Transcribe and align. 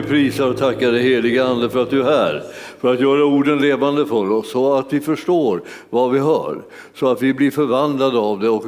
vi 0.00 0.02
prisar 0.02 0.46
och 0.46 0.56
tackar 0.56 0.92
dig 0.92 1.02
heliga 1.02 1.44
Ande 1.44 1.70
för 1.70 1.82
att 1.82 1.90
du 1.90 2.00
är 2.00 2.04
här, 2.04 2.42
för 2.80 2.94
att 2.94 3.00
göra 3.00 3.24
orden 3.24 3.58
levande 3.58 4.06
för 4.06 4.30
oss 4.30 4.50
så 4.50 4.74
att 4.74 4.92
vi 4.92 5.00
förstår 5.00 5.62
vad 5.90 6.10
vi 6.12 6.18
hör, 6.18 6.62
så 6.94 7.08
att 7.08 7.22
vi 7.22 7.34
blir 7.34 7.50
förvandlade 7.50 8.18
av 8.18 8.40
det 8.40 8.48
och 8.48 8.64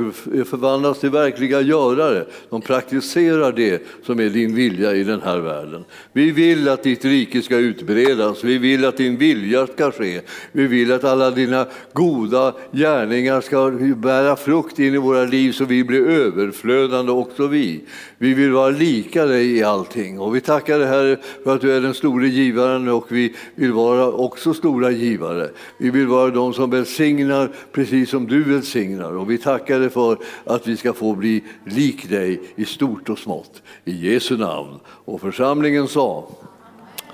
förvandlas 0.47 1.01
till 1.01 1.11
verkliga 1.11 1.61
görare. 1.61 2.25
De 2.51 2.61
praktiserar 2.61 3.53
det 3.53 3.83
som 4.07 4.21
är 4.21 4.29
din 4.29 4.55
vilja 4.55 4.95
i 4.95 5.05
den 5.05 5.21
här 5.23 5.39
världen. 5.39 5.85
Vi 6.13 6.31
vill 6.31 6.69
att 6.69 6.83
ditt 6.83 7.05
rike 7.05 7.43
ska 7.43 7.57
utbredas, 7.57 8.45
vi 8.45 8.59
vill 8.59 8.85
att 8.85 8.97
din 8.97 9.17
vilja 9.17 9.67
ska 9.67 9.91
ske, 9.91 10.21
vi 10.53 10.67
vill 10.67 10.93
att 10.93 11.05
alla 11.05 11.31
dina 11.31 11.67
goda 11.93 12.55
gärningar 12.73 13.41
ska 13.41 13.71
bära 13.97 14.37
frukt 14.37 14.79
in 14.79 14.95
i 14.95 14.99
våra 14.99 15.25
liv 15.25 15.53
så 15.53 15.65
vi 15.65 15.85
blir 15.85 16.09
överflödande 16.09 17.13
också 17.13 17.47
vi. 17.47 17.81
Vi 18.19 18.35
vill 18.35 18.51
vara 18.51 18.71
lika 18.71 19.27
dig 19.27 19.57
i 19.57 19.63
allting 19.63 20.21
och 20.21 20.37
vi 20.37 20.41
tackar 20.41 20.79
dig 20.79 20.89
Herre 20.89 21.17
för 21.45 21.55
att 21.55 21.61
du 21.61 21.73
är 21.73 21.81
den 21.81 21.95
store 21.95 22.29
givaren 22.29 22.89
och 22.89 23.07
vi 23.09 23.35
vill 23.55 23.73
vara 23.73 24.00
också 24.07 24.55
stora 24.55 24.91
givare. 24.91 25.51
Vi 25.79 25.91
vill 25.91 26.07
vara 26.07 26.31
de 26.31 26.55
som 26.55 26.71
välsignar 26.71 27.51
precis 27.73 28.11
som 28.11 28.27
du 28.27 28.43
välsignar 28.43 29.17
och 29.17 29.31
vi 29.31 29.39
tackar 29.39 29.81
dig 29.81 29.91
för 29.91 30.19
att 30.45 30.67
vi 30.67 30.77
ska 30.77 30.93
få 30.93 31.15
bli 31.15 31.45
lik 31.67 32.09
dig 32.09 32.41
i 32.57 32.65
stort 32.65 33.09
och 33.09 33.19
smått. 33.19 33.63
I 33.85 34.13
Jesu 34.13 34.37
namn. 34.37 34.79
Och 34.87 35.21
församlingen 35.21 35.89
sa 35.89 36.29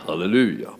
Halleluja. 0.07 0.71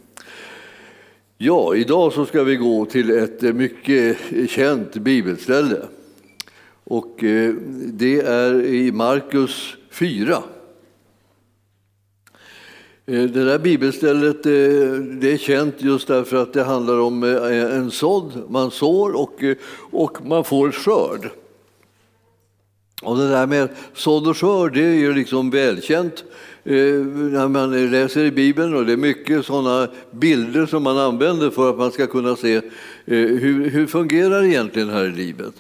Ja, 1.39 1.75
idag 1.75 2.13
så 2.13 2.27
ska 2.27 2.45
vi 2.45 2.57
gå 2.57 2.85
till 2.85 3.11
ett 3.11 3.43
mycket 3.43 4.19
känt 4.49 4.95
bibelställe. 4.95 5.83
Och 6.85 7.25
eh, 7.25 7.55
det 7.93 8.21
är 8.21 8.65
i 8.65 8.93
Markus 8.93 9.77
4. 9.91 10.43
Eh, 13.09 13.23
det 13.23 13.45
där 13.45 13.59
bibelstället 13.59 14.47
eh, 14.47 14.53
det 15.21 15.33
är 15.33 15.39
känt 15.39 15.75
just 15.79 16.09
därför 16.09 16.37
att 16.37 16.53
det 16.53 16.63
handlar 16.63 17.01
om 17.01 17.23
eh, 17.23 17.77
en 17.77 17.91
sådd, 17.91 18.43
man 18.49 18.71
sår 18.71 19.17
och, 19.17 19.45
och 19.91 20.27
man 20.27 20.45
får 20.45 20.71
skörd. 20.73 21.31
Och 23.03 23.17
det 23.17 23.29
där 23.29 23.47
med 23.47 23.69
sådd 23.95 24.29
och 24.29 24.37
skörd 24.37 24.75
det 24.75 24.85
är 24.85 24.95
ju 24.95 25.15
liksom 25.15 25.51
välkänt 25.51 26.25
när 26.65 27.49
man 27.49 27.91
läser 27.91 28.25
i 28.25 28.31
Bibeln 28.31 28.75
och 28.75 28.87
det 28.87 28.93
är 28.93 28.97
mycket 28.97 29.47
sådana 29.47 29.89
bilder 30.11 30.67
som 30.67 30.83
man 30.83 30.99
använder 30.99 31.51
för 31.51 31.71
att 31.71 31.79
man 31.79 31.93
ska 31.93 32.07
kunna 32.07 32.37
se 32.37 32.61
hur, 33.05 33.71
hur 33.71 33.87
fungerar 33.87 34.41
det 34.43 34.49
egentligen 34.49 34.91
här 34.91 35.05
i 35.05 35.13
livet. 35.13 35.55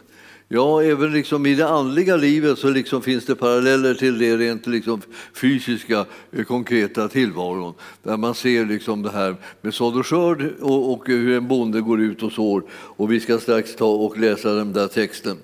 Ja, 0.49 0.83
även 0.83 1.13
liksom 1.13 1.47
i 1.47 1.55
det 1.55 1.69
andliga 1.69 2.17
livet 2.17 2.59
så 2.59 2.71
liksom 2.71 3.03
finns 3.03 3.27
det 3.27 3.35
paralleller 3.35 3.95
till 3.95 4.19
det 4.19 4.37
rent 4.37 4.67
liksom 4.67 5.03
fysiska, 5.35 6.07
eh, 6.33 6.45
konkreta 6.45 7.09
tillvaron. 7.09 7.75
Där 8.03 8.17
man 8.17 8.35
ser 8.35 8.67
liksom 8.67 9.03
det 9.03 9.11
här 9.11 9.37
med 9.61 9.75
sådd 9.75 9.97
och 9.97 10.07
skörd 10.07 10.53
och, 10.61 10.93
och 10.93 11.09
hur 11.09 11.37
en 11.37 11.49
bonde 11.49 11.81
går 11.81 12.01
ut 12.01 12.23
och 12.23 12.33
sår. 12.33 12.63
Och 12.71 13.13
vi 13.13 13.21
ska 13.21 13.39
strax 13.39 13.77
ta 13.77 13.87
och 13.87 14.19
läsa 14.19 14.53
den 14.53 14.73
där 14.73 14.87
texten. 14.87 15.37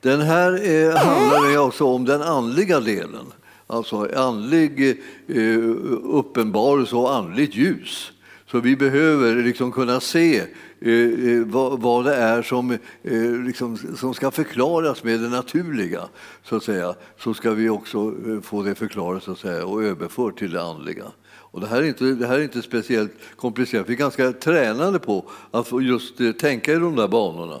Den 0.00 0.20
här 0.20 0.52
eh, 0.52 0.96
handlar 0.96 1.38
också 1.38 1.60
alltså 1.60 1.84
om 1.84 2.04
den 2.04 2.22
andliga 2.22 2.80
delen. 2.80 3.26
Alltså 3.66 4.08
andlig 4.16 5.00
eh, 5.26 5.58
uppenbarelse 6.02 6.96
och 6.96 7.14
andligt 7.14 7.54
ljus. 7.56 8.12
Så 8.50 8.60
vi 8.60 8.76
behöver 8.76 9.42
liksom 9.42 9.72
kunna 9.72 10.00
se 10.00 10.42
Eh, 10.86 11.30
eh, 11.30 11.44
vad, 11.46 11.80
vad 11.80 12.04
det 12.04 12.14
är 12.14 12.42
som, 12.42 12.70
eh, 13.02 13.42
liksom, 13.46 13.76
som 13.96 14.14
ska 14.14 14.30
förklaras 14.30 15.04
med 15.04 15.20
det 15.20 15.28
naturliga, 15.28 16.08
så 16.42 16.56
att 16.56 16.62
säga, 16.62 16.94
så 17.18 17.34
ska 17.34 17.50
vi 17.50 17.68
också 17.68 18.14
få 18.42 18.62
det 18.62 18.74
förklarat 18.74 19.22
så 19.22 19.32
att 19.32 19.38
säga, 19.38 19.66
och 19.66 19.84
överfört 19.84 20.38
till 20.38 20.52
det 20.52 20.62
andliga. 20.62 21.04
Och 21.30 21.60
det, 21.60 21.66
här 21.66 21.82
är 21.82 21.86
inte, 21.86 22.04
det 22.04 22.26
här 22.26 22.38
är 22.38 22.42
inte 22.42 22.62
speciellt 22.62 23.12
komplicerat. 23.36 23.88
Vi 23.88 23.92
är 23.92 23.98
ganska 23.98 24.32
tränade 24.32 24.98
på 24.98 25.24
att 25.50 25.84
just 25.84 26.14
tänka 26.40 26.72
i 26.72 26.78
de 26.78 26.96
där 26.96 27.08
banorna. 27.08 27.60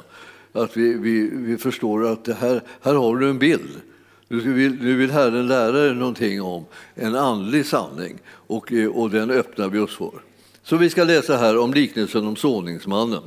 Att 0.52 0.76
vi, 0.76 0.94
vi, 0.94 1.30
vi 1.32 1.56
förstår 1.56 2.12
att 2.12 2.24
det 2.24 2.34
här, 2.34 2.62
här 2.80 2.94
har 2.94 3.16
du 3.16 3.30
en 3.30 3.38
bild. 3.38 3.80
Nu 4.28 4.52
vill, 4.52 4.82
nu 4.82 4.96
vill 4.96 5.10
Herren 5.10 5.48
lära 5.48 5.72
dig 5.72 5.94
någonting 5.94 6.42
om 6.42 6.64
en 6.94 7.14
andlig 7.14 7.66
sanning 7.66 8.18
och, 8.26 8.72
och 8.92 9.10
den 9.10 9.30
öppnar 9.30 9.68
vi 9.68 9.78
oss 9.78 9.96
för. 9.96 10.33
Så 10.64 10.76
vi 10.76 10.90
ska 10.90 11.04
läsa 11.04 11.36
här 11.36 11.58
om 11.58 11.74
liknelsen 11.74 12.26
om 12.26 12.36
såningsmannen. 12.36 13.22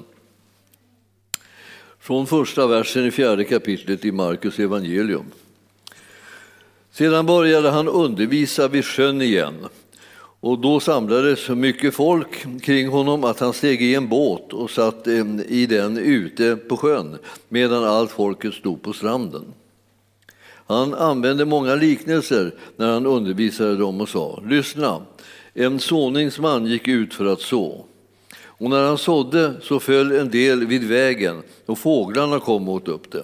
Från 1.99 2.27
första 2.27 2.67
versen 2.67 3.05
i 3.05 3.11
fjärde 3.11 3.43
kapitlet 3.43 4.05
i 4.05 4.11
Markus 4.11 4.59
evangelium. 4.59 5.25
Sedan 6.91 7.25
började 7.25 7.69
han 7.69 7.87
undervisa 7.87 8.67
vid 8.67 8.85
sjön 8.85 9.21
igen 9.21 9.67
och 10.39 10.59
då 10.59 10.79
samlades 10.79 11.39
så 11.39 11.55
mycket 11.55 11.93
folk 11.93 12.61
kring 12.61 12.89
honom 12.89 13.23
att 13.23 13.39
han 13.39 13.53
steg 13.53 13.81
i 13.81 13.95
en 13.95 14.07
båt 14.07 14.53
och 14.53 14.71
satt 14.71 15.07
eh, 15.07 15.25
i 15.47 15.65
den 15.65 15.97
ute 15.97 16.55
på 16.55 16.77
sjön 16.77 17.17
medan 17.49 17.83
allt 17.83 18.11
folket 18.11 18.53
stod 18.53 18.81
på 18.81 18.93
stranden. 18.93 19.45
Han 20.67 20.93
använde 20.93 21.45
många 21.45 21.75
liknelser 21.75 22.55
när 22.75 22.93
han 22.93 23.05
undervisade 23.05 23.77
dem 23.77 24.01
och 24.01 24.09
sa 24.09 24.43
Lyssna, 24.45 25.01
en 25.59 25.79
såningsman 25.79 26.65
gick 26.65 26.87
ut 26.87 27.13
för 27.13 27.25
att 27.25 27.41
så. 27.41 27.85
Och 28.45 28.69
när 28.69 28.83
han 28.83 28.97
sådde 28.97 29.53
så 29.61 29.79
föll 29.79 30.11
en 30.11 30.29
del 30.29 30.67
vid 30.67 30.83
vägen 30.83 31.41
och 31.65 31.79
fåglarna 31.79 32.39
kom 32.39 32.69
och 32.69 32.75
åt 32.75 32.87
upp 32.87 33.11
det. 33.11 33.23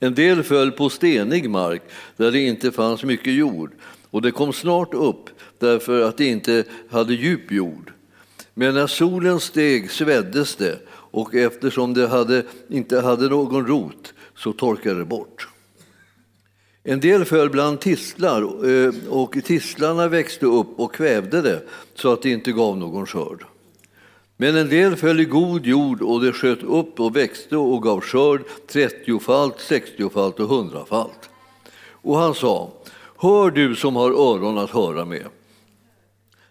En 0.00 0.14
del 0.14 0.42
föll 0.42 0.72
på 0.72 0.90
stenig 0.90 1.50
mark 1.50 1.82
där 2.16 2.30
det 2.30 2.40
inte 2.40 2.72
fanns 2.72 3.04
mycket 3.04 3.32
jord 3.32 3.70
och 4.10 4.22
det 4.22 4.30
kom 4.30 4.52
snart 4.52 4.94
upp 4.94 5.30
därför 5.58 6.02
att 6.02 6.16
det 6.16 6.26
inte 6.26 6.64
hade 6.90 7.14
djup 7.14 7.52
jord. 7.52 7.92
Men 8.54 8.74
när 8.74 8.86
solen 8.86 9.40
steg 9.40 9.90
sveddes 9.90 10.56
det 10.56 10.78
och 10.90 11.34
eftersom 11.34 11.94
det 11.94 12.06
hade, 12.06 12.42
inte 12.68 13.00
hade 13.00 13.28
någon 13.28 13.66
rot 13.66 14.14
så 14.36 14.52
torkade 14.52 14.98
det 14.98 15.04
bort. 15.04 15.48
En 16.90 17.00
del 17.00 17.24
föll 17.24 17.50
bland 17.50 17.80
tistlar 17.80 18.42
eh, 18.42 18.92
och 19.08 19.36
tistlarna 19.44 20.08
växte 20.08 20.46
upp 20.46 20.80
och 20.80 20.94
kvävde 20.94 21.42
det 21.42 21.62
så 21.94 22.12
att 22.12 22.22
det 22.22 22.30
inte 22.30 22.52
gav 22.52 22.78
någon 22.78 23.06
skörd. 23.06 23.44
Men 24.36 24.56
en 24.56 24.68
del 24.68 24.96
föll 24.96 25.20
i 25.20 25.24
god 25.24 25.66
jord 25.66 26.02
och 26.02 26.24
det 26.24 26.32
sköt 26.32 26.62
upp 26.62 27.00
och 27.00 27.16
växte 27.16 27.56
och 27.56 27.82
gav 27.82 28.00
skörd 28.00 28.42
trettiofalt, 28.66 29.60
sextiofalt 29.60 30.40
och 30.40 30.48
hundrafalt. 30.48 31.30
Och 31.90 32.18
han 32.18 32.34
sa, 32.34 32.70
hör 33.18 33.50
du 33.50 33.74
som 33.74 33.96
har 33.96 34.10
öron 34.10 34.58
att 34.58 34.70
höra 34.70 35.04
med. 35.04 35.26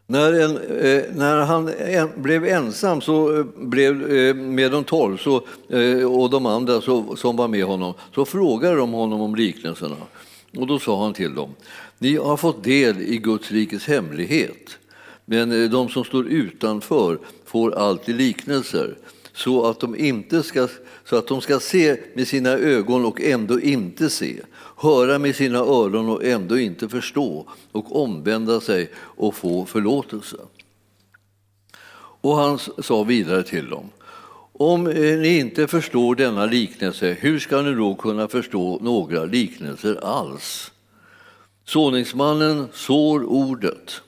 När, 0.08 0.34
en, 0.34 0.58
eh, 0.58 1.04
när 1.16 1.46
han 1.46 1.70
en, 1.78 2.10
blev 2.16 2.46
ensam 2.46 3.02
så 3.02 3.40
eh, 3.40 3.46
blev, 3.56 4.12
eh, 4.16 4.36
med 4.36 4.72
de 4.72 4.84
tolv 4.84 5.18
så, 5.18 5.42
eh, 5.70 6.04
och 6.04 6.30
de 6.30 6.46
andra 6.46 6.82
så, 6.82 7.16
som 7.16 7.36
var 7.36 7.48
med 7.48 7.64
honom 7.64 7.94
så 8.16 8.26
frågade 8.26 8.76
de 8.76 8.92
honom 8.92 9.22
om 9.22 9.36
liknelserna. 9.36 9.96
Och 10.56 10.68
då 10.68 10.80
sa 10.80 11.04
han 11.04 11.14
till 11.14 11.36
dem, 11.36 11.56
ni 11.98 12.16
har 12.16 12.38
fått 12.38 12.64
del 12.64 13.02
i 13.02 13.18
Guds 13.18 13.52
rikes 13.52 13.88
hemlighet, 13.88 14.78
men 15.26 15.64
eh, 15.64 15.70
de 15.70 15.90
som 15.90 16.04
står 16.04 16.28
utanför 16.28 17.20
får 17.46 17.76
alltid 17.76 18.16
liknelser 18.16 18.98
så 19.34 19.66
att 19.66 19.80
de, 19.80 19.96
inte 19.96 20.44
ska, 20.44 20.68
så 21.06 21.16
att 21.16 21.28
de 21.28 21.42
ska 21.42 21.60
se 21.60 21.98
med 22.14 22.28
sina 22.28 22.50
ögon 22.50 23.06
och 23.06 23.22
ändå 23.22 23.60
inte 23.60 24.10
se, 24.10 24.42
höra 24.78 25.20
med 25.20 25.36
sina 25.36 25.58
öron 25.58 26.10
och 26.10 26.24
ändå 26.24 26.60
inte 26.60 26.90
förstå 26.90 27.46
och 27.72 28.04
omvända 28.04 28.62
sig 28.62 28.92
och 28.96 29.36
få 29.36 29.66
förlåtelse. 29.66 30.38
Och 32.22 32.36
han 32.36 32.60
sa 32.60 33.04
vidare 33.04 33.44
till 33.44 33.70
dem, 33.70 33.90
om 34.60 34.88
eh, 34.88 35.18
ni 35.18 35.38
inte 35.38 35.68
förstår 35.68 36.16
denna 36.16 36.46
liknelse, 36.46 37.18
hur 37.20 37.40
ska 37.40 37.62
ni 37.62 37.76
då 37.76 37.96
kunna 37.96 38.28
förstå 38.28 38.80
några 38.82 39.26
liknelser 39.26 40.00
alls? 40.04 40.72
Såningsmannen 41.66 42.68
sår 42.74 43.24
ordet. 43.24 44.02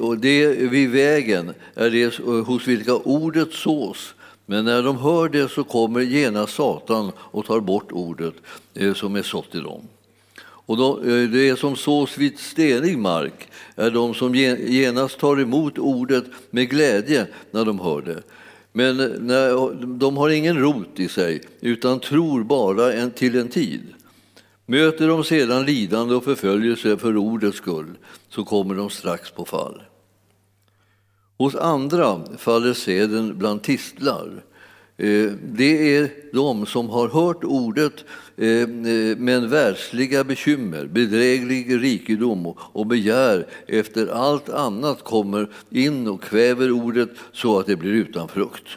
Och 0.00 0.18
det 0.18 0.46
vid 0.46 0.90
vägen 0.90 1.54
är 1.74 1.90
det 1.90 2.18
eh, 2.18 2.44
hos 2.44 2.68
vilka 2.68 2.94
ordet 2.94 3.52
sås. 3.52 4.14
Men 4.46 4.64
när 4.64 4.82
de 4.82 4.98
hör 4.98 5.28
det 5.28 5.48
så 5.48 5.64
kommer 5.64 6.00
genast 6.00 6.54
Satan 6.54 7.12
och 7.18 7.46
tar 7.46 7.60
bort 7.60 7.92
ordet 7.92 8.34
eh, 8.74 8.94
som 8.94 9.16
är 9.16 9.22
sått 9.22 9.54
i 9.54 9.60
dem. 9.60 9.82
Och 10.66 11.04
det 11.32 11.58
som 11.58 11.76
sås 11.76 12.18
vid 12.18 12.38
stenig 12.38 12.98
mark 12.98 13.48
är 13.76 13.90
de 13.90 14.14
som 14.14 14.34
genast 14.34 15.18
tar 15.18 15.40
emot 15.40 15.78
ordet 15.78 16.24
med 16.50 16.70
glädje 16.70 17.26
när 17.50 17.64
de 17.64 17.80
hör 17.80 18.02
det. 18.02 18.22
Men 18.76 18.96
när, 18.96 19.74
de 19.98 20.16
har 20.16 20.30
ingen 20.30 20.58
rot 20.58 21.00
i 21.00 21.08
sig, 21.08 21.42
utan 21.60 22.00
tror 22.00 22.44
bara 22.44 22.92
en, 22.92 23.10
till 23.10 23.38
en 23.38 23.48
tid. 23.48 23.80
Möter 24.66 25.08
de 25.08 25.24
sedan 25.24 25.64
lidande 25.64 26.14
och 26.14 26.24
förföljelse 26.24 26.96
för 26.96 27.16
ordets 27.16 27.56
skull 27.56 27.98
så 28.28 28.44
kommer 28.44 28.74
de 28.74 28.90
strax 28.90 29.30
på 29.30 29.44
fall. 29.44 29.82
Hos 31.38 31.54
andra 31.54 32.20
faller 32.38 32.72
seden 32.72 33.38
bland 33.38 33.62
tistlar. 33.62 34.44
Eh, 34.96 35.30
det 35.42 35.96
är 35.96 36.10
de 36.32 36.66
som 36.66 36.88
har 36.88 37.08
hört 37.08 37.44
ordet 37.44 38.04
eh, 38.36 38.68
men 39.18 39.48
världsliga 39.48 40.24
bekymmer, 40.24 40.86
bedräglig 40.86 41.82
rikedom 41.82 42.54
och 42.58 42.86
begär 42.86 43.46
efter 43.66 44.06
allt 44.06 44.48
annat 44.48 45.04
kommer 45.04 45.50
in 45.70 46.08
och 46.08 46.22
kväver 46.22 46.70
ordet 46.70 47.10
så 47.32 47.58
att 47.58 47.66
det 47.66 47.76
blir 47.76 47.92
utan 47.92 48.28
frukt. 48.28 48.68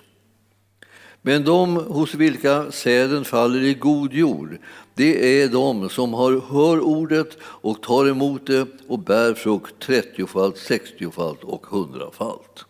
Men 1.21 1.43
de 1.43 1.75
hos 1.75 2.13
vilka 2.13 2.71
säden 2.71 3.25
faller 3.25 3.63
i 3.63 3.73
god 3.73 4.13
jord, 4.13 4.57
det 4.93 5.41
är 5.41 5.47
de 5.47 5.89
som 5.89 6.13
har, 6.13 6.41
hör 6.51 6.79
ordet 6.79 7.37
och 7.41 7.81
tar 7.81 8.07
emot 8.07 8.47
det 8.47 8.67
och 8.87 8.99
bär 8.99 9.33
frukt 9.33 9.79
trettiofalt, 9.79 10.57
sextiofalt 10.57 11.43
och 11.43 11.65
hundrafalt. 11.65 12.66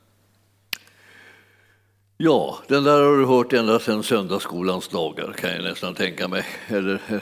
Ja, 2.19 2.59
den 2.67 2.83
där 2.83 3.03
har 3.03 3.17
du 3.17 3.25
hört 3.25 3.53
ända 3.53 3.79
sedan 3.79 4.03
söndagsskolans 4.03 4.87
dagar 4.87 5.33
kan 5.33 5.49
jag 5.49 5.63
nästan 5.63 5.93
tänka 5.93 6.27
mig. 6.27 6.45
Eller, 6.67 7.01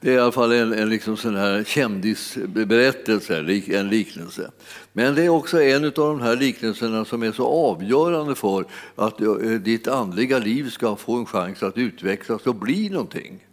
det 0.00 0.10
är 0.10 0.14
i 0.14 0.18
alla 0.18 0.32
fall 0.32 0.52
en, 0.52 0.72
en 0.72 0.88
liksom 0.88 1.16
sån 1.16 1.36
här 1.36 1.64
kändisberättelse, 1.64 3.38
en 3.66 3.88
liknelse. 3.88 4.50
Men 4.92 5.14
det 5.14 5.22
är 5.22 5.28
också 5.28 5.62
en 5.62 5.84
av 5.84 5.92
de 5.92 6.20
här 6.20 6.36
liknelserna 6.36 7.04
som 7.04 7.22
är 7.22 7.32
så 7.32 7.46
avgörande 7.46 8.34
för 8.34 8.64
att 8.96 9.20
eh, 9.20 9.28
ditt 9.50 9.88
andliga 9.88 10.38
liv 10.38 10.70
ska 10.70 10.96
få 10.96 11.14
en 11.14 11.26
chans 11.26 11.62
att 11.62 11.78
utvecklas 11.78 12.46
och 12.46 12.54
bli 12.54 12.88
någonting. 12.88 13.44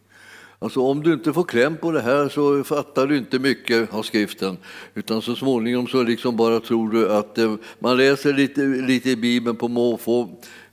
Alltså 0.59 0.81
om 0.81 1.03
du 1.03 1.13
inte 1.13 1.33
får 1.33 1.43
kläm 1.43 1.77
på 1.77 1.91
det 1.91 2.01
här 2.01 2.29
så 2.29 2.63
fattar 2.63 3.07
du 3.07 3.17
inte 3.17 3.39
mycket 3.39 3.93
av 3.93 4.03
skriften. 4.03 4.57
Utan 4.93 5.21
så 5.21 5.35
småningom 5.35 5.87
så 5.87 6.03
liksom 6.03 6.37
bara 6.37 6.59
tror 6.59 6.89
du 6.89 7.13
att 7.13 7.37
eh, 7.37 7.55
man 7.79 7.97
läser 7.97 8.33
lite, 8.33 8.61
lite 8.61 9.09
i 9.09 9.15
Bibeln 9.15 9.55
på 9.55 9.67
måfå 9.67 10.29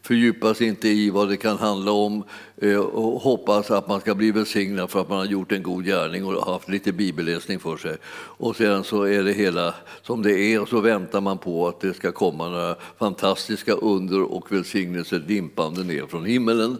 fördjupas 0.09 0.61
inte 0.61 0.89
i 0.89 1.11
vad 1.11 1.29
det 1.29 1.37
kan 1.37 1.57
handla 1.57 1.93
om 1.93 2.25
eh, 2.57 2.79
och 2.79 3.21
hoppas 3.21 3.71
att 3.71 3.89
man 3.89 4.01
ska 4.01 4.15
bli 4.15 4.31
välsignad 4.31 4.91
för 4.91 5.01
att 5.01 5.09
man 5.09 5.19
har 5.19 5.25
gjort 5.25 5.53
en 5.53 5.63
god 5.63 5.85
gärning 5.85 6.25
och 6.25 6.53
haft 6.53 6.69
lite 6.69 6.93
bibelläsning 6.93 7.61
för 7.61 7.77
sig. 7.77 7.97
Och 8.13 8.57
sedan 8.57 8.85
så 8.85 9.03
är 9.03 9.23
det 9.23 9.33
hela 9.33 9.75
som 10.03 10.23
det 10.23 10.41
är 10.41 10.61
och 10.61 10.69
så 10.69 10.81
väntar 10.81 11.21
man 11.21 11.39
på 11.39 11.69
att 11.69 11.81
det 11.81 11.95
ska 11.95 12.13
komma 12.13 12.49
några 12.49 12.77
fantastiska 12.99 13.73
under 13.73 14.23
och 14.23 14.53
välsignelser 14.53 15.19
dimpande 15.19 15.85
ner 15.85 16.07
från 16.07 16.25
himmelen. 16.25 16.79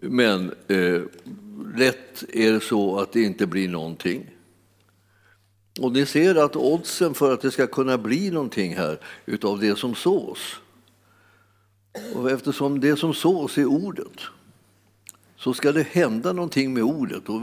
Men 0.00 0.54
eh, 0.68 1.02
lätt 1.76 2.24
är 2.32 2.52
det 2.52 2.60
så 2.60 2.98
att 2.98 3.12
det 3.12 3.22
inte 3.22 3.46
blir 3.46 3.68
någonting. 3.68 4.30
Och 5.80 5.92
ni 5.92 6.06
ser 6.06 6.34
att 6.34 6.56
oddsen 6.56 7.14
för 7.14 7.32
att 7.32 7.40
det 7.40 7.50
ska 7.50 7.66
kunna 7.66 7.98
bli 7.98 8.30
någonting 8.30 8.76
här 8.76 8.98
utav 9.26 9.60
det 9.60 9.78
som 9.78 9.94
sås 9.94 10.60
och 12.14 12.30
eftersom 12.30 12.80
det 12.80 12.96
som 12.96 13.14
sås 13.14 13.58
är 13.58 13.66
ordet 13.66 14.20
så 15.36 15.54
ska 15.54 15.72
det 15.72 15.86
hända 15.86 16.32
någonting 16.32 16.74
med 16.74 16.82
ordet. 16.82 17.28
Och 17.28 17.40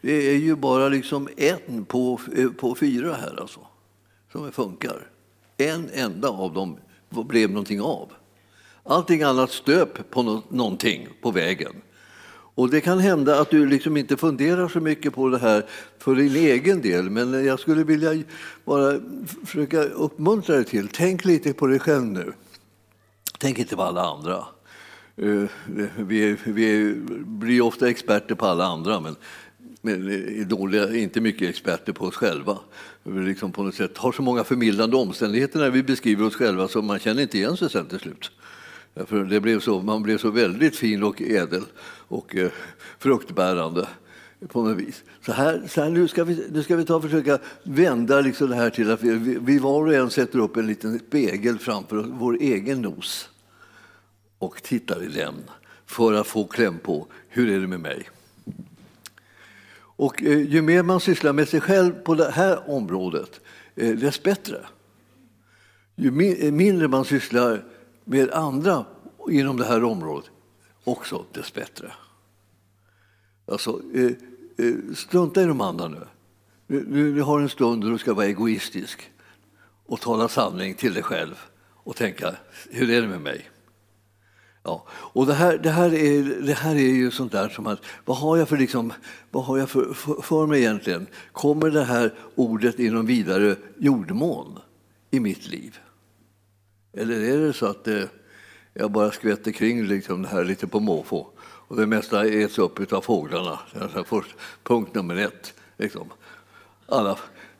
det 0.00 0.12
är 0.12 0.36
ju 0.36 0.56
bara 0.56 0.88
liksom 0.88 1.28
en 1.36 1.84
på, 1.84 2.20
på 2.56 2.74
fyra 2.74 3.14
här 3.14 3.40
alltså, 3.40 3.60
som 4.32 4.52
funkar. 4.52 5.06
En 5.56 5.88
enda 5.92 6.28
av 6.28 6.52
dem 6.52 6.76
blev 7.10 7.50
någonting 7.50 7.80
av. 7.80 8.12
Allting 8.84 9.22
annat 9.22 9.50
stöp 9.50 10.10
på 10.10 10.42
någonting 10.48 11.08
på 11.22 11.30
vägen. 11.30 11.72
Och 12.54 12.70
Det 12.70 12.80
kan 12.80 12.98
hända 12.98 13.40
att 13.40 13.50
du 13.50 13.66
liksom 13.66 13.96
inte 13.96 14.16
funderar 14.16 14.68
så 14.68 14.80
mycket 14.80 15.14
på 15.14 15.28
det 15.28 15.38
här 15.38 15.66
för 15.98 16.14
din 16.14 16.36
egen 16.36 16.80
del 16.80 17.10
men 17.10 17.44
jag 17.44 17.60
skulle 17.60 17.84
vilja 17.84 18.22
bara 18.64 19.00
försöka 19.44 19.82
uppmuntra 19.82 20.54
dig 20.54 20.64
till, 20.64 20.88
tänk 20.88 21.24
lite 21.24 21.52
på 21.52 21.66
dig 21.66 21.78
själv 21.78 22.04
nu. 22.04 22.32
Tänk 23.42 23.58
inte 23.58 23.76
på 23.76 23.82
alla 23.82 24.02
andra. 24.02 24.44
Eh, 25.16 25.44
vi, 25.96 26.36
vi 26.44 26.94
blir 27.24 27.62
ofta 27.62 27.88
experter 27.88 28.34
på 28.34 28.46
alla 28.46 28.64
andra 28.64 29.00
men, 29.00 29.16
men 29.80 30.08
är 30.40 30.44
dåliga, 30.44 30.96
inte 30.96 31.20
mycket 31.20 31.48
experter 31.48 31.92
på 31.92 32.04
oss 32.04 32.16
själva. 32.16 32.58
Vi 33.02 33.20
liksom 33.20 33.52
på 33.52 33.62
något 33.62 33.74
sätt 33.74 33.98
har 33.98 34.12
så 34.12 34.22
många 34.22 34.44
förmildrande 34.44 34.96
omständigheter 34.96 35.58
när 35.58 35.70
vi 35.70 35.82
beskriver 35.82 36.26
oss 36.26 36.36
själva 36.36 36.68
så 36.68 36.82
man 36.82 36.98
känner 36.98 37.22
inte 37.22 37.38
igen 37.38 37.56
sig 37.56 37.70
sen 37.70 37.86
till 37.86 37.98
slut. 37.98 38.30
För 39.06 39.24
det 39.24 39.40
blev 39.40 39.60
så, 39.60 39.80
man 39.80 40.02
blev 40.02 40.18
så 40.18 40.30
väldigt 40.30 40.76
fin 40.76 41.02
och 41.02 41.22
ädel 41.22 41.62
och 42.08 42.36
eh, 42.36 42.50
fruktbärande 42.98 43.88
på 44.48 44.62
något 44.62 44.78
vis. 44.78 45.04
Så 45.26 45.32
här, 45.32 45.62
så 45.68 45.82
här, 45.82 45.90
nu, 45.90 46.08
ska 46.08 46.24
vi, 46.24 46.46
nu 46.52 46.62
ska 46.62 46.76
vi 46.76 46.84
ta 46.84 46.96
och 46.96 47.02
försöka 47.02 47.38
vända 47.62 48.20
liksom 48.20 48.50
det 48.50 48.56
här 48.56 48.70
till 48.70 48.90
att 48.90 49.02
vi, 49.02 49.14
vi, 49.14 49.38
vi 49.40 49.58
var 49.58 49.86
och 49.86 49.94
en 49.94 50.10
sätter 50.10 50.38
upp 50.38 50.56
en 50.56 50.66
liten 50.66 50.98
spegel 50.98 51.58
framför 51.58 51.96
vår 51.96 52.36
egen 52.40 52.82
nos 52.82 53.28
och 54.42 54.62
tittar 54.62 55.02
i 55.02 55.08
den 55.08 55.34
för 55.86 56.12
att 56.12 56.26
få 56.26 56.44
kläm 56.44 56.78
på 56.78 57.06
hur 57.28 57.50
är 57.50 57.60
det 57.60 57.66
med 57.66 57.80
mig. 57.80 58.08
Och 59.74 60.22
eh, 60.22 60.40
ju 60.40 60.62
mer 60.62 60.82
man 60.82 61.00
sysslar 61.00 61.32
med 61.32 61.48
sig 61.48 61.60
själv 61.60 61.92
på 61.92 62.14
det 62.14 62.30
här 62.30 62.70
området, 62.70 63.40
eh, 63.74 63.96
desto 63.96 64.22
bättre. 64.22 64.66
Ju 65.96 66.32
eh, 66.32 66.52
mindre 66.52 66.88
man 66.88 67.04
sysslar 67.04 67.64
med 68.04 68.30
andra 68.30 68.84
inom 69.30 69.56
det 69.56 69.64
här 69.64 69.84
området, 69.84 70.30
också 70.84 71.24
desto 71.32 71.60
bättre. 71.60 71.92
Alltså, 73.46 73.80
strunta 74.94 75.42
i 75.42 75.44
de 75.44 75.60
andra 75.60 75.88
nu. 75.88 76.06
Du, 76.66 77.14
du 77.14 77.22
har 77.22 77.40
en 77.40 77.48
stund 77.48 77.82
då 77.82 77.90
du 77.90 77.98
ska 77.98 78.14
vara 78.14 78.26
egoistisk 78.26 79.10
och 79.86 80.00
tala 80.00 80.28
sanning 80.28 80.74
till 80.74 80.94
dig 80.94 81.02
själv 81.02 81.34
och 81.84 81.96
tänka, 81.96 82.36
hur 82.70 82.90
är 82.90 83.02
det 83.02 83.08
med 83.08 83.20
mig? 83.20 83.51
Ja, 84.64 84.86
och 84.90 85.26
det 85.26 85.34
här, 85.34 85.58
det, 85.58 85.70
här 85.70 85.94
är, 85.94 86.22
det 86.46 86.52
här 86.52 86.74
är 86.74 86.94
ju 86.94 87.10
sånt 87.10 87.32
där 87.32 87.48
som 87.48 87.66
att, 87.66 87.80
vad 88.04 88.16
har 88.16 88.36
jag 88.36 88.48
för, 88.48 88.56
liksom, 88.56 88.92
vad 89.30 89.44
har 89.44 89.58
jag 89.58 89.70
för, 89.70 89.94
för, 89.94 90.22
för 90.22 90.46
mig 90.46 90.60
egentligen? 90.60 91.06
Kommer 91.32 91.70
det 91.70 91.84
här 91.84 92.14
ordet 92.34 92.80
i 92.80 92.90
någon 92.90 93.06
vidare 93.06 93.56
jordmån 93.78 94.58
i 95.10 95.20
mitt 95.20 95.48
liv? 95.48 95.78
Eller 96.92 97.20
är 97.20 97.38
det 97.38 97.52
så 97.52 97.66
att 97.66 97.88
eh, 97.88 98.04
jag 98.74 98.90
bara 98.90 99.10
skvätter 99.10 99.52
kring 99.52 99.84
liksom 99.84 100.22
det 100.22 100.28
här 100.28 100.44
lite 100.44 100.66
på 100.66 100.80
måfå 100.80 101.26
och 101.40 101.76
det 101.76 101.86
mesta 101.86 102.26
äts 102.26 102.58
upp 102.58 102.92
av 102.92 103.00
fåglarna? 103.00 103.58
Först, 104.06 104.34
punkt 104.62 104.94
nummer 104.94 105.16
ett. 105.16 105.54
Liksom. 105.76 106.08
Alla, 106.86 107.18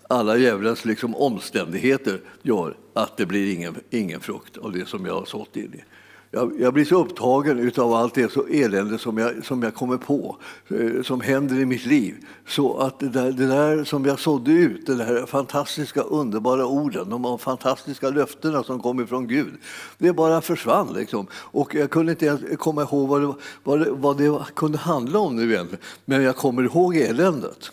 alla 0.09 0.37
djävulens 0.37 0.85
liksom 0.85 1.15
omständigheter 1.15 2.21
gör 2.43 2.77
att 2.93 3.17
det 3.17 3.27
blir 3.27 3.55
ingen, 3.55 3.77
ingen 3.91 4.21
frukt 4.21 4.57
av 4.57 4.73
det 4.73 4.89
som 4.89 5.07
jag 5.07 5.15
har 5.15 5.25
sått 5.25 5.57
in 5.57 5.75
i 5.75 5.85
jag, 6.35 6.61
jag, 6.61 6.75
blir 6.75 6.85
så 6.85 7.05
upptagen 7.05 7.73
av 7.77 7.93
allt 7.93 8.15
det 8.15 8.33
så 8.33 8.47
elände 8.47 8.99
som 8.99 9.19
jag, 9.19 9.45
som 9.45 9.63
jag 9.63 9.75
kommer 9.75 9.97
på, 9.97 10.37
eh, 10.69 11.03
som 11.03 11.21
händer 11.21 11.61
i 11.61 11.65
mitt 11.65 11.87
liv. 11.87 12.15
Så 12.47 12.79
att 12.79 12.99
det 12.99 13.09
där, 13.09 13.33
det 13.33 13.47
där 13.47 13.85
som 13.85 14.05
jag 14.05 14.19
sådde 14.19 14.53
ut, 14.53 14.87
de 14.87 14.95
där 14.95 15.27
fantastiska 15.27 16.01
underbara 16.01 16.67
orden, 16.67 17.11
de 17.11 17.39
fantastiska 17.39 18.11
löftena 18.11 18.63
som 18.63 18.81
kom 18.81 19.01
ifrån 19.01 19.27
Gud, 19.27 19.53
det 19.99 20.13
bara 20.13 20.41
försvann. 20.41 20.93
Liksom. 20.93 21.27
Och 21.35 21.75
jag 21.75 21.91
kunde 21.91 22.13
inte 22.13 22.27
ens 22.27 22.41
komma 22.59 22.83
ihåg 22.83 23.09
vad 23.09 23.23
det, 23.23 23.35
vad 23.63 23.81
det, 23.81 23.91
vad 23.91 24.19
det 24.19 24.45
kunde 24.55 24.79
handla 24.79 25.19
om 25.19 25.37
nu 25.37 25.53
egentligen. 25.53 25.85
Men 26.05 26.23
jag 26.23 26.37
kommer 26.37 26.63
ihåg 26.63 26.97
eländet. 26.97 27.71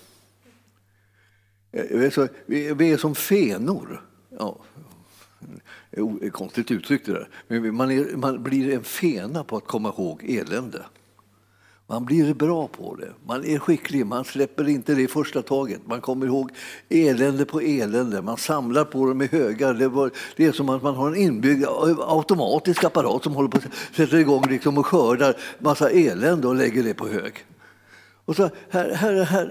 Eh, 1.71 2.27
vi 2.47 2.91
är 2.91 2.97
som 2.97 3.15
fenor. 3.15 4.01
Ja, 4.39 4.57
konstigt 6.31 6.72
uttryckt 6.72 7.05
det 7.05 7.12
där. 7.12 7.29
Men 7.48 7.75
man, 7.75 7.91
är, 7.91 8.17
man 8.17 8.43
blir 8.43 8.74
en 8.74 8.84
fena 8.84 9.43
på 9.43 9.58
att 9.58 9.67
komma 9.67 9.89
ihåg 9.89 10.24
elände. 10.24 10.86
Man 11.89 12.05
blir 12.05 12.34
bra 12.34 12.67
på 12.67 12.96
det. 12.96 13.13
Man 13.25 13.46
är 13.46 13.60
skicklig, 13.60 14.05
man 14.05 14.25
släpper 14.25 14.69
inte 14.69 14.96
det 14.96 15.01
i 15.01 15.08
första 15.08 15.41
taget. 15.41 15.81
Man 15.86 16.01
kommer 16.01 16.25
ihåg 16.25 16.51
elände 16.89 17.46
på 17.46 17.60
elände, 17.60 18.22
man 18.22 18.38
samlar 18.38 18.86
på 18.86 19.05
dem 19.05 19.22
i 19.22 19.27
högar. 19.27 19.74
Det, 19.74 19.88
var, 19.88 20.12
det 20.36 20.46
är 20.46 20.51
som 20.51 20.69
att 20.69 20.84
man 20.84 20.96
har 20.96 21.08
en 21.08 21.15
inbyggd 21.15 21.63
eh, 21.63 21.69
automatisk 22.00 22.84
apparat 22.84 23.24
som 23.24 23.34
håller 23.34 23.50
på 23.50 23.58
att 23.58 23.96
sätta 23.96 24.19
igång 24.19 24.43
liksom 24.50 24.77
och 24.77 24.86
skördar 24.86 25.36
massa 25.60 25.89
elände 25.89 26.48
och 26.48 26.55
lägger 26.55 26.84
det 26.84 26.93
på 26.93 27.08
hög. 27.08 27.34
Och 28.29 28.36
så, 28.36 28.50
herre, 28.69 28.93
herre, 28.93 29.24
herre, 29.24 29.50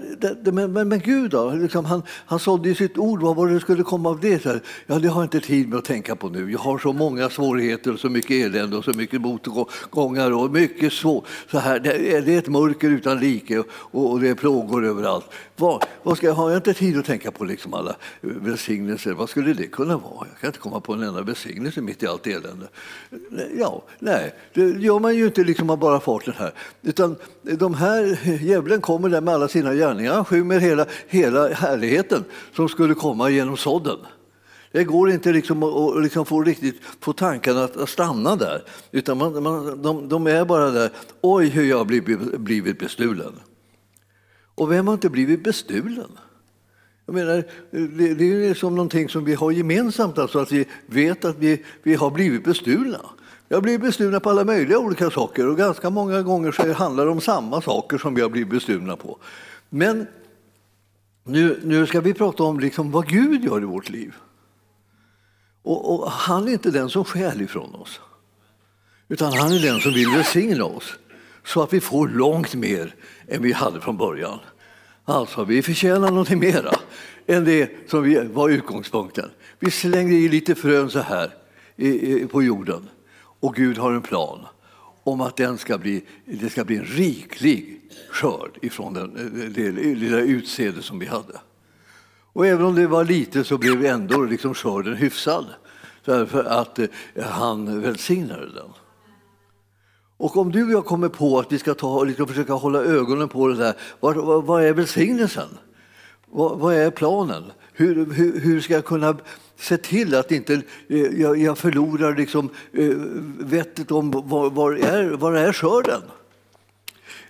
men, 0.51 0.73
men, 0.73 0.87
men, 0.87 0.99
Gud 0.99 1.31
då? 1.31 1.51
Liksom, 1.51 1.85
han, 1.85 2.03
han 2.25 2.39
sålde 2.39 2.69
ju 2.69 2.75
sitt 2.75 2.97
ord, 2.97 3.21
vad 3.21 3.35
var 3.35 3.47
det 3.47 3.59
skulle 3.59 3.83
komma 3.83 4.09
av 4.09 4.19
det? 4.19 4.43
Så 4.43 4.59
ja, 4.85 4.99
det 4.99 5.07
har 5.07 5.21
jag 5.21 5.25
inte 5.25 5.39
tid 5.39 5.69
med 5.69 5.79
att 5.79 5.85
tänka 5.85 6.15
på 6.15 6.29
nu. 6.29 6.51
Jag 6.51 6.59
har 6.59 6.77
så 6.77 6.93
många 6.93 7.29
svårigheter 7.29 7.93
och 7.93 7.99
så 7.99 8.09
mycket 8.09 8.31
elände 8.31 8.77
och 8.77 8.83
så 8.83 8.93
mycket 8.93 9.21
motgångar 9.21 10.31
och 10.31 10.51
mycket 10.51 10.93
svårt. 10.93 11.25
Så 11.51 11.59
här, 11.59 11.79
det, 11.79 12.15
är, 12.15 12.21
det 12.21 12.33
är 12.33 12.37
ett 12.37 12.47
mörker 12.47 12.89
utan 12.89 13.19
like 13.19 13.59
och, 13.59 14.11
och 14.11 14.19
det 14.19 14.29
är 14.29 14.35
plågor 14.35 14.85
överallt. 14.85 15.25
Vad, 15.55 15.85
vad 16.03 16.17
ska 16.17 16.27
jag, 16.27 16.33
har 16.33 16.49
jag 16.49 16.57
inte 16.57 16.73
tid 16.73 16.97
att 16.97 17.05
tänka 17.05 17.31
på 17.31 17.45
liksom 17.45 17.73
alla 17.73 17.95
välsignelser? 18.21 19.13
Vad 19.13 19.29
skulle 19.29 19.53
det 19.53 19.67
kunna 19.67 19.97
vara? 19.97 20.27
Jag 20.31 20.39
kan 20.39 20.47
inte 20.47 20.59
komma 20.59 20.79
på 20.79 20.93
en 20.93 21.03
enda 21.03 21.21
välsignelse 21.21 21.81
mitt 21.81 22.03
i 22.03 22.07
allt 22.07 22.27
elände. 22.27 22.67
Ja, 23.57 23.83
nej, 23.99 24.35
det 24.53 24.61
gör 24.61 24.99
man 24.99 25.15
ju 25.15 25.25
inte 25.25 25.43
liksom 25.43 25.69
av 25.69 25.79
bara 25.79 25.99
farten 25.99 26.33
här. 26.37 26.53
Utan 26.81 27.15
de 27.41 27.73
här 27.73 28.35
djävulen 28.69 28.81
kommer 28.81 29.09
där 29.09 29.21
med 29.21 29.33
alla 29.33 29.47
sina 29.47 29.73
gärningar. 29.73 30.13
Han 30.13 30.25
skymmer 30.25 30.59
hela, 30.59 30.85
hela 31.07 31.49
härligheten 31.53 32.25
som 32.55 32.69
skulle 32.69 32.93
komma 32.93 33.29
genom 33.29 33.57
sådden. 33.57 33.97
Det 34.71 34.85
går 34.85 35.09
inte 35.11 35.31
liksom 35.31 35.63
att 35.63 36.03
liksom 36.03 36.25
få, 36.25 36.43
riktigt 36.43 36.81
få 37.01 37.13
tankarna 37.13 37.63
att 37.63 37.89
stanna 37.89 38.35
där, 38.35 38.63
utan 38.91 39.17
man, 39.17 39.43
man, 39.43 39.81
de, 39.81 40.09
de, 40.09 40.27
är 40.27 40.45
bara 40.45 40.71
där. 40.71 40.91
Oj, 41.21 41.49
hur 41.49 41.63
jag 41.63 41.77
har 41.77 41.85
blivit, 41.85 42.39
blivit 42.39 42.79
bestulen. 42.79 43.33
Och 44.57 44.71
vem 44.71 44.87
har 44.87 44.93
inte 44.93 45.09
blivit 45.09 45.43
bestulen? 45.43 46.11
Jag 47.05 47.15
menar, 47.15 47.43
det, 47.71 48.13
det 48.13 48.25
är 48.25 48.33
som 48.33 48.49
liksom 48.49 48.75
någonting 48.75 49.09
som 49.09 49.25
vi 49.25 49.35
har 49.35 49.51
gemensamt, 49.51 50.17
alltså 50.17 50.39
att 50.39 50.51
vi 50.51 50.65
vet 50.85 51.25
att 51.25 51.37
vi, 51.39 51.63
vi 51.83 51.95
har 51.95 52.11
blivit 52.11 52.43
bestulna. 52.43 53.01
Vi 53.49 53.55
har 53.55 53.61
blivit 53.61 53.81
bestulna 53.81 54.19
på 54.19 54.29
alla 54.29 54.43
möjliga 54.43 54.79
olika 54.79 55.09
saker 55.09 55.47
och 55.47 55.57
ganska 55.57 55.89
många 55.89 56.21
gånger 56.21 56.51
så 56.51 56.73
handlar 56.73 57.05
det 57.05 57.11
om 57.11 57.21
samma 57.21 57.61
saker 57.61 57.97
som 57.97 58.15
vi 58.15 58.21
har 58.21 58.29
blivit 58.29 58.49
bestulna 58.49 58.95
på. 58.95 59.17
Men 59.69 60.07
nu, 61.23 61.59
nu 61.63 61.87
ska 61.87 62.01
vi 62.01 62.13
prata 62.13 62.43
om 62.43 62.59
liksom 62.59 62.91
vad 62.91 63.07
Gud 63.07 63.43
gör 63.43 63.61
i 63.61 63.65
vårt 63.65 63.89
liv. 63.89 64.15
Och, 65.63 65.93
och, 65.93 66.11
han 66.11 66.47
är 66.47 66.51
inte 66.51 66.71
den 66.71 66.89
som 66.89 67.05
stjäl 67.05 67.41
ifrån 67.41 67.75
oss, 67.75 67.99
utan 69.07 69.33
han 69.33 69.51
är 69.51 69.59
den 69.59 69.79
som 69.79 69.93
vill 69.93 70.09
välsigna 70.09 70.65
oss 70.65 70.97
så 71.45 71.63
att 71.63 71.73
vi 71.73 71.81
får 71.81 72.07
långt 72.07 72.55
mer 72.55 72.95
än 73.27 73.41
vi 73.41 73.51
hade 73.51 73.81
från 73.81 73.97
början. 73.97 74.39
Alltså, 75.05 75.43
vi 75.43 75.61
förtjänar 75.61 76.09
någonting 76.09 76.39
mera 76.39 76.71
än 77.27 77.45
det 77.45 77.89
som 77.89 78.03
vi 78.03 78.27
var 78.27 78.49
utgångspunkten. 78.49 79.29
Vi 79.59 79.71
slängde 79.71 80.15
i 80.15 80.29
lite 80.29 80.55
frön 80.55 80.89
så 80.89 80.99
här 80.99 81.33
på 82.27 82.43
jorden 82.43 82.87
och 83.39 83.55
Gud 83.55 83.77
har 83.77 83.91
en 83.91 84.01
plan 84.01 84.39
om 85.03 85.21
att 85.21 85.35
den 85.35 85.57
ska 85.57 85.77
bli, 85.77 86.05
det 86.25 86.49
ska 86.49 86.63
bli 86.63 86.77
en 86.77 86.85
riklig 86.85 87.81
skörd 88.11 88.57
ifrån 88.61 88.93
den, 88.93 89.17
eh, 89.17 89.49
det 89.49 89.71
lilla 89.71 90.19
utsäde 90.19 90.81
som 90.81 90.99
vi 90.99 91.05
hade. 91.05 91.39
Och 92.33 92.47
även 92.47 92.65
om 92.65 92.75
det 92.75 92.87
var 92.87 93.03
lite 93.03 93.43
så 93.43 93.57
blev 93.57 93.85
ändå 93.85 94.23
liksom 94.23 94.53
skörden 94.53 94.95
hyfsad 94.95 95.45
därför 96.05 96.43
att 96.43 96.79
eh, 96.79 96.87
han 97.23 97.81
välsignade 97.81 98.53
den. 98.53 98.69
Och 100.17 100.37
om 100.37 100.51
du 100.51 100.63
och 100.63 100.71
jag 100.71 100.85
kommer 100.85 101.09
på 101.09 101.39
att 101.39 101.51
vi 101.51 101.59
ska 101.59 101.73
ta 101.73 102.03
liksom 102.03 102.27
försöka 102.27 102.53
hålla 102.53 102.79
ögonen 102.79 103.29
på 103.29 103.47
det 103.47 103.55
där, 103.55 103.73
vad, 103.99 104.17
vad, 104.17 104.43
vad 104.43 104.63
är 104.63 104.73
välsignelsen? 104.73 105.49
Vad, 106.25 106.59
vad 106.59 106.73
är 106.73 106.91
planen? 106.91 107.43
Hur, 107.73 108.13
hur, 108.13 108.39
hur, 108.39 108.61
ska 108.61 108.73
jag 108.73 108.85
kunna 108.85 109.17
se 109.59 109.77
till 109.77 110.15
att 110.15 110.31
inte 110.31 110.53
eh, 110.87 111.21
jag, 111.21 111.37
jag 111.37 111.57
förlorar 111.57 112.15
liksom, 112.15 112.49
eh, 112.73 112.89
vettet 113.39 113.91
om 113.91 114.11
var, 114.11 114.49
var, 114.49 114.73
är, 114.73 115.09
var 115.09 115.33
är 115.33 115.53
skörden? 115.53 116.01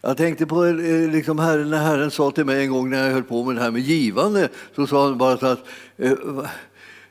Jag 0.02 0.18
tänkte 0.18 0.46
på 0.46 0.66
eh, 0.66 1.12
liksom 1.12 1.40
herren, 1.40 1.70
när 1.70 1.84
Herren 1.84 2.12
sa 2.12 2.32
till 2.32 2.46
mig 2.46 2.64
en 2.64 2.72
gång 2.72 2.90
när 2.90 3.06
jag 3.06 3.14
höll 3.14 3.24
på 3.24 3.44
med 3.44 3.56
det 3.56 3.62
här 3.62 3.72
med 3.72 3.82
givande, 3.82 4.50
så 4.76 4.88
sa 4.88 5.06
han 5.06 5.18
bara 5.18 5.38
så 5.38 5.46
att 5.46 5.66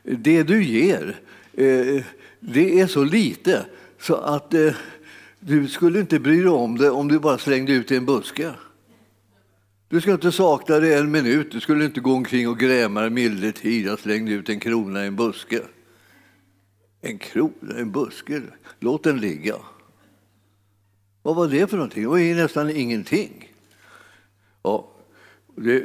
det 0.03 0.43
du 0.43 0.63
ger, 0.63 1.15
det 2.39 2.79
är 2.79 2.87
så 2.87 3.03
lite 3.03 3.65
så 4.01 4.15
att 4.15 4.53
du 5.39 5.67
skulle 5.67 5.99
inte 5.99 6.19
bry 6.19 6.37
dig 6.41 6.49
om 6.49 6.77
det 6.77 6.89
om 6.89 7.07
du 7.07 7.19
bara 7.19 7.37
slängde 7.37 7.71
ut 7.71 7.91
i 7.91 7.95
en 7.95 8.05
buske. 8.05 8.51
Du 9.89 10.01
ska 10.01 10.11
inte 10.11 10.31
sakna 10.31 10.79
det 10.79 10.95
en 10.97 11.11
minut. 11.11 11.51
Du 11.51 11.59
skulle 11.59 11.85
inte 11.85 11.99
gå 11.99 12.13
omkring 12.13 12.47
och 12.47 12.59
gräma 12.59 13.01
dig 13.01 13.09
milde 13.09 13.51
tid. 13.51 13.85
Jag 13.85 13.99
slängde 13.99 14.31
ut 14.31 14.49
en 14.49 14.59
krona 14.59 15.03
i 15.03 15.07
en 15.07 15.15
buske. 15.15 15.61
En 17.01 17.17
krona 17.17 17.77
i 17.77 17.81
en 17.81 17.91
buske? 17.91 18.41
Låt 18.79 19.03
den 19.03 19.19
ligga. 19.19 19.55
Vad 21.21 21.35
var 21.35 21.47
det 21.47 21.67
för 21.67 21.77
någonting? 21.77 22.03
Det 22.03 22.09
var 22.09 22.17
ju 22.17 22.35
nästan 22.35 22.69
ingenting. 22.69 23.51
Ja, 24.63 24.91
det, 25.55 25.79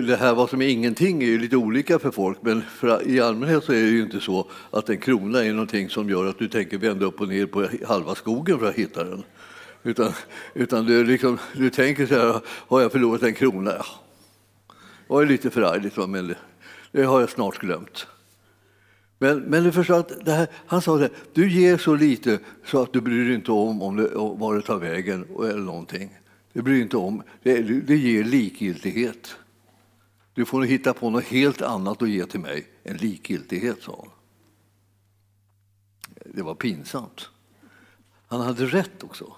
det 0.00 0.16
här 0.16 0.34
vad 0.34 0.50
som 0.50 0.62
är 0.62 0.68
ingenting 0.68 1.22
är 1.22 1.26
ju 1.26 1.38
lite 1.38 1.56
olika 1.56 1.98
för 1.98 2.10
folk, 2.10 2.38
men 2.40 2.62
för, 2.62 3.08
i 3.08 3.20
allmänhet 3.20 3.64
så 3.64 3.72
är 3.72 3.82
det 3.82 3.88
ju 3.88 4.02
inte 4.02 4.20
så 4.20 4.50
att 4.70 4.88
en 4.88 4.98
krona 4.98 5.44
är 5.44 5.52
någonting 5.52 5.88
som 5.88 6.10
gör 6.10 6.26
att 6.26 6.38
du 6.38 6.48
tänker 6.48 6.78
vända 6.78 7.06
upp 7.06 7.20
och 7.20 7.28
ner 7.28 7.46
på 7.46 7.68
halva 7.86 8.14
skogen 8.14 8.58
för 8.58 8.68
att 8.68 8.74
hitta 8.74 9.04
den. 9.04 9.24
Utan, 9.88 10.12
utan 10.54 10.86
du, 10.86 11.04
liksom, 11.04 11.38
du 11.54 11.70
tänker 11.70 12.06
så 12.06 12.14
här, 12.14 12.40
har 12.46 12.80
jag 12.80 12.92
förlorat 12.92 13.22
en 13.22 13.34
krona? 13.34 13.70
Ja. 13.70 13.84
Det 15.06 15.14
var 15.14 15.26
lite 15.26 15.50
förargligt, 15.50 15.96
men 15.96 16.28
det, 16.28 16.36
det 16.92 17.02
har 17.02 17.20
jag 17.20 17.30
snart 17.30 17.58
glömt. 17.58 18.06
Men, 19.18 19.38
men 19.38 19.64
du 19.64 19.72
förstår 19.72 19.98
att 19.98 20.24
det 20.24 20.32
här, 20.32 20.48
han 20.66 20.82
sa 20.82 20.96
det, 20.96 21.10
du 21.32 21.50
ger 21.50 21.78
så 21.78 21.94
lite 21.94 22.38
så 22.64 22.82
att 22.82 22.92
du 22.92 23.00
bryr 23.00 23.24
dig 23.24 23.34
inte 23.34 23.52
om, 23.52 23.82
om 23.82 23.96
det, 23.96 24.08
var 24.14 24.54
det 24.54 24.62
tar 24.62 24.78
vägen 24.78 25.24
eller 25.38 25.62
någonting. 25.62 26.18
Det 26.52 26.62
bryr 26.62 26.82
inte 26.82 26.96
om. 26.96 27.22
Det, 27.42 27.62
det 27.62 27.96
ger 27.96 28.24
likgiltighet. 28.24 29.36
Du 30.34 30.44
får 30.44 30.58
nog 30.58 30.68
hitta 30.68 30.94
på 30.94 31.10
något 31.10 31.24
helt 31.24 31.62
annat 31.62 32.02
att 32.02 32.08
ge 32.08 32.26
till 32.26 32.40
mig 32.40 32.66
än 32.84 32.96
likgiltighet, 32.96 33.82
sa 33.82 34.04
han. 34.04 34.10
Det 36.34 36.42
var 36.42 36.54
pinsamt. 36.54 37.28
Han 38.26 38.40
hade 38.40 38.66
rätt 38.66 39.02
också. 39.02 39.37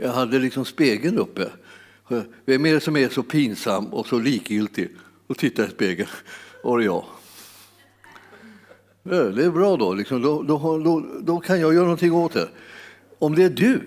Jag 0.00 0.12
hade 0.12 0.38
liksom 0.38 0.64
spegeln 0.64 1.18
uppe. 1.18 1.50
Vem 2.44 2.66
är 2.66 2.74
det 2.74 2.80
som 2.80 2.96
är 2.96 3.08
så 3.08 3.22
pinsam 3.22 3.86
och 3.86 4.06
så 4.06 4.18
likgiltig 4.18 4.90
och 5.26 5.38
tittar 5.38 5.64
i 5.64 5.70
spegeln? 5.70 6.08
Var 6.64 6.78
det 6.78 6.84
jag. 6.84 7.04
Eh, 9.04 9.24
det 9.24 9.44
är 9.44 9.50
bra 9.50 9.76
då, 9.76 9.94
liksom. 9.94 10.22
då, 10.22 10.42
då, 10.42 10.78
då, 10.78 11.06
då 11.20 11.40
kan 11.40 11.60
jag 11.60 11.74
göra 11.74 11.84
någonting 11.84 12.12
åt 12.12 12.32
det. 12.32 12.48
Om 13.18 13.34
det 13.34 13.44
är 13.44 13.50
du 13.50 13.80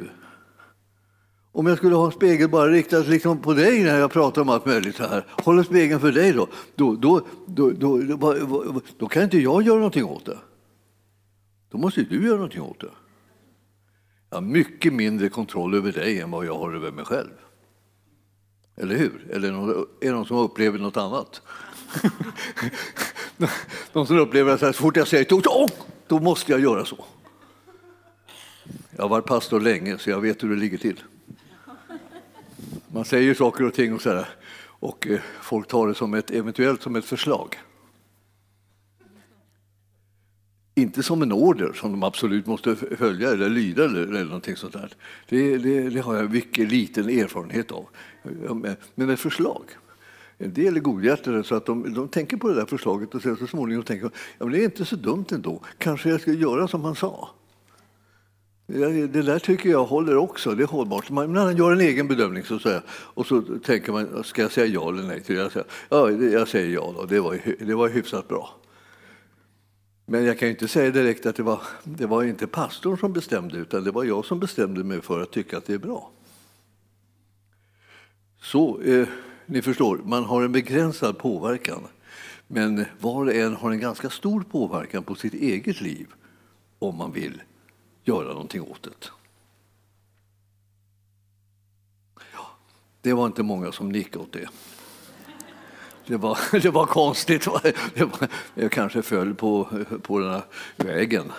om 1.55 1.67
jag 1.67 1.77
skulle 1.77 1.96
ha 1.96 2.05
en 2.05 2.12
spegel 2.12 2.50
bara 2.50 2.72
riktad 2.72 3.00
liksom 3.00 3.38
på 3.38 3.53
dig 3.53 3.84
när 3.84 4.00
jag 4.00 4.12
pratar 4.12 4.41
om 4.41 4.50
allt 4.50 4.65
möjligt 4.65 4.96
så 4.96 5.03
här, 5.03 5.25
håller 5.29 5.63
spegeln 5.63 6.00
för 6.00 6.12
dig 6.12 6.34
då, 6.34 6.48
då, 6.75 6.96
då, 6.96 7.22
då, 7.48 7.72
då, 7.72 8.01
då, 8.01 8.82
då 8.98 9.08
kan 9.08 9.24
inte 9.24 9.38
jag 9.38 9.63
göra 9.63 9.77
någonting 9.77 10.05
åt 10.05 10.25
det. 10.25 10.38
Då 11.72 11.77
måste 11.77 12.01
du 12.01 12.25
göra 12.25 12.36
någonting 12.36 12.62
åt 12.62 12.79
det. 12.79 12.91
Jag 14.33 14.37
har 14.37 14.41
mycket 14.41 14.93
mindre 14.93 15.29
kontroll 15.29 15.73
över 15.73 15.91
dig 15.91 16.21
än 16.21 16.31
vad 16.31 16.45
jag 16.45 16.57
har 16.57 16.73
över 16.73 16.91
mig 16.91 17.05
själv. 17.05 17.29
Eller 18.75 18.95
hur? 18.95 19.27
Eller 19.31 19.47
är 19.47 19.85
det 19.99 20.11
någon 20.11 20.25
som 20.25 20.37
upplever 20.37 20.79
något 20.79 20.97
annat? 20.97 21.41
någon 23.93 24.07
som 24.07 24.17
upplever 24.17 24.53
att 24.53 24.59
så 24.59 24.73
fort 24.73 24.97
jag 24.97 25.07
säger 25.07 25.25
då, 25.43 25.67
då 26.07 26.19
måste 26.19 26.51
jag 26.51 26.61
göra 26.61 26.85
så. 26.85 27.05
Jag 28.95 29.03
har 29.03 29.09
varit 29.09 29.25
pastor 29.25 29.59
länge 29.59 29.97
så 29.97 30.09
jag 30.09 30.21
vet 30.21 30.43
hur 30.43 30.49
det 30.49 30.55
ligger 30.55 30.77
till. 30.77 31.03
Man 32.87 33.05
säger 33.05 33.33
saker 33.33 33.63
och 33.63 33.73
ting 33.73 33.93
och, 33.93 34.01
så 34.01 34.25
och 34.65 35.07
eh, 35.07 35.19
folk 35.41 35.67
tar 35.67 35.87
det 35.87 35.95
som 35.95 36.13
ett, 36.13 36.31
eventuellt 36.31 36.81
som 36.81 36.95
ett 36.95 37.05
förslag. 37.05 37.57
Inte 40.75 41.03
som 41.03 41.21
en 41.21 41.31
order 41.31 41.73
som 41.73 41.91
de 41.91 42.03
absolut 42.03 42.45
måste 42.45 42.75
följa 42.75 43.31
eller 43.31 43.49
lyda 43.49 43.85
eller, 43.85 44.01
eller 44.01 44.23
någonting 44.23 44.55
sånt 44.55 44.73
där. 44.73 44.93
Det, 45.29 45.57
det, 45.57 45.89
det, 45.89 45.99
har 45.99 46.15
jag 46.15 46.31
mycket 46.31 46.69
liten 46.71 47.09
erfarenhet 47.09 47.71
av. 47.71 47.85
Men 48.95 49.09
ett 49.09 49.19
förslag. 49.19 49.63
En 50.37 50.53
del 50.53 50.75
är 50.75 50.79
godhjärtade 50.79 51.43
så 51.43 51.55
att 51.55 51.65
de, 51.65 51.93
de 51.93 52.07
tänker 52.07 52.37
på 52.37 52.47
det 52.47 52.55
där 52.55 52.65
förslaget 52.65 53.15
och 53.15 53.21
sen 53.21 53.37
så 53.37 53.47
småningom 53.47 53.83
tänker 53.83 54.05
ja, 54.37 54.45
men 54.45 54.51
det 54.51 54.59
är 54.59 54.63
inte 54.63 54.85
så 54.85 54.95
dumt 54.95 55.25
ändå. 55.31 55.61
Kanske 55.77 56.09
jag 56.09 56.21
ska 56.21 56.31
göra 56.31 56.67
som 56.67 56.83
han 56.83 56.95
sa. 56.95 57.29
Det 58.67 59.21
där 59.21 59.39
tycker 59.39 59.69
jag 59.69 59.85
håller 59.85 60.17
också, 60.17 60.55
det 60.55 60.63
är 60.63 60.67
hållbart. 60.67 61.09
Man 61.09 61.57
gör 61.57 61.71
en 61.71 61.81
egen 61.81 62.07
bedömning 62.07 62.43
så 62.43 62.55
att 62.55 62.61
säga, 62.61 62.81
och 62.89 63.25
så 63.25 63.41
tänker 63.41 63.91
man, 63.91 64.23
ska 64.23 64.41
jag 64.41 64.51
säga 64.51 64.67
ja 64.67 64.89
eller 64.89 65.03
nej 65.03 65.21
till 65.21 65.35
det? 65.35 65.41
Jag 65.41 65.51
säger, 65.51 65.67
ja, 65.89 66.11
jag 66.11 66.47
säger 66.47 66.73
ja 66.73 66.93
då, 66.97 67.05
det 67.05 67.19
var, 67.19 67.39
det 67.65 67.75
var 67.75 67.89
hyfsat 67.89 68.27
bra. 68.27 68.62
Men 70.05 70.25
jag 70.25 70.39
kan 70.39 70.48
ju 70.48 70.51
inte 70.53 70.67
säga 70.67 70.91
direkt 70.91 71.25
att 71.25 71.36
det 71.36 71.43
var, 71.43 71.62
det 71.83 72.05
var 72.05 72.24
inte 72.24 72.48
pastorn 72.48 72.98
som 72.98 73.13
bestämde, 73.13 73.57
utan 73.57 73.83
det 73.83 73.91
var 73.91 74.03
jag 74.03 74.25
som 74.25 74.39
bestämde 74.39 74.83
mig 74.83 75.01
för 75.01 75.22
att 75.22 75.31
tycka 75.31 75.57
att 75.57 75.65
det 75.65 75.74
är 75.74 75.77
bra. 75.77 76.12
Så, 78.41 78.81
eh, 78.81 79.07
ni 79.45 79.62
förstår, 79.62 79.98
man 80.05 80.24
har 80.24 80.43
en 80.43 80.51
begränsad 80.51 81.17
påverkan. 81.17 81.88
Men 82.48 82.86
var 83.00 83.25
och 83.25 83.33
en 83.33 83.55
har 83.55 83.72
en 83.72 83.79
ganska 83.79 84.10
stor 84.10 84.41
påverkan 84.41 85.03
på 85.03 85.15
sitt 85.15 85.33
eget 85.33 85.81
liv 85.81 86.07
om 86.79 86.98
man 86.98 87.12
vill 87.12 87.41
göra 88.03 88.27
någonting 88.27 88.62
åt 88.62 88.83
det. 88.83 89.10
Ja, 92.33 92.48
det 93.01 93.13
var 93.13 93.25
inte 93.25 93.43
många 93.43 93.72
som 93.72 93.89
nickade 93.89 94.24
åt 94.24 94.31
det. 94.31 94.50
Det 96.07 96.17
var, 96.17 96.38
det 96.62 96.69
var 96.69 96.86
konstigt. 96.86 97.48
Det 97.93 98.03
var, 98.03 98.27
jag 98.55 98.72
kanske 98.72 99.01
föll 99.01 99.36
på, 99.36 99.67
på 100.01 100.19
den 100.19 100.31
här 100.31 100.43
vägen. 100.77 101.31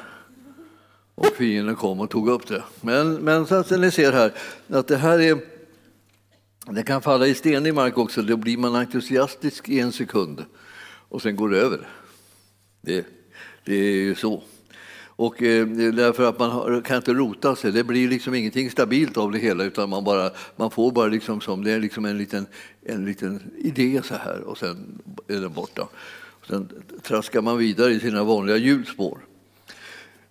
Och 1.15 1.27
fienden 1.27 1.77
kom 1.77 2.01
och 2.01 2.11
tog 2.11 2.29
upp 2.29 2.47
det. 2.47 2.63
Men, 2.81 3.15
men 3.15 3.47
så 3.47 3.55
att 3.55 3.71
ni 3.71 3.91
ser 3.91 4.13
här 4.13 4.33
att 4.69 4.89
det 4.89 4.97
här 4.97 5.21
är 5.21 5.39
det 6.67 6.83
kan 6.83 7.03
falla 7.03 7.27
i 7.27 7.35
stenig 7.35 7.75
mark 7.75 7.99
också, 7.99 8.23
då 8.23 8.37
blir 8.37 8.57
man 8.57 8.77
entusiastisk 8.77 9.69
i 9.69 9.81
en 9.81 9.93
sekund 9.93 10.45
och 11.09 11.23
sen 11.23 11.37
går 11.37 11.49
det 11.49 11.59
över. 11.59 11.89
Det, 12.81 13.07
det 13.65 13.75
är 13.75 13.93
ju 13.93 14.15
så. 14.15 14.43
Och 15.17 15.43
eh, 15.43 15.67
därför 15.93 16.29
att 16.29 16.39
man 16.39 16.83
kan 16.83 16.97
inte 16.97 17.13
rota 17.13 17.57
sig, 17.57 17.73
det 17.73 17.85
blir 17.85 18.09
liksom 18.09 18.35
ingenting 18.35 18.71
stabilt 18.71 19.17
av 19.17 19.33
det 19.33 19.39
hela 19.39 19.65
utan 19.65 19.89
man, 19.89 20.05
bara, 20.05 20.31
man 20.57 20.71
får 20.71 20.93
bara 20.93 21.07
liksom 21.07 21.41
som, 21.41 21.65
det 21.65 21.73
är 21.73 21.81
liksom 21.81 22.05
en 22.05 22.19
liten, 22.19 22.47
en 22.83 23.05
liten 23.05 23.43
idé 23.59 24.01
så 24.05 24.15
här 24.15 24.41
och 24.41 24.59
sen 24.59 25.03
är 25.29 25.41
den 25.41 25.53
borta. 25.53 25.89
Sen 26.49 26.69
traskar 27.03 27.43
man 27.43 27.59
vidare 27.59 27.93
i 27.93 28.01
sina 28.01 28.25
vanliga 28.25 28.57
hjulspår. 28.57 29.19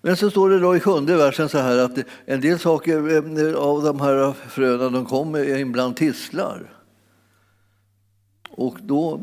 Men 0.00 0.16
så 0.16 0.30
står 0.30 0.50
det 0.50 0.58
då 0.58 0.76
i 0.76 0.80
sjunde 0.80 1.16
versen 1.16 1.48
så 1.48 1.58
här 1.58 1.78
att 1.78 1.98
en 2.24 2.40
del 2.40 2.58
saker 2.58 3.16
eh, 3.16 3.54
av 3.54 3.82
de 3.82 4.00
här 4.00 4.32
fröna 4.32 4.90
de 4.90 5.04
kommer 5.04 5.58
ibland 5.58 5.96
tisslar. 5.96 6.72
Och 8.50 8.78
då, 8.82 9.20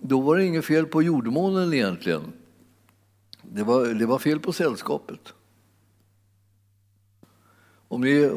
då 0.00 0.20
var 0.20 0.36
det 0.36 0.44
inget 0.44 0.64
fel 0.64 0.86
på 0.86 1.02
jordmånen 1.02 1.74
egentligen. 1.74 2.22
Det 3.52 3.62
var, 3.62 3.86
det 3.86 4.06
var 4.06 4.18
fel 4.18 4.40
på 4.40 4.52
sällskapet. 4.52 5.20
Om 7.88 8.00
ni, 8.00 8.30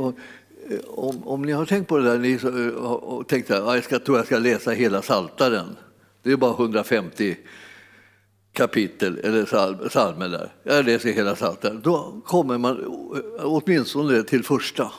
om, 0.88 1.28
om 1.28 1.42
ni 1.42 1.52
har 1.52 1.66
tänkt 1.66 1.88
på 1.88 1.98
det 1.98 2.04
där 2.04 2.20
ni, 2.20 2.32
eh, 2.44 2.84
och 2.84 3.28
tänkt 3.28 3.52
att 3.52 3.76
jag 3.76 3.84
ska, 3.84 4.00
tror 4.00 4.18
jag 4.18 4.26
ska 4.26 4.40
läsa 4.40 4.72
hela 4.72 5.02
Saltaren. 5.02 5.78
Det 6.24 6.32
är 6.32 6.38
bara 6.38 6.52
150 6.52 7.38
kapitel 8.54 9.18
eller 9.18 9.46
psalmer 9.90 10.30
där. 10.30 10.54
Jag 10.64 10.86
läser 10.86 11.12
hela 11.12 11.36
Psaltaren. 11.36 11.82
Då 11.84 12.22
kommer 12.26 12.58
man 12.58 12.80
eh, 12.80 13.46
åtminstone 13.46 14.24
till 14.24 14.44
första. 14.44 14.92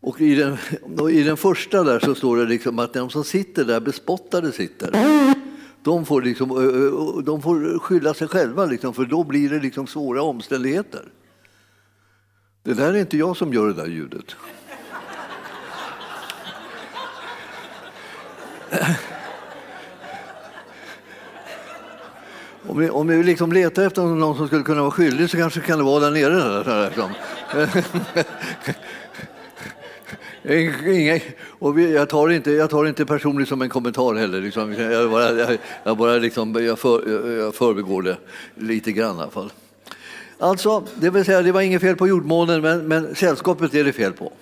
Och 0.00 0.20
i 0.20 0.34
den, 0.34 0.56
och 0.98 1.10
i 1.10 1.22
den 1.22 1.36
första 1.36 1.84
där 1.84 2.00
så 2.00 2.14
står 2.14 2.36
det 2.36 2.44
liksom 2.44 2.78
att 2.78 2.92
de 2.92 3.10
som 3.10 3.24
sitter 3.24 3.64
där 3.64 3.80
bespottade 3.80 4.52
sitter. 4.52 4.90
De 5.88 6.06
får, 6.06 6.22
liksom, 6.22 6.48
de 7.24 7.42
får 7.42 7.78
skylla 7.78 8.14
sig 8.14 8.28
själva, 8.28 8.66
liksom, 8.66 8.94
för 8.94 9.04
då 9.04 9.24
blir 9.24 9.50
det 9.50 9.58
liksom 9.58 9.86
svåra 9.86 10.22
omständigheter. 10.22 11.02
Det 12.62 12.74
där 12.74 12.94
är 12.94 12.98
inte 12.98 13.16
jag 13.16 13.36
som 13.36 13.52
gör 13.52 13.66
det 13.66 13.72
där 13.72 13.86
ljudet. 13.86 14.36
Om 22.66 22.78
vi, 22.78 22.90
om 22.90 23.06
vi 23.06 23.22
liksom 23.22 23.52
letar 23.52 23.86
efter 23.86 24.02
någon 24.02 24.36
som 24.36 24.46
skulle 24.46 24.62
kunna 24.62 24.80
vara 24.80 24.90
skyldig 24.90 25.30
så 25.30 25.36
kanske 25.36 25.60
kan 25.60 25.78
det 25.78 25.84
vara 25.84 26.00
där 26.00 26.10
nere. 26.10 26.62
Där, 26.64 26.86
liksom. 26.86 27.10
Eh, 30.48 31.00
inga, 31.00 31.20
och 31.48 31.78
vi, 31.78 31.94
jag, 31.94 32.08
tar 32.08 32.30
inte, 32.30 32.50
jag 32.50 32.70
tar 32.70 32.86
inte 32.86 33.06
personligt 33.06 33.48
som 33.48 33.62
en 33.62 33.68
kommentar 33.68 34.14
heller. 34.14 34.40
Liksom. 34.40 34.72
Jag 34.72 35.10
bara, 35.10 35.32
jag, 35.32 35.58
jag 35.84 35.96
bara 35.96 36.16
liksom, 36.16 36.64
jag, 36.64 36.78
för, 36.78 37.32
jag 37.38 37.54
förbegår 37.54 38.02
det 38.02 38.16
lite 38.54 38.92
grann 38.92 39.16
i 39.16 39.20
alla 39.20 39.30
fall. 39.30 39.52
Alltså, 40.38 40.84
det 40.94 41.10
vill 41.10 41.24
säga, 41.24 41.42
det 41.42 41.52
var 41.52 41.60
inget 41.60 41.80
fel 41.80 41.96
på 41.96 42.08
jordmånen, 42.08 42.60
men, 42.60 42.88
men 42.88 43.14
sällskapet 43.14 43.74
är 43.74 43.84
det 43.84 43.92
fel 43.92 44.12
på. 44.12 44.32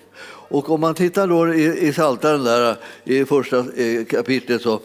Och 0.49 0.69
om 0.69 0.81
man 0.81 0.95
tittar 0.95 1.27
då 1.27 1.53
i, 1.53 1.87
i 1.87 1.93
Saltaren 1.93 2.43
där 2.43 2.75
i 3.03 3.25
första 3.25 3.57
eh, 3.57 4.05
kapitlet 4.05 4.65
eh, 4.65 4.71
så, 4.71 4.81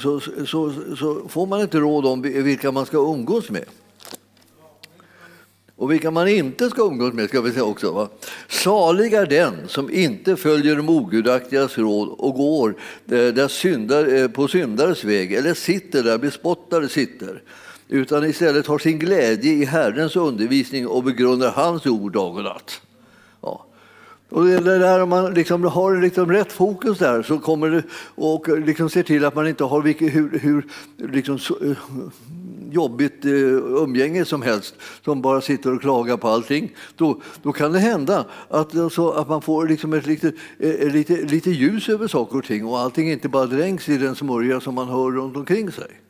så, 0.00 0.20
så, 0.46 0.72
så, 0.98 1.28
får 1.28 1.46
man 1.46 1.60
inte 1.60 1.78
råd 1.78 2.06
om 2.06 2.22
vilka 2.22 2.72
man 2.72 2.86
ska 2.86 2.96
umgås 2.96 3.50
med. 3.50 3.64
Och 5.76 5.92
vilka 5.92 6.10
man 6.10 6.28
inte 6.28 6.70
ska 6.70 6.82
umgås 6.82 7.14
med 7.14 7.28
ska 7.28 7.40
vi 7.40 7.52
säga 7.52 7.64
också. 7.64 7.92
Va? 7.92 8.08
Salig 8.48 9.12
är 9.12 9.26
den 9.26 9.54
som 9.68 9.90
inte 9.90 10.36
följer 10.36 10.76
de 10.76 10.88
ogudaktigas 10.88 11.78
råd 11.78 12.08
och 12.18 12.34
går 12.34 12.68
eh, 13.06 13.34
där 13.34 13.48
syndar, 13.48 14.14
eh, 14.14 14.28
på 14.28 14.48
syndares 14.48 15.04
väg 15.04 15.32
eller 15.32 15.54
sitter 15.54 16.02
där 16.02 16.18
bespottare 16.18 16.88
sitter 16.88 17.42
utan 17.92 18.24
istället 18.24 18.66
har 18.66 18.78
sin 18.78 18.98
glädje 18.98 19.52
i 19.52 19.64
Herrens 19.64 20.16
undervisning 20.16 20.86
och 20.86 21.04
begrundar 21.04 21.50
hans 21.50 21.86
ord 21.86 22.12
dag 22.12 22.36
och 22.36 22.44
natt. 22.44 22.80
Ja. 23.40 23.66
Och 24.28 24.44
det 24.44 24.78
där, 24.78 25.02
om 25.02 25.08
man 25.08 25.34
liksom 25.34 25.64
har 25.64 26.00
liksom 26.00 26.32
rätt 26.32 26.52
fokus 26.52 26.98
där 26.98 27.22
så 27.22 27.38
kommer 27.38 27.70
det, 27.70 27.82
och 28.14 28.58
liksom 28.58 28.90
ser 28.90 29.02
till 29.02 29.24
att 29.24 29.34
man 29.34 29.48
inte 29.48 29.64
har 29.64 29.82
vilket, 29.82 30.14
hur, 30.14 30.38
hur 30.38 30.66
liksom, 30.96 31.38
så, 31.38 31.54
eh, 31.64 31.76
jobbigt 32.72 33.24
eh, 33.24 33.32
umgänge 33.82 34.24
som 34.24 34.42
helst 34.42 34.74
som 35.04 35.22
bara 35.22 35.40
sitter 35.40 35.74
och 35.74 35.80
klagar 35.80 36.16
på 36.16 36.28
allting, 36.28 36.76
då, 36.96 37.20
då 37.42 37.52
kan 37.52 37.72
det 37.72 37.78
hända 37.78 38.24
att, 38.48 38.76
alltså, 38.76 39.10
att 39.10 39.28
man 39.28 39.42
får 39.42 39.68
liksom 39.68 39.92
ett 39.92 40.06
lite, 40.06 40.32
eh, 40.58 40.92
lite, 40.92 41.16
lite 41.16 41.50
ljus 41.50 41.88
över 41.88 42.08
saker 42.08 42.38
och 42.38 42.44
ting 42.44 42.66
och 42.66 42.78
allting 42.78 43.10
inte 43.10 43.28
bara 43.28 43.46
dränks 43.46 43.88
i 43.88 43.98
den 43.98 44.14
smörja 44.14 44.60
som 44.60 44.74
man 44.74 44.88
hör 44.88 45.10
runt 45.10 45.36
omkring 45.36 45.72
sig. 45.72 46.02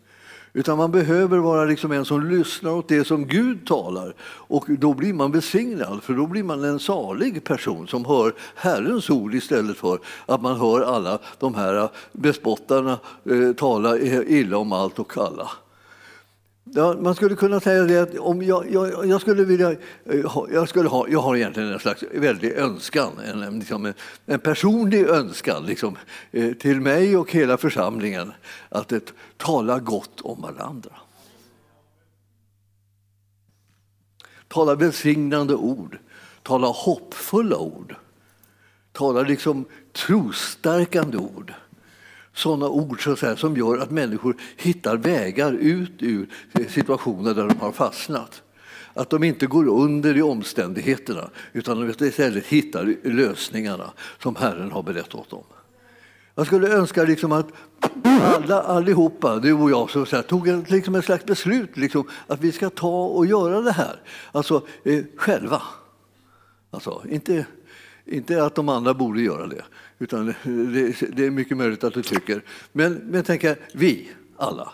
Utan 0.55 0.79
man 0.79 0.91
behöver 0.91 1.39
vara 1.39 1.65
liksom 1.65 1.93
en 1.93 2.05
som 2.05 2.31
lyssnar 2.31 2.71
åt 2.71 2.89
det 2.89 3.05
som 3.05 3.27
Gud 3.27 3.67
talar. 3.67 4.15
Och 4.23 4.65
då 4.69 4.95
blir 4.95 5.13
man 5.13 5.33
besignad, 5.33 6.03
för 6.03 6.15
då 6.15 6.27
blir 6.27 6.43
man 6.43 6.65
en 6.65 6.79
salig 6.79 7.45
person 7.45 7.89
som 7.89 8.05
hör 8.05 8.35
Herrens 8.55 9.11
ord 9.11 9.35
istället 9.35 9.77
för 9.77 9.99
att 10.27 10.43
man 10.43 10.61
hör 10.61 10.81
alla 10.81 11.19
de 11.39 11.55
här 11.55 11.89
bespottarna 12.13 12.99
eh, 13.31 13.53
tala 13.53 13.99
illa 13.99 14.59
om 14.59 14.73
allt 14.73 14.99
och 14.99 15.19
alla. 15.19 15.51
Ja, 16.75 16.97
man 17.01 17.15
skulle 17.15 17.37
kunna 17.37 17.61
säga 17.61 17.83
det 17.83 17.99
att 17.99 18.19
om 18.19 18.43
jag, 18.43 18.71
jag, 18.71 19.07
jag, 19.07 19.21
skulle 19.21 19.45
vilja, 19.45 19.71
eh, 19.71 20.21
jag, 20.53 20.69
skulle 20.69 20.89
ha, 20.89 21.09
jag 21.09 21.21
har 21.21 21.37
egentligen 21.37 21.73
en 21.73 21.79
slags 21.79 22.05
väldig 22.15 22.53
önskan, 22.53 23.13
en, 23.19 23.59
liksom 23.59 23.87
en, 23.87 23.95
en 24.27 24.41
personlig 24.41 25.07
önskan 25.07 25.67
liksom, 25.67 25.97
eh, 26.31 26.53
till 26.53 26.81
mig 26.81 27.17
och 27.17 27.33
hela 27.33 27.57
församlingen 27.57 28.33
att 28.69 28.93
ett, 28.93 29.13
tala 29.37 29.79
gott 29.79 30.21
om 30.21 30.43
varandra. 30.43 30.93
Tala 34.49 34.75
välsignande 34.75 35.55
ord, 35.55 35.99
tala 36.43 36.67
hoppfulla 36.67 37.57
ord, 37.57 37.95
tala 38.93 39.23
liksom 39.23 39.65
trostärkande 39.93 41.17
ord 41.17 41.53
sådana 42.35 42.69
ord 42.69 43.05
så 43.05 43.17
säga, 43.17 43.37
som 43.37 43.57
gör 43.57 43.79
att 43.79 43.91
människor 43.91 44.37
hittar 44.57 44.97
vägar 44.97 45.53
ut 45.53 45.93
ur 45.99 46.29
situationer 46.69 47.35
där 47.35 47.49
de 47.49 47.59
har 47.59 47.73
fastnat. 47.73 48.43
Att 48.95 49.11
de 49.11 49.25
inte 49.25 49.47
går 49.47 49.69
under 49.69 50.17
i 50.17 50.23
omständigheterna 50.23 51.31
utan 51.53 51.81
de 51.81 52.07
istället 52.07 52.47
hittar 52.47 52.95
lösningarna 53.09 53.93
som 54.23 54.37
Herren 54.37 54.71
har 54.71 54.83
berättat 54.83 55.15
åt 55.15 55.31
dem. 55.31 55.45
Jag 56.35 56.47
skulle 56.47 56.69
önska 56.69 57.05
liksom 57.05 57.33
att 57.33 57.47
alla, 58.05 58.63
allihopa, 58.63 59.39
du 59.39 59.53
och 59.53 59.71
jag, 59.71 59.91
så, 59.91 60.07
så 60.07 60.17
här, 60.17 60.23
tog 60.23 60.49
en, 60.49 60.65
liksom 60.69 60.95
ett 60.95 61.05
slags 61.05 61.25
beslut 61.25 61.77
liksom, 61.77 62.09
att 62.27 62.41
vi 62.41 62.53
ska 62.53 62.71
ta 62.71 63.05
och 63.05 63.27
göra 63.27 63.61
det 63.61 63.73
här. 63.73 64.01
Alltså 64.33 64.67
eh, 64.85 65.05
själva. 65.17 65.63
Alltså, 66.71 67.03
inte, 67.09 67.47
inte 68.05 68.45
att 68.45 68.55
de 68.55 68.69
andra 68.69 68.95
borde 68.95 69.23
göra 69.23 69.47
det, 69.47 69.65
utan 69.99 70.27
det, 70.27 71.27
är 71.27 71.31
mycket 71.31 71.57
möjligt 71.57 71.85
att 71.85 71.95
du 71.95 72.03
tycker. 72.03 72.45
Men, 72.73 72.95
men 72.95 73.25
tänk 73.25 73.45
vi 73.75 74.11
alla 74.37 74.73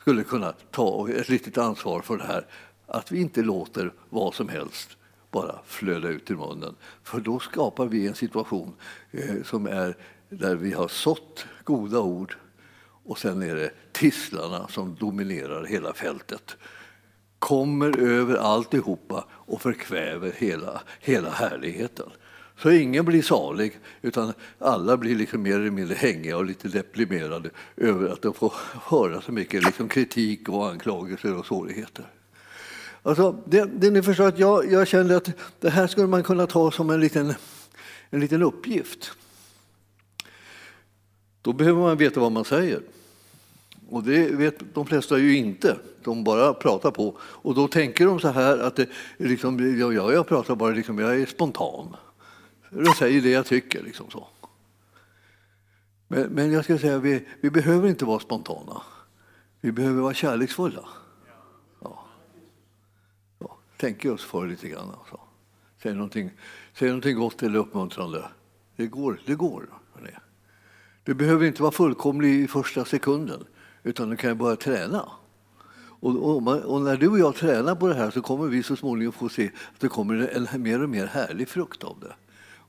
skulle 0.00 0.22
kunna 0.22 0.52
ta 0.70 1.08
ett 1.10 1.28
litet 1.28 1.58
ansvar 1.58 2.00
för 2.00 2.16
det 2.16 2.24
här. 2.24 2.46
Att 2.86 3.12
vi 3.12 3.20
inte 3.20 3.42
låter 3.42 3.92
vad 4.08 4.34
som 4.34 4.48
helst 4.48 4.96
bara 5.30 5.58
flöda 5.66 6.08
ut 6.08 6.30
ur 6.30 6.36
munnen. 6.36 6.74
För 7.02 7.20
då 7.20 7.38
skapar 7.38 7.86
vi 7.86 8.06
en 8.06 8.14
situation 8.14 8.74
eh, 9.10 9.42
som 9.44 9.66
är 9.66 9.96
där 10.28 10.56
vi 10.56 10.72
har 10.72 10.88
sått 10.88 11.46
goda 11.64 12.00
ord 12.00 12.36
och 13.04 13.18
sen 13.18 13.42
är 13.42 13.56
det 13.56 13.70
tisslarna 13.92 14.68
som 14.68 14.94
dominerar 14.94 15.64
hela 15.64 15.92
fältet 15.92 16.56
kommer 17.38 17.98
över 17.98 18.36
alltihopa 18.36 19.24
och 19.30 19.62
förkväver 19.62 20.32
hela, 20.36 20.82
hela 21.00 21.30
härligheten. 21.30 22.10
Så 22.58 22.70
ingen 22.70 23.04
blir 23.04 23.22
salig, 23.22 23.78
utan 24.02 24.32
alla 24.58 24.96
blir 24.96 25.16
liksom 25.16 25.42
mer 25.42 25.54
eller 25.54 25.70
mindre 25.70 25.94
hängiga 25.94 26.36
och 26.36 26.44
lite 26.44 26.68
deprimerade 26.68 27.50
över 27.76 28.08
att 28.08 28.22
de 28.22 28.34
får 28.34 28.52
höra 28.84 29.20
så 29.20 29.32
mycket 29.32 29.64
liksom 29.64 29.88
kritik 29.88 30.48
och 30.48 30.68
anklagelser 30.68 31.34
och 31.34 31.46
svårigheter. 31.46 32.06
Alltså, 33.02 33.42
det, 33.46 33.64
det 33.64 33.90
ni 33.90 34.02
förstår 34.02 34.28
att 34.28 34.38
jag, 34.38 34.72
jag 34.72 34.88
kände 34.88 35.16
att 35.16 35.30
det 35.60 35.70
här 35.70 35.86
skulle 35.86 36.06
man 36.06 36.22
kunna 36.22 36.46
ta 36.46 36.70
som 36.70 36.90
en 36.90 37.00
liten, 37.00 37.34
en 38.10 38.20
liten 38.20 38.42
uppgift. 38.42 39.12
Då 41.42 41.52
behöver 41.52 41.80
man 41.80 41.96
veta 41.96 42.20
vad 42.20 42.32
man 42.32 42.44
säger. 42.44 42.80
Och 43.90 44.02
det 44.02 44.30
vet 44.30 44.74
de 44.74 44.86
flesta 44.86 45.18
ju 45.18 45.36
inte. 45.36 45.76
De 46.04 46.24
bara 46.24 46.54
pratar 46.54 46.90
på. 46.90 47.18
Och 47.20 47.54
då 47.54 47.68
tänker 47.68 48.06
de 48.06 48.20
så 48.20 48.28
här 48.28 48.58
att 48.58 48.76
det, 48.76 48.88
liksom, 49.16 49.80
ja, 49.80 50.12
jag 50.12 50.26
pratar 50.26 50.54
bara, 50.54 50.70
liksom, 50.70 50.98
jag 50.98 51.20
är 51.20 51.26
spontan. 51.26 51.96
Jag 52.70 52.96
säger 52.96 53.22
det 53.22 53.30
jag 53.30 53.46
tycker. 53.46 53.82
Liksom 53.82 54.10
så. 54.10 54.28
Men, 56.08 56.22
men 56.22 56.52
jag 56.52 56.64
ska 56.64 56.78
säga, 56.78 56.98
vi, 56.98 57.26
vi 57.40 57.50
behöver 57.50 57.88
inte 57.88 58.04
vara 58.04 58.20
spontana. 58.20 58.82
Vi 59.60 59.72
behöver 59.72 60.00
vara 60.00 60.14
kärleksfulla. 60.14 60.88
Ja. 61.82 62.04
Ja. 63.38 63.58
Tänker 63.76 64.12
oss 64.12 64.24
för 64.24 64.46
lite 64.46 64.68
grann. 64.68 64.90
Alltså. 64.98 65.20
Säg, 65.82 65.94
någonting, 65.94 66.30
säg 66.72 66.88
någonting 66.88 67.16
gott 67.16 67.42
eller 67.42 67.58
uppmuntrande. 67.58 68.24
Det 68.76 68.86
går. 68.86 69.20
Det 69.26 69.34
går. 69.34 69.68
Du 71.08 71.14
behöver 71.14 71.46
inte 71.46 71.62
vara 71.62 71.72
fullkomlig 71.72 72.40
i 72.40 72.48
första 72.48 72.84
sekunden, 72.84 73.44
utan 73.82 74.10
du 74.10 74.16
kan 74.16 74.38
börja 74.38 74.56
träna. 74.56 75.08
Och, 76.00 76.16
och, 76.16 76.64
och, 76.74 76.80
när 76.80 76.96
du 76.96 77.08
och 77.08 77.18
jag 77.18 77.34
tränar 77.34 77.74
på 77.74 77.88
det 77.88 77.94
här 77.94 78.10
så 78.10 78.22
kommer 78.22 78.46
vi 78.46 78.62
så 78.62 78.76
småningom 78.76 79.12
få 79.12 79.28
se 79.28 79.46
att 79.46 79.80
det 79.80 79.88
kommer 79.88 80.48
en 80.54 80.62
mer 80.62 80.82
och 80.82 80.90
mer 80.90 81.06
härlig 81.06 81.48
frukt 81.48 81.84
av 81.84 82.00
det. 82.00 82.14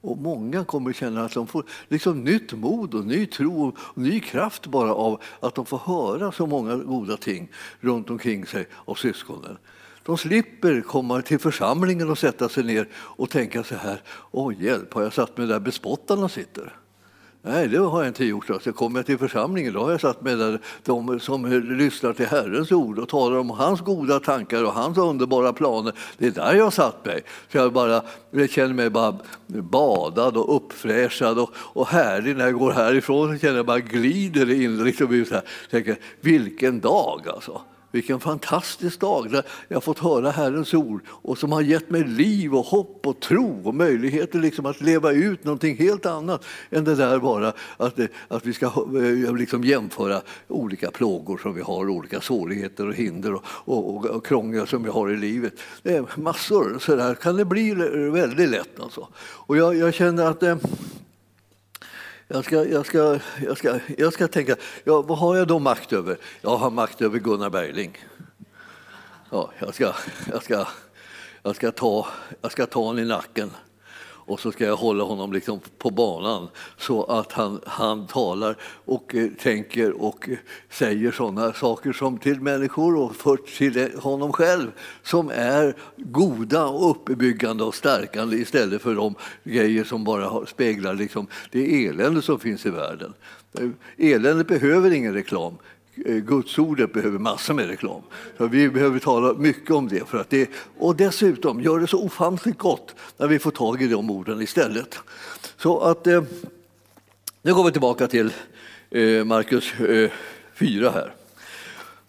Och 0.01 0.17
många 0.17 0.65
kommer 0.65 0.93
känna 0.93 1.25
att 1.25 1.33
de 1.33 1.47
får 1.47 1.63
liksom 1.87 2.23
nytt 2.23 2.53
mod 2.53 2.93
och 2.93 3.05
ny 3.05 3.25
tro 3.25 3.67
och 3.67 3.77
ny 3.93 4.19
kraft 4.19 4.67
bara 4.67 4.93
av 4.93 5.21
att 5.39 5.55
de 5.55 5.65
får 5.65 5.77
höra 5.77 6.31
så 6.31 6.45
många 6.45 6.75
goda 6.75 7.17
ting 7.17 7.51
runt 7.79 8.09
omkring 8.09 8.45
sig 8.45 8.67
av 8.85 8.95
syskonen. 8.95 9.57
De 10.03 10.17
slipper 10.17 10.81
komma 10.81 11.21
till 11.21 11.39
församlingen 11.39 12.09
och 12.09 12.17
sätta 12.17 12.49
sig 12.49 12.63
ner 12.63 12.87
och 12.95 13.29
tänka 13.29 13.63
så 13.63 13.75
här, 13.75 14.01
åh 14.31 14.63
hjälp, 14.63 14.93
har 14.93 15.03
jag 15.03 15.13
satt 15.13 15.37
mig 15.37 15.47
där 15.47 15.59
bespottarna 15.59 16.29
sitter? 16.29 16.78
Nej, 17.41 17.67
det 17.67 17.77
har 17.77 17.99
jag 17.99 18.07
inte 18.07 18.25
gjort. 18.25 18.49
Alltså, 18.49 18.71
kommer 18.71 18.99
jag 18.99 19.05
till 19.05 19.17
församlingen 19.17 19.73
då 19.73 19.83
har 19.83 19.91
jag 19.91 20.01
satt 20.01 20.21
mig 20.21 20.35
där 20.35 20.59
de 20.85 21.19
som 21.19 21.45
lyssnar 21.77 22.13
till 22.13 22.25
Herrens 22.25 22.71
ord 22.71 22.99
och 22.99 23.09
talar 23.09 23.37
om 23.37 23.49
hans 23.49 23.81
goda 23.81 24.19
tankar 24.19 24.63
och 24.63 24.73
hans 24.73 24.97
underbara 24.97 25.53
planer. 25.53 25.93
Det 26.17 26.27
är 26.27 26.31
där 26.31 26.53
jag 26.53 26.63
har 26.63 26.71
satt 26.71 27.05
mig. 27.05 27.21
Så 27.51 27.57
jag, 27.57 27.73
bara, 27.73 28.01
jag 28.31 28.49
känner 28.49 28.73
mig 28.73 28.89
bara 28.89 29.17
badad 29.47 30.37
och 30.37 30.55
uppfräschad 30.55 31.39
och, 31.39 31.49
och 31.55 31.87
härlig 31.87 32.35
när 32.37 32.45
jag 32.45 32.53
går 32.53 32.71
härifrån. 32.71 33.33
Så 33.33 33.39
känner 33.39 33.55
jag 33.55 33.65
bara 33.65 33.79
glider 33.79 34.61
in 34.61 34.83
liksom, 34.83 35.25
så 35.25 35.33
här. 35.33 35.43
Tänker, 35.71 35.97
vilken 36.21 36.79
dag 36.79 37.27
alltså! 37.27 37.61
Vilken 37.91 38.19
fantastisk 38.19 38.99
dag 38.99 39.31
där 39.31 39.43
jag 39.67 39.83
fått 39.83 39.99
höra 39.99 40.31
Herrens 40.31 40.73
ord 40.73 41.01
och 41.07 41.37
som 41.37 41.51
har 41.51 41.61
gett 41.61 41.89
mig 41.89 42.03
liv 42.03 42.55
och 42.55 42.65
hopp 42.65 43.07
och 43.07 43.19
tro 43.19 43.61
och 43.63 43.75
möjligheter 43.75 44.39
liksom 44.39 44.65
att 44.65 44.81
leva 44.81 45.11
ut 45.11 45.43
någonting 45.43 45.77
helt 45.77 46.05
annat 46.05 46.45
än 46.69 46.83
det 46.83 46.95
där 46.95 47.19
bara 47.19 47.53
att, 47.77 47.99
att 48.27 48.45
vi 48.45 48.53
ska 48.53 48.65
eh, 48.65 49.35
liksom 49.35 49.63
jämföra 49.63 50.21
olika 50.47 50.91
plågor 50.91 51.37
som 51.37 51.53
vi 51.53 51.61
har, 51.61 51.89
olika 51.89 52.21
svårigheter 52.21 52.87
och 52.87 52.93
hinder 52.93 53.33
och, 53.33 53.43
och, 53.65 54.05
och 54.05 54.25
krångel 54.25 54.67
som 54.67 54.83
vi 54.83 54.89
har 54.89 55.11
i 55.11 55.17
livet. 55.17 55.53
Det 55.83 55.95
är 55.95 56.05
massor, 56.15 56.77
så 56.79 56.95
där 56.95 57.15
kan 57.15 57.35
det 57.35 57.45
bli 57.45 57.73
väldigt 58.13 58.49
lätt. 58.49 58.79
Alltså. 58.79 59.07
Och 59.17 59.57
jag, 59.57 59.75
jag 59.75 59.93
känner 59.93 60.25
att 60.25 60.43
eh, 60.43 60.57
jag 62.31 62.45
ska, 62.45 62.65
jag 62.65 62.85
ska, 62.85 63.19
jag 63.45 63.57
ska, 63.57 63.79
jag 63.97 64.13
ska 64.13 64.27
tänka, 64.27 64.55
ja, 64.83 65.01
vad 65.01 65.17
har 65.17 65.35
jag 65.35 65.47
då 65.47 65.59
makt 65.59 65.93
över? 65.93 66.17
Jag 66.41 66.57
har 66.57 66.71
makt 66.71 67.01
över 67.01 67.19
Gunnar 67.19 67.49
Bergling. 67.49 67.97
Ja, 69.29 69.51
jag, 69.59 69.73
ska, 69.73 69.93
jag, 70.31 70.43
ska, 70.43 70.67
jag, 71.43 71.55
ska 71.55 71.71
ta, 71.71 72.07
jag 72.41 72.51
ska 72.51 72.65
ta 72.65 72.79
honom 72.79 72.99
i 72.99 73.05
nacken 73.05 73.51
och 74.29 74.39
så 74.39 74.51
ska 74.51 74.65
jag 74.65 74.75
hålla 74.75 75.03
honom 75.03 75.33
liksom 75.33 75.59
på 75.77 75.89
banan 75.89 76.47
så 76.77 77.03
att 77.03 77.31
han, 77.31 77.61
han 77.65 78.07
talar 78.07 78.55
och 78.63 79.15
eh, 79.15 79.29
tänker 79.41 80.01
och 80.01 80.29
eh, 80.29 80.37
säger 80.69 81.11
sådana 81.11 81.53
saker 81.53 81.93
som 81.93 82.17
till 82.17 82.41
människor 82.41 82.95
och 82.95 83.15
för 83.15 83.37
till 83.37 83.77
eh, 83.77 84.01
honom 84.01 84.33
själv 84.33 84.71
som 85.03 85.31
är 85.33 85.75
goda 85.97 86.65
och 86.65 86.89
uppbyggande 86.89 87.63
och 87.63 87.75
stärkande 87.75 88.37
istället 88.37 88.81
för 88.81 88.95
de 88.95 89.15
grejer 89.43 89.83
som 89.83 90.03
bara 90.03 90.45
speglar 90.45 90.93
liksom 90.93 91.27
det 91.51 91.85
elände 91.87 92.21
som 92.21 92.39
finns 92.39 92.65
i 92.65 92.69
världen. 92.69 93.13
Eh, 93.59 93.69
eländet 93.97 94.47
behöver 94.47 94.91
ingen 94.91 95.13
reklam. 95.13 95.57
Eh, 96.05 96.15
Gudsordet 96.15 96.93
behöver 96.93 97.19
massor 97.19 97.53
med 97.53 97.67
reklam. 97.67 98.01
Så 98.37 98.47
vi 98.47 98.69
behöver 98.69 98.99
tala 98.99 99.33
mycket 99.33 99.71
om 99.71 99.87
det, 99.87 100.09
för 100.09 100.17
att 100.17 100.29
det. 100.29 100.49
Och 100.77 100.95
dessutom 100.95 101.61
gör 101.61 101.79
det 101.79 101.87
så 101.87 102.03
ofantligt 102.03 102.57
gott 102.57 102.95
när 103.17 103.27
vi 103.27 103.39
får 103.39 103.51
tag 103.51 103.81
i 103.81 103.87
de 103.87 104.09
orden 104.09 104.41
istället. 104.41 104.99
Så 105.57 105.79
att, 105.79 106.07
eh, 106.07 106.23
nu 107.41 107.53
går 107.53 107.63
vi 107.63 107.71
tillbaka 107.71 108.07
till 108.07 108.33
eh, 108.89 109.25
Markus 109.25 109.79
eh, 109.79 110.11
4 110.53 110.89
här. 110.89 111.13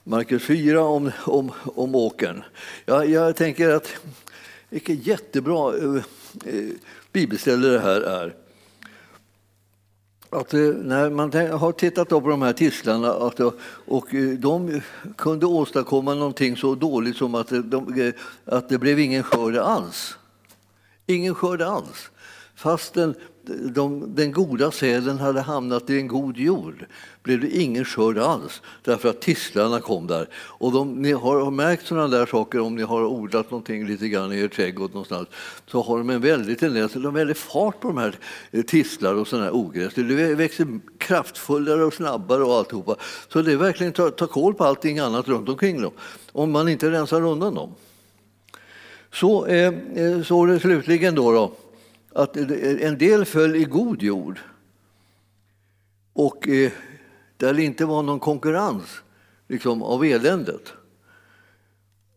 Markus 0.04 0.42
4 0.42 0.82
om, 0.82 1.10
om, 1.24 1.52
om 1.64 1.94
åkern. 1.94 2.42
Ja, 2.86 3.04
jag 3.04 3.36
tänker 3.36 3.70
att 3.70 3.88
vilket 4.68 5.06
jättebra 5.06 5.76
eh, 5.76 5.94
eh 6.46 6.70
bibelställe 7.12 7.68
det 7.68 7.80
här 7.80 8.00
är 8.00 8.34
att 10.30 10.54
eh, 10.54 10.60
när 10.60 11.10
man 11.10 11.32
har 11.32 11.72
tittat 11.72 12.08
på 12.08 12.20
de 12.20 12.42
här 12.42 12.52
tistlarna 12.52 13.12
att, 13.12 13.40
eh, 13.40 13.52
och 13.86 14.14
eh, 14.14 14.28
de 14.28 14.80
kunde 15.16 15.46
åstadkomma 15.46 16.14
någonting 16.14 16.56
så 16.56 16.74
dåligt 16.74 17.16
som 17.16 17.34
att, 17.34 17.48
de, 17.48 18.12
att 18.44 18.68
det 18.68 18.78
blev 18.78 18.98
ingen 18.98 19.22
skörd 19.22 19.56
alls. 19.56 20.16
Ingen 21.06 21.34
skörd 21.34 21.62
alls. 21.62 22.10
Fastän 22.54 23.14
de, 23.74 24.14
den 24.14 24.32
goda 24.32 24.70
säden 24.70 25.18
hade 25.18 25.40
hamnat 25.40 25.90
i 25.90 25.98
en 25.98 26.08
god 26.08 26.36
jord 26.36 26.86
blev 27.22 27.40
det 27.40 27.56
ingen 27.56 27.84
skörd 27.84 28.18
alls 28.18 28.62
därför 28.82 29.08
att 29.08 29.20
tistlarna 29.20 29.80
kom 29.80 30.06
där. 30.06 30.28
Och 30.34 30.72
de, 30.72 31.02
ni 31.02 31.12
har 31.12 31.50
märkt 31.50 31.86
sådana 31.86 32.08
där 32.08 32.26
saker 32.26 32.60
om 32.60 32.74
ni 32.74 32.82
har 32.82 33.04
odlat 33.04 33.50
någonting 33.50 33.86
lite 33.86 34.08
grann 34.08 34.32
i 34.32 34.40
er 34.40 34.48
trädgård 34.48 34.90
någonstans 34.90 35.28
så 35.66 35.82
har 35.82 35.98
de 35.98 36.10
en 36.10 36.20
väldig 36.20 36.58
tendens, 36.58 36.92
de 36.92 37.04
har 37.04 37.12
väldigt 37.12 37.38
fart 37.38 37.80
på 37.80 37.88
de 37.88 37.98
här 37.98 38.18
eh, 38.50 38.62
tistlar 38.62 39.14
och 39.14 39.28
sådana 39.28 39.44
här 39.44 39.54
ogräs. 39.54 39.94
Det 39.94 40.34
växer 40.34 40.80
kraftfullare 40.98 41.84
och 41.84 41.94
snabbare 41.94 42.44
och 42.44 42.54
alltihopa. 42.54 42.96
Så 43.28 43.42
det 43.42 43.52
är 43.52 43.56
verkligen 43.56 43.92
ta, 43.92 44.10
ta 44.10 44.26
koll 44.26 44.54
på 44.54 44.64
allting 44.64 44.98
annat 44.98 45.28
runt 45.28 45.48
omkring 45.48 45.82
dem 45.82 45.92
om 46.32 46.50
man 46.50 46.68
inte 46.68 46.90
rensar 46.90 47.22
undan 47.22 47.54
dem. 47.54 47.74
Så, 49.12 49.46
eh, 49.46 49.74
eh 49.94 50.22
så 50.22 50.46
det 50.46 50.60
slutligen 50.60 51.14
då, 51.14 51.32
då 51.32 51.52
att 52.12 52.36
en 52.36 52.98
del 52.98 53.24
föll 53.24 53.56
i 53.56 53.64
god 53.64 54.02
jord 54.02 54.40
och 56.12 56.48
eh, 56.48 56.72
där 57.36 57.54
det 57.54 57.62
inte 57.62 57.84
var 57.84 58.02
någon 58.02 58.20
konkurrens 58.20 59.02
liksom, 59.48 59.82
av 59.82 60.04
eländet. 60.04 60.72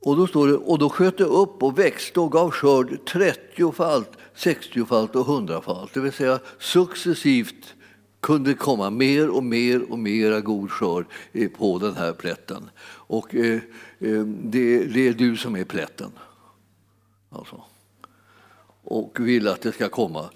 Och 0.02 0.18
då 0.18 0.28
står 0.28 0.48
det, 0.48 0.54
och 0.54 0.80
då 0.80 0.90
sköt 0.90 1.18
det 1.18 1.24
upp 1.24 1.64
och 1.64 1.80
växte 1.80 2.20
och 2.20 2.32
gav 2.32 2.52
skörd 2.52 3.00
30-falt, 3.06 4.10
60-falt 4.36 5.16
och 5.16 5.28
100-falt. 5.28 5.94
Det 5.94 6.00
vill 6.00 6.12
säga 6.12 6.40
successivt 6.60 7.76
kunde 8.20 8.54
komma 8.54 8.90
mer 8.90 9.30
och 9.30 9.44
mer 9.44 9.92
och 9.92 10.00
mera 10.00 10.42
god 10.42 10.72
skörd 10.72 11.06
eh, 11.32 11.50
på 11.50 11.80
den 11.80 11.96
här 11.96 12.14
plätten. 12.14 12.70
Och 12.86 13.36
eh, 13.36 13.62
eh, 14.00 14.24
det, 14.26 14.86
det, 14.86 15.08
är 15.08 15.14
du 15.14 15.38
som 15.38 15.56
är 15.56 15.64
plätten. 15.64 16.12
Alltså 17.30 17.64
och 18.84 19.18
vill 19.20 19.48
att 19.48 19.62
det 19.62 19.72
ska 19.72 19.90
komma 19.90 20.30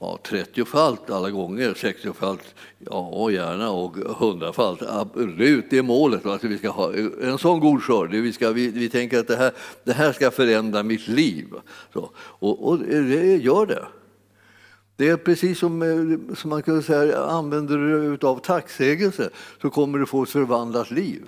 ja, 0.00 0.18
30-falt 0.24 1.10
alla 1.10 1.30
gånger, 1.30 1.74
60-falt, 1.74 2.54
ja 2.78 3.30
gärna, 3.30 3.70
och 3.70 3.96
100-falt. 3.96 4.82
Absolut, 4.82 5.64
det 5.70 5.78
är 5.78 5.82
målet. 5.82 6.26
Alltså, 6.26 6.48
vi 6.48 6.58
ska 6.58 6.70
ha 6.70 6.92
en 7.22 7.38
sån 7.38 7.60
god 7.60 7.82
skörd. 7.82 8.10
Vi, 8.10 8.32
ska, 8.32 8.50
vi, 8.50 8.70
vi 8.70 8.88
tänker 8.88 9.18
att 9.18 9.28
det 9.28 9.36
här, 9.36 9.52
det 9.84 9.92
här 9.92 10.12
ska 10.12 10.30
förändra 10.30 10.82
mitt 10.82 11.08
liv. 11.08 11.46
Så, 11.92 12.10
och, 12.18 12.68
och 12.68 12.78
det 12.78 13.36
gör 13.36 13.66
det. 13.66 13.86
Det 14.96 15.08
är 15.08 15.16
precis 15.16 15.58
som, 15.58 15.82
eh, 15.82 16.34
som 16.34 16.50
man 16.50 16.62
kan 16.62 16.82
säga, 16.82 17.24
använder 17.24 17.78
du 17.78 18.26
av 18.26 18.38
tacksägelse 18.38 19.30
så 19.62 19.70
kommer 19.70 19.98
du 19.98 20.06
få 20.06 20.22
ett 20.22 20.30
förvandlat 20.30 20.90
liv. 20.90 21.22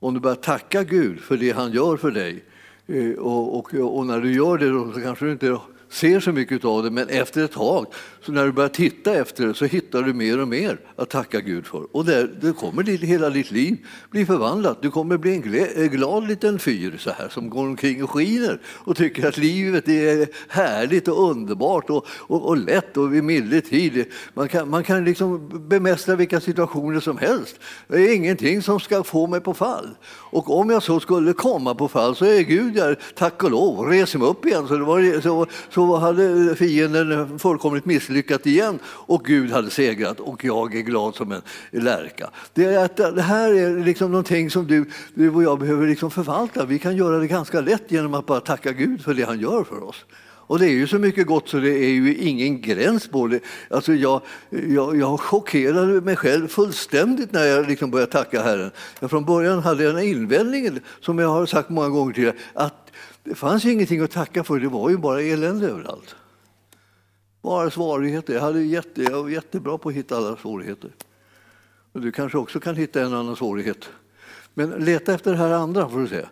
Om 0.00 0.14
du 0.14 0.20
börjar 0.20 0.36
tacka 0.36 0.84
Gud 0.84 1.20
för 1.20 1.36
det 1.36 1.50
han 1.50 1.72
gör 1.72 1.96
för 1.96 2.10
dig 2.10 2.44
Eh, 2.90 3.18
och, 3.18 3.58
och, 3.58 3.74
och, 3.74 4.06
när 4.06 4.20
du 4.20 4.34
gör 4.34 4.58
det 4.58 4.68
då, 4.70 4.92
så 4.92 5.00
kanske 5.00 5.24
du 5.24 5.32
inte 5.32 5.58
ser 5.90 6.20
så 6.20 6.32
mycket 6.32 6.64
av 6.64 6.82
det, 6.82 6.90
men 6.90 7.08
efter 7.08 7.44
ett 7.44 7.52
tag, 7.52 7.86
så 8.22 8.32
när 8.32 8.44
du 8.44 8.52
börjar 8.52 8.68
titta 8.68 9.14
efter 9.14 9.46
det, 9.46 9.54
så 9.54 9.64
hittar 9.64 10.02
du 10.02 10.14
mer 10.14 10.40
och 10.40 10.48
mer 10.48 10.80
att 10.96 11.10
tacka 11.10 11.40
Gud 11.40 11.66
för. 11.66 11.96
Och 11.96 12.04
där, 12.04 12.30
det 12.40 12.52
kommer 12.52 12.82
ditt, 12.82 13.00
hela 13.00 13.30
ditt 13.30 13.50
liv 13.50 13.86
bli 14.10 14.26
förvandlat. 14.26 14.82
Du 14.82 14.90
kommer 14.90 15.16
bli 15.16 15.34
en 15.34 15.40
glad, 15.40 15.90
glad 15.90 16.28
liten 16.28 16.58
fyr 16.58 16.96
så 16.98 17.10
här, 17.10 17.28
som 17.28 17.50
går 17.50 17.66
omkring 17.66 18.04
och 18.04 18.10
skiner 18.10 18.60
och 18.66 18.96
tycker 18.96 19.28
att 19.28 19.36
livet 19.36 19.88
är 19.88 20.28
härligt 20.48 21.08
och 21.08 21.30
underbart 21.30 21.90
och, 21.90 22.06
och, 22.08 22.48
och 22.48 22.56
lätt 22.56 22.96
och 22.96 23.14
vid 23.14 23.24
milde 23.24 23.60
tid. 23.60 24.04
Man 24.34 24.48
kan, 24.48 24.70
man 24.70 24.84
kan 24.84 25.04
liksom 25.04 25.50
bemästra 25.68 26.16
vilka 26.16 26.40
situationer 26.40 27.00
som 27.00 27.18
helst. 27.18 27.60
Det 27.88 27.96
är 27.96 28.14
ingenting 28.14 28.62
som 28.62 28.80
ska 28.80 29.04
få 29.04 29.26
mig 29.26 29.40
på 29.40 29.54
fall. 29.54 29.88
Och 30.06 30.58
om 30.58 30.70
jag 30.70 30.82
så 30.82 31.00
skulle 31.00 31.32
komma 31.32 31.74
på 31.74 31.88
fall 31.88 32.16
så 32.16 32.24
är 32.24 32.40
Gud 32.40 32.74
där, 32.74 32.98
tack 33.14 33.44
och 33.44 33.50
lov, 33.50 33.78
och 33.78 33.88
reser 33.88 34.18
mig 34.18 34.28
upp 34.28 34.46
igen. 34.46 34.68
Så, 34.68 34.74
det 34.74 34.84
var, 34.84 35.20
så, 35.20 35.46
så 35.70 35.79
hade 35.86 36.56
fienden 36.56 37.38
fullkomligt 37.38 37.84
misslyckats 37.84 38.46
igen 38.46 38.78
och 38.84 39.24
Gud 39.24 39.50
hade 39.50 39.70
segrat 39.70 40.20
och 40.20 40.44
jag 40.44 40.74
är 40.74 40.80
glad 40.80 41.14
som 41.14 41.32
en 41.32 41.42
lärka. 41.70 42.30
Det, 42.54 42.64
är, 42.64 43.12
det 43.12 43.22
här 43.22 43.54
är 43.54 43.84
liksom 43.84 44.10
någonting 44.10 44.50
som 44.50 44.66
du, 44.66 44.84
du 45.14 45.30
och 45.30 45.42
jag 45.42 45.58
behöver 45.58 45.86
liksom 45.86 46.10
förvalta. 46.10 46.64
Vi 46.64 46.78
kan 46.78 46.96
göra 46.96 47.18
det 47.18 47.26
ganska 47.26 47.60
lätt 47.60 47.84
genom 47.88 48.14
att 48.14 48.26
bara 48.26 48.40
tacka 48.40 48.72
Gud 48.72 49.02
för 49.04 49.14
det 49.14 49.22
han 49.22 49.40
gör 49.40 49.64
för 49.64 49.88
oss. 49.88 50.04
Och 50.50 50.58
det 50.58 50.66
är 50.66 50.70
ju 50.70 50.86
så 50.86 50.98
mycket 50.98 51.26
gott 51.26 51.48
så 51.48 51.56
det 51.56 51.70
är 51.70 51.90
ju 51.90 52.16
ingen 52.16 52.60
gräns 52.60 53.08
på 53.08 53.26
det. 53.26 53.40
Alltså 53.70 53.94
jag, 53.94 54.20
jag, 54.50 54.96
jag 54.96 55.20
chockerade 55.20 56.00
mig 56.00 56.16
själv 56.16 56.48
fullständigt 56.48 57.32
när 57.32 57.44
jag 57.44 57.68
liksom 57.68 57.90
började 57.90 58.12
tacka 58.12 58.42
Herren. 58.42 58.70
Jag 59.00 59.10
från 59.10 59.24
början 59.24 59.58
hade 59.58 59.84
jag 59.84 59.94
en 59.94 60.08
invändning, 60.08 60.78
som 61.00 61.18
jag 61.18 61.28
har 61.28 61.46
sagt 61.46 61.68
många 61.68 61.88
gånger 61.88 62.14
tidigare, 62.14 62.36
att 62.54 62.79
det 63.24 63.34
fanns 63.34 63.64
ingenting 63.64 64.00
att 64.00 64.10
tacka 64.10 64.44
för, 64.44 64.60
det 64.60 64.68
var 64.68 64.90
ju 64.90 64.96
bara 64.96 65.22
elände 65.22 65.66
överallt. 65.68 66.16
Bara 67.42 67.70
svårigheter. 67.70 68.34
Jag, 68.34 68.40
hade 68.40 68.62
jätte, 68.62 69.02
jag 69.02 69.22
var 69.22 69.30
jättebra 69.30 69.78
på 69.78 69.88
att 69.88 69.94
hitta 69.94 70.16
alla 70.16 70.36
svårigheter. 70.36 70.90
Och 71.92 72.00
du 72.00 72.12
kanske 72.12 72.38
också 72.38 72.60
kan 72.60 72.76
hitta 72.76 73.02
en 73.02 73.14
annan 73.14 73.36
svårighet. 73.36 73.90
Men 74.54 74.70
leta 74.70 75.14
efter 75.14 75.30
det 75.30 75.36
här 75.36 75.50
andra 75.50 75.88
får 75.88 75.98
du 75.98 76.08
se. 76.08 76.24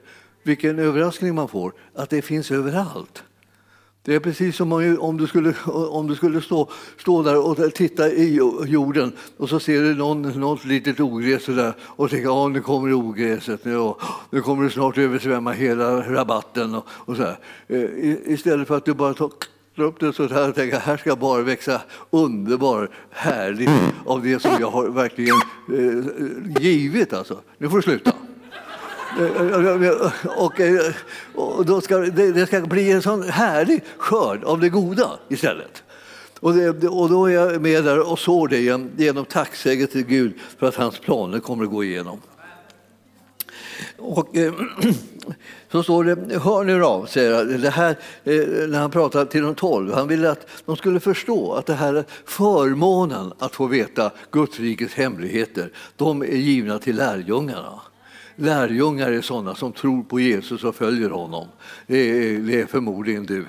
Vilken 0.42 0.78
överraskning 0.78 1.34
man 1.34 1.48
får, 1.48 1.72
att 1.94 2.10
det 2.10 2.22
finns 2.22 2.50
överallt. 2.50 3.24
Det 4.08 4.14
är 4.14 4.20
precis 4.20 4.56
som 4.56 4.96
om 5.00 5.16
du 5.16 5.26
skulle, 5.26 5.54
om 5.66 6.06
du 6.06 6.14
skulle 6.14 6.40
stå, 6.40 6.70
stå 6.98 7.22
där 7.22 7.46
och 7.46 7.74
titta 7.74 8.10
i 8.10 8.40
jorden 8.66 9.12
och 9.36 9.48
så 9.48 9.60
ser 9.60 9.82
du 9.82 9.94
någon, 9.94 10.22
något 10.22 10.64
litet 10.64 11.00
ogräs 11.00 11.46
där 11.46 11.72
och 11.82 12.10
tänker 12.10 12.46
att 12.46 12.52
nu 12.52 12.60
kommer 12.60 12.92
ogräset, 12.92 13.64
nu, 13.64 13.92
nu 14.30 14.40
kommer 14.40 14.64
det 14.64 14.70
snart 14.70 14.98
översvämma 14.98 15.52
hela 15.52 16.14
rabatten. 16.14 16.74
Och, 16.74 16.86
och 16.88 17.16
så 17.16 17.22
här. 17.22 17.38
Eh, 17.68 18.32
istället 18.32 18.68
för 18.68 18.76
att 18.76 18.84
du 18.84 18.94
bara 18.94 19.14
tar 19.14 19.30
upp 19.76 20.00
det 20.00 20.12
så 20.12 20.28
här 20.28 20.48
och 20.48 20.54
tänker 20.54 20.78
här 20.78 20.96
ska 20.96 21.16
bara 21.16 21.42
växa 21.42 21.80
underbar, 22.10 22.90
härligt 23.10 23.70
av 24.06 24.22
det 24.22 24.42
som 24.42 24.52
jag 24.60 24.70
har 24.70 24.88
verkligen 24.88 25.36
eh, 25.72 26.62
givit. 26.62 27.12
Alltså. 27.12 27.40
Nu 27.58 27.68
får 27.68 27.76
du 27.76 27.82
sluta. 27.82 28.12
Och, 30.36 30.60
eh, 30.60 30.94
och 31.34 31.66
då 31.66 31.80
ska, 31.80 31.98
det, 31.98 32.32
det 32.32 32.46
ska 32.46 32.60
bli 32.60 32.92
en 32.92 33.02
sån 33.02 33.22
härlig 33.22 33.84
skörd 33.96 34.44
av 34.44 34.60
det 34.60 34.68
goda 34.68 35.18
istället. 35.28 35.82
Och, 36.40 36.54
det, 36.54 36.88
och 36.88 37.08
då 37.08 37.26
är 37.26 37.34
jag 37.34 37.62
med 37.62 37.84
där 37.84 38.10
och 38.10 38.18
sår 38.18 38.48
det 38.48 38.58
genom, 38.58 38.90
genom 38.96 39.24
tacksägelse 39.24 39.92
till 39.92 40.06
Gud 40.06 40.32
för 40.58 40.66
att 40.66 40.74
hans 40.74 40.98
planer 40.98 41.40
kommer 41.40 41.64
att 41.64 41.70
gå 41.70 41.84
igenom. 41.84 42.20
Och, 43.98 44.36
eh, 44.36 44.52
så 45.72 45.82
står 45.82 46.04
det, 46.04 46.38
hör 46.38 46.64
nu 46.64 46.78
då, 46.78 47.06
säger 47.08 47.34
han, 47.34 47.60
det 47.60 47.70
här, 47.70 47.90
eh, 48.24 48.68
när 48.68 48.78
han 48.78 48.90
pratar 48.90 49.24
till 49.24 49.42
de 49.42 49.54
tolv. 49.54 49.92
Han 49.94 50.08
ville 50.08 50.30
att 50.30 50.46
de 50.66 50.76
skulle 50.76 51.00
förstå 51.00 51.52
att 51.52 51.66
det 51.66 51.74
här 51.74 51.94
är 51.94 52.04
förmånen 52.24 53.32
att 53.38 53.54
få 53.54 53.66
veta 53.66 54.10
Guds 54.30 54.60
rikets 54.60 54.94
hemligheter, 54.94 55.70
de 55.96 56.22
är 56.22 56.26
givna 56.26 56.78
till 56.78 56.96
lärjungarna. 56.96 57.80
Lärjungar 58.40 59.12
är 59.12 59.20
sådana 59.20 59.54
som 59.54 59.72
tror 59.72 60.02
på 60.02 60.20
Jesus 60.20 60.64
och 60.64 60.74
följer 60.74 61.10
honom. 61.10 61.46
Det 61.86 61.98
är, 61.98 62.38
det 62.38 62.60
är 62.60 62.66
förmodligen 62.66 63.26
du. 63.26 63.46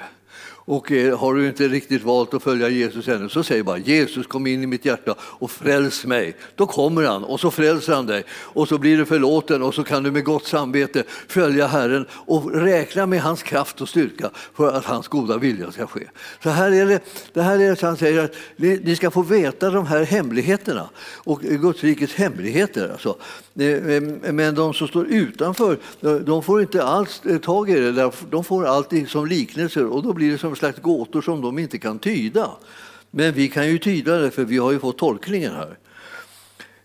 Och 0.70 0.92
eh, 0.92 1.20
har 1.20 1.34
du 1.34 1.48
inte 1.48 1.68
riktigt 1.68 2.04
valt 2.04 2.34
att 2.34 2.44
följa 2.44 2.70
Jesus 2.70 3.08
ännu 3.08 3.30
så 3.30 3.44
säg 3.44 3.64
bara 3.64 3.78
Jesus 3.78 4.28
kom 4.28 4.48
in 4.48 4.64
i 4.64 4.68
mitt 4.68 4.86
hjärta 4.86 5.16
och 5.20 5.52
fräls 5.52 6.06
mig. 6.06 6.36
Då 6.56 6.66
kommer 6.66 7.04
han 7.04 7.24
och 7.24 7.40
så 7.40 7.52
frälser 7.52 7.94
han 7.94 8.06
dig 8.06 8.24
och 8.32 8.68
så 8.68 8.78
blir 8.78 8.98
du 8.98 9.06
förlåten 9.06 9.64
och 9.64 9.74
så 9.74 9.84
kan 9.84 10.04
du 10.04 10.12
med 10.12 10.24
gott 10.24 10.46
samvete 10.46 11.04
följa 11.28 11.68
Herren 11.68 12.06
och 12.12 12.52
räkna 12.52 13.06
med 13.06 13.22
hans 13.22 13.44
kraft 13.44 13.82
och 13.82 13.90
styrka 13.90 14.30
för 14.54 14.74
att 14.74 14.86
hans 14.86 15.08
goda 15.08 15.38
vilja 15.38 15.72
ska 15.72 15.88
ske. 15.88 16.08
Så 16.44 16.50
här 16.50 16.72
är 16.72 16.86
det, 16.86 17.04
det 17.34 17.42
här 17.42 17.60
är 17.60 17.72
att 17.72 17.82
han 17.82 17.98
säger 17.98 18.24
att 18.24 18.34
ni, 18.56 18.82
ni 18.84 18.96
ska 18.96 19.12
få 19.12 19.22
veta 19.22 19.70
de 19.70 19.86
här 19.86 20.04
hemligheterna 20.04 20.90
och 21.16 21.42
Guds 21.42 21.84
rikets 21.84 22.14
hemligheter. 22.14 22.90
Alltså. 22.92 23.16
Eh, 23.62 24.32
men 24.34 24.56
de 24.56 24.74
som 24.74 24.88
står 24.88 25.08
utanför, 25.08 25.78
de 26.20 26.44
får 26.44 26.62
inte 26.62 26.84
alls 26.84 27.22
eh, 27.26 27.38
tag 27.38 27.70
i 27.70 27.80
det. 27.80 28.12
De 28.30 28.44
får 28.44 28.66
allting 28.66 29.08
som 29.08 29.26
liknelser 29.26 29.86
och 29.86 30.04
då 30.04 30.14
blir 30.14 30.32
det 30.32 30.38
som 30.38 30.56
slags 30.56 30.80
gåtor 30.80 31.22
som 31.22 31.42
de 31.42 31.60
inte 31.60 31.78
kan 31.78 32.00
tyda. 32.00 32.50
Men 33.12 33.34
vi 33.34 33.48
kan 33.48 33.68
ju 33.68 33.78
tyda 33.78 34.18
det, 34.18 34.32
för 34.32 34.44
vi 34.44 34.58
har 34.58 34.72
ju 34.72 34.80
fått 34.80 34.98
tolkningen 34.98 35.56
här. 35.56 35.78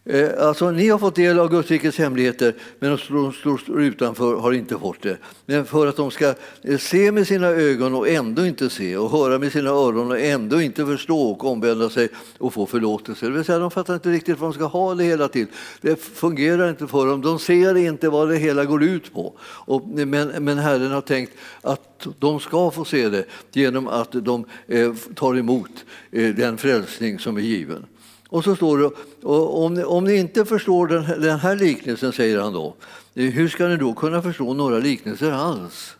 Eh, 0.06 0.30
alltså, 0.38 0.70
ni 0.70 0.88
har 0.88 0.98
fått 0.98 1.14
del 1.14 1.38
av 1.38 1.50
Guds 1.50 1.70
rikets 1.70 1.98
hemligheter, 1.98 2.54
men 2.78 2.90
de 2.90 2.98
som 2.98 3.58
står 3.58 3.82
utanför 3.82 4.36
har 4.36 4.52
inte 4.52 4.78
fått 4.78 5.02
det. 5.02 5.18
Men 5.46 5.64
för 5.66 5.86
att 5.86 5.96
de 5.96 6.10
ska 6.10 6.34
eh, 6.62 6.78
se 6.78 7.12
med 7.12 7.26
sina 7.26 7.46
ögon 7.46 7.94
och 7.94 8.08
ändå 8.08 8.46
inte 8.46 8.70
se 8.70 8.96
och 8.96 9.10
höra 9.10 9.38
med 9.38 9.52
sina 9.52 9.70
öron 9.70 10.10
och 10.10 10.20
ändå 10.20 10.60
inte 10.60 10.86
förstå 10.86 11.30
och 11.30 11.44
omvända 11.44 11.90
sig 11.90 12.08
och 12.38 12.54
få 12.54 12.66
förlåtelse. 12.66 13.26
Det 13.26 13.32
vill 13.32 13.44
säga, 13.44 13.58
de 13.58 13.70
fattar 13.70 13.94
inte 13.94 14.10
riktigt 14.10 14.38
vad 14.38 14.50
de 14.50 14.54
ska 14.54 14.64
ha 14.64 14.94
det 14.94 15.04
hela 15.04 15.28
till. 15.28 15.46
Det 15.80 16.02
fungerar 16.02 16.70
inte 16.70 16.86
för 16.86 17.06
dem. 17.06 17.20
De 17.20 17.38
ser 17.38 17.76
inte 17.76 18.08
vad 18.08 18.28
det 18.28 18.36
hela 18.36 18.64
går 18.64 18.82
ut 18.82 19.14
på. 19.14 19.34
Och, 19.40 19.88
men, 19.88 20.28
men 20.44 20.58
Herren 20.58 20.92
har 20.92 21.00
tänkt 21.00 21.32
att 21.60 22.06
de 22.18 22.40
ska 22.40 22.70
få 22.70 22.84
se 22.84 23.08
det 23.08 23.24
genom 23.52 23.88
att 23.88 24.12
de 24.12 24.44
eh, 24.66 24.92
tar 25.14 25.38
emot 25.38 25.84
eh, 26.10 26.34
den 26.34 26.58
frälsning 26.58 27.18
som 27.18 27.36
är 27.36 27.40
given. 27.40 27.86
Och 28.34 28.44
så 28.44 28.56
står 28.56 28.78
det, 28.78 28.90
och 29.22 29.64
om, 29.64 29.74
ni, 29.74 29.84
om 29.84 30.04
ni 30.04 30.16
inte 30.16 30.44
förstår 30.44 30.86
den, 30.86 31.20
den 31.20 31.38
här 31.38 31.56
liknelsen, 31.56 32.12
säger 32.12 32.40
han 32.40 32.52
då, 32.52 32.74
hur 33.14 33.48
ska 33.48 33.68
ni 33.68 33.76
då 33.76 33.94
kunna 33.94 34.22
förstå 34.22 34.54
några 34.54 34.78
liknelser 34.78 35.32
alls? 35.32 35.96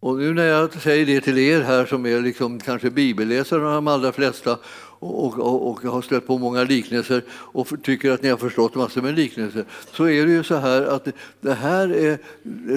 Och 0.00 0.18
nu 0.18 0.34
när 0.34 0.44
jag 0.44 0.82
säger 0.82 1.06
det 1.06 1.20
till 1.20 1.38
er 1.38 1.60
här 1.60 1.86
som 1.86 2.06
är 2.06 2.20
liksom 2.20 2.60
kanske 2.60 2.90
bibelläsare, 2.90 3.60
de 3.60 3.88
allra 3.88 4.12
flesta, 4.12 4.58
och, 4.98 5.38
och, 5.38 5.70
och, 5.70 5.82
har 5.82 6.02
stött 6.02 6.26
på 6.26 6.38
många 6.38 6.64
liknelser 6.64 7.22
och 7.30 7.82
tycker 7.82 8.10
att 8.10 8.22
ni 8.22 8.28
har 8.28 8.36
förstått 8.36 8.74
massor 8.74 9.02
med 9.02 9.14
liknelser, 9.14 9.64
så 9.92 10.08
är 10.08 10.26
det 10.26 10.32
ju 10.32 10.42
så 10.42 10.56
här 10.56 10.82
att 10.82 11.08
det 11.40 11.54
här 11.54 11.88
är, 11.88 12.18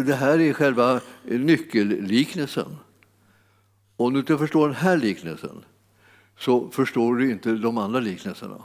det 0.06 0.16
här 0.16 0.40
är 0.40 0.54
själva 0.54 1.00
nyckelliknelsen. 1.24 2.78
Om 3.98 4.14
du 4.14 4.20
inte 4.20 4.38
förstår 4.38 4.68
den 4.68 4.78
här 4.78 4.98
liknelsen, 4.98 5.64
så 6.44 6.70
förstår 6.70 7.16
du 7.16 7.32
inte 7.32 7.52
de 7.52 7.78
andra 7.78 8.00
liknelserna. 8.00 8.62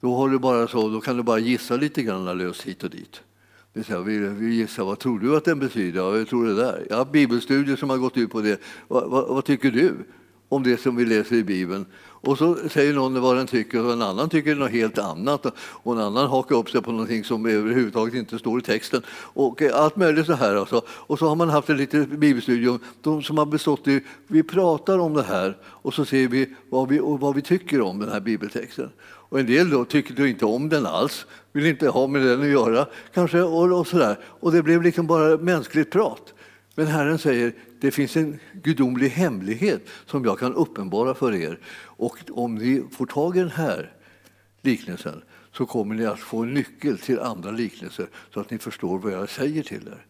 Då, 0.00 0.16
har 0.16 0.28
du 0.28 0.38
bara 0.38 0.68
så, 0.68 0.88
då 0.88 1.00
kan 1.00 1.16
du 1.16 1.22
bara 1.22 1.38
gissa 1.38 1.76
lite 1.76 2.02
grann 2.02 2.38
löst 2.38 2.62
hit 2.62 2.82
och 2.82 2.90
dit. 2.90 3.20
Det 3.72 3.88
här, 3.88 3.98
vi, 3.98 4.18
vi 4.18 4.54
gissar, 4.54 4.84
vad 4.84 4.98
tror 4.98 5.18
du 5.18 5.36
att 5.36 5.44
den 5.44 5.58
betyder? 5.58 6.00
Ja, 6.00 6.16
jag 6.16 6.28
tror 6.28 6.46
det 6.46 6.54
där. 6.54 6.86
Jag 6.90 6.96
har 6.96 7.04
bibelstudier 7.04 7.76
som 7.76 7.90
har 7.90 7.98
gått 7.98 8.16
ut 8.16 8.30
på 8.30 8.40
det. 8.40 8.60
Va, 8.88 9.08
va, 9.08 9.26
vad 9.28 9.44
tycker 9.44 9.70
du 9.70 9.94
om 10.54 10.62
det 10.62 10.80
som 10.80 10.96
vi 10.96 11.04
läser 11.04 11.36
i 11.36 11.44
Bibeln? 11.44 11.86
Och 12.24 12.38
så 12.38 12.56
säger 12.68 12.92
någon 12.92 13.20
vad 13.20 13.36
den 13.36 13.46
tycker 13.46 13.84
och 13.84 13.92
en 13.92 14.02
annan 14.02 14.28
tycker 14.28 14.54
något 14.54 14.70
helt 14.70 14.98
annat. 14.98 15.46
Och 15.56 15.92
en 15.92 16.00
annan 16.00 16.26
hakar 16.26 16.56
upp 16.56 16.70
sig 16.70 16.82
på 16.82 16.92
någonting 16.92 17.24
som 17.24 17.46
överhuvudtaget 17.46 18.14
inte 18.14 18.38
står 18.38 18.58
i 18.58 18.62
texten. 18.62 19.02
Och 19.10 19.62
eh, 19.62 19.80
allt 19.80 19.96
möjligt 19.96 20.26
så 20.26 20.32
här 20.32 20.56
alltså. 20.56 20.82
Och 20.88 21.18
så 21.18 21.28
har 21.28 21.36
man 21.36 21.48
haft 21.48 21.70
en 21.70 21.76
liten 21.76 22.20
bibelstudium 22.20 22.78
de 23.00 23.22
som 23.22 23.38
har 23.38 23.46
bestått 23.46 23.88
i, 23.88 24.00
vi 24.26 24.42
pratar 24.42 24.98
om 24.98 25.14
det 25.14 25.22
här 25.22 25.56
och 25.64 25.94
så 25.94 26.04
ser 26.04 26.28
vi 26.28 26.54
vad 26.70 26.88
vi, 26.88 26.98
vad 27.02 27.34
vi 27.34 27.42
tycker 27.42 27.80
om 27.80 27.98
den 27.98 28.08
här 28.08 28.20
bibeltexten. 28.20 28.90
Och 29.02 29.40
en 29.40 29.46
del 29.46 29.70
då 29.70 29.84
tycker 29.84 30.14
du 30.14 30.28
inte 30.28 30.44
om 30.44 30.68
den 30.68 30.86
alls, 30.86 31.26
vill 31.52 31.66
inte 31.66 31.88
ha 31.88 32.06
med 32.06 32.22
den 32.22 32.40
att 32.40 32.46
göra 32.46 32.86
kanske. 33.14 33.42
Och, 33.42 33.78
och, 33.80 33.86
så 33.86 33.98
där. 33.98 34.18
och 34.22 34.52
det 34.52 34.62
blev 34.62 34.82
liksom 34.82 35.06
bara 35.06 35.36
mänskligt 35.36 35.90
prat. 35.90 36.33
Men 36.74 36.86
Herren 36.86 37.18
säger, 37.18 37.52
det 37.80 37.90
finns 37.90 38.16
en 38.16 38.38
gudomlig 38.52 39.08
hemlighet 39.08 39.88
som 40.06 40.24
jag 40.24 40.38
kan 40.38 40.54
uppenbara 40.54 41.14
för 41.14 41.34
er. 41.34 41.58
Och 41.76 42.18
om 42.30 42.54
ni 42.54 42.84
får 42.92 43.06
tag 43.06 43.36
i 43.36 43.40
den 43.40 43.50
här 43.50 43.92
liknelsen 44.62 45.22
så 45.52 45.66
kommer 45.66 45.94
ni 45.94 46.06
att 46.06 46.20
få 46.20 46.42
en 46.42 46.54
nyckel 46.54 46.98
till 46.98 47.20
andra 47.20 47.50
liknelser 47.50 48.06
så 48.34 48.40
att 48.40 48.50
ni 48.50 48.58
förstår 48.58 48.98
vad 48.98 49.12
jag 49.12 49.30
säger 49.30 49.62
till 49.62 49.88
er. 49.88 50.06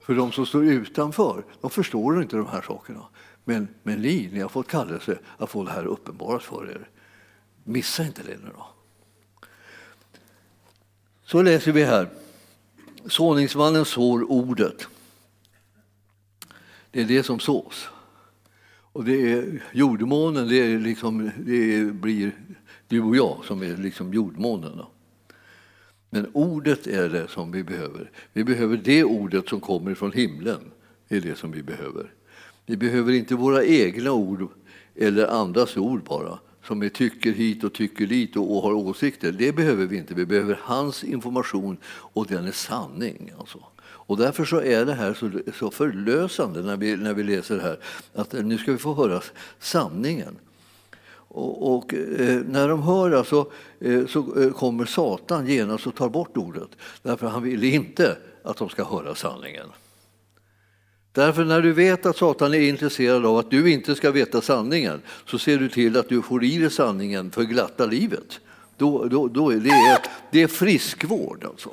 För 0.00 0.14
de 0.14 0.32
som 0.32 0.46
står 0.46 0.64
utanför, 0.64 1.44
de 1.60 1.70
förstår 1.70 2.22
inte 2.22 2.36
de 2.36 2.46
här 2.46 2.62
sakerna. 2.62 3.04
Men, 3.44 3.68
men 3.82 4.02
ni, 4.02 4.30
ni 4.32 4.40
har 4.40 4.48
fått 4.48 4.68
kallelse 4.68 5.18
att 5.38 5.50
få 5.50 5.64
det 5.64 5.70
här 5.70 5.86
uppenbarat 5.86 6.42
för 6.42 6.70
er. 6.70 6.88
Missa 7.64 8.04
inte 8.04 8.22
det 8.22 8.36
nu 8.36 8.50
då. 8.56 8.66
Så 11.24 11.42
läser 11.42 11.72
vi 11.72 11.84
här. 11.84 12.08
Såningsmannen 13.06 13.84
sår 13.84 14.30
ordet. 14.30 14.88
Det 16.92 17.00
är 17.00 17.04
det 17.04 17.22
som 17.22 17.40
sås. 17.40 17.88
Och 18.92 19.04
det 19.04 19.32
är 19.32 19.62
jordmånen, 19.72 20.48
det, 20.48 20.56
är 20.56 20.78
liksom, 20.78 21.30
det 21.38 21.84
blir 21.92 22.32
du 22.88 23.02
och 23.02 23.16
jag 23.16 23.44
som 23.44 23.62
är 23.62 23.76
liksom 23.76 24.14
jordmånen. 24.14 24.76
Då. 24.76 24.88
Men 26.10 26.26
ordet 26.32 26.86
är 26.86 27.08
det 27.08 27.28
som 27.28 27.52
vi 27.52 27.64
behöver. 27.64 28.10
Vi 28.32 28.44
behöver 28.44 28.76
det 28.76 29.04
ordet 29.04 29.48
som 29.48 29.60
kommer 29.60 29.94
från 29.94 30.12
himlen. 30.12 30.60
Det 31.08 31.16
är 31.16 31.20
det 31.20 31.38
som 31.38 31.52
vi 31.52 31.62
behöver. 31.62 32.12
Vi 32.66 32.76
behöver 32.76 33.12
inte 33.12 33.34
våra 33.34 33.64
egna 33.64 34.12
ord 34.12 34.48
eller 34.94 35.26
andras 35.26 35.76
ord 35.76 36.02
bara 36.04 36.38
som 36.64 36.82
är 36.82 36.88
tycker 36.88 37.32
hit 37.32 37.64
och 37.64 37.72
tycker 37.72 38.06
dit 38.06 38.36
och 38.36 38.62
har 38.62 38.72
åsikter. 38.72 39.32
Det 39.32 39.52
behöver 39.52 39.86
vi 39.86 39.96
inte. 39.96 40.14
Vi 40.14 40.26
behöver 40.26 40.60
hans 40.62 41.04
information 41.04 41.76
och 41.86 42.26
den 42.26 42.46
är 42.46 42.52
sanning. 42.52 43.32
Alltså. 43.38 43.64
Och 44.06 44.16
därför 44.16 44.44
så 44.44 44.60
är 44.60 44.84
det 44.84 44.94
här 44.94 45.14
så, 45.14 45.30
så 45.58 45.70
förlösande 45.70 46.62
när 46.62 46.76
vi, 46.76 46.96
när 46.96 47.14
vi 47.14 47.22
läser 47.22 47.56
det 47.56 47.62
här. 47.62 47.78
Att 48.14 48.34
eh, 48.34 48.44
nu 48.44 48.58
ska 48.58 48.72
vi 48.72 48.78
få 48.78 48.94
höra 48.94 49.22
sanningen. 49.58 50.38
Och, 51.34 51.76
och 51.76 51.94
eh, 51.94 52.40
när 52.46 52.68
de 52.68 52.82
hör 52.82 53.10
alltså, 53.10 53.50
eh, 53.80 54.06
så 54.06 54.42
eh, 54.42 54.52
kommer 54.52 54.84
Satan 54.84 55.46
genast 55.46 55.86
och 55.86 55.94
tar 55.94 56.08
bort 56.08 56.36
ordet. 56.36 56.68
Därför 57.02 57.26
han 57.26 57.42
vill 57.42 57.64
inte 57.64 58.16
att 58.42 58.56
de 58.56 58.68
ska 58.68 58.84
höra 58.84 59.14
sanningen. 59.14 59.66
Därför 61.12 61.44
när 61.44 61.62
du 61.62 61.72
vet 61.72 62.06
att 62.06 62.16
Satan 62.16 62.54
är 62.54 62.60
intresserad 62.60 63.26
av 63.26 63.38
att 63.38 63.50
du 63.50 63.72
inte 63.72 63.94
ska 63.94 64.10
veta 64.10 64.40
sanningen 64.40 65.02
så 65.26 65.38
ser 65.38 65.58
du 65.58 65.68
till 65.68 65.96
att 65.96 66.08
du 66.08 66.22
får 66.22 66.44
i 66.44 66.58
dig 66.58 66.70
sanningen 66.70 67.30
för 67.30 67.42
glatta 67.42 67.86
livet. 67.86 68.40
Då, 68.76 69.04
då, 69.04 69.28
då 69.28 69.50
är 69.52 69.56
det, 69.56 70.00
det 70.30 70.42
är 70.42 70.46
friskvård 70.46 71.44
alltså. 71.44 71.70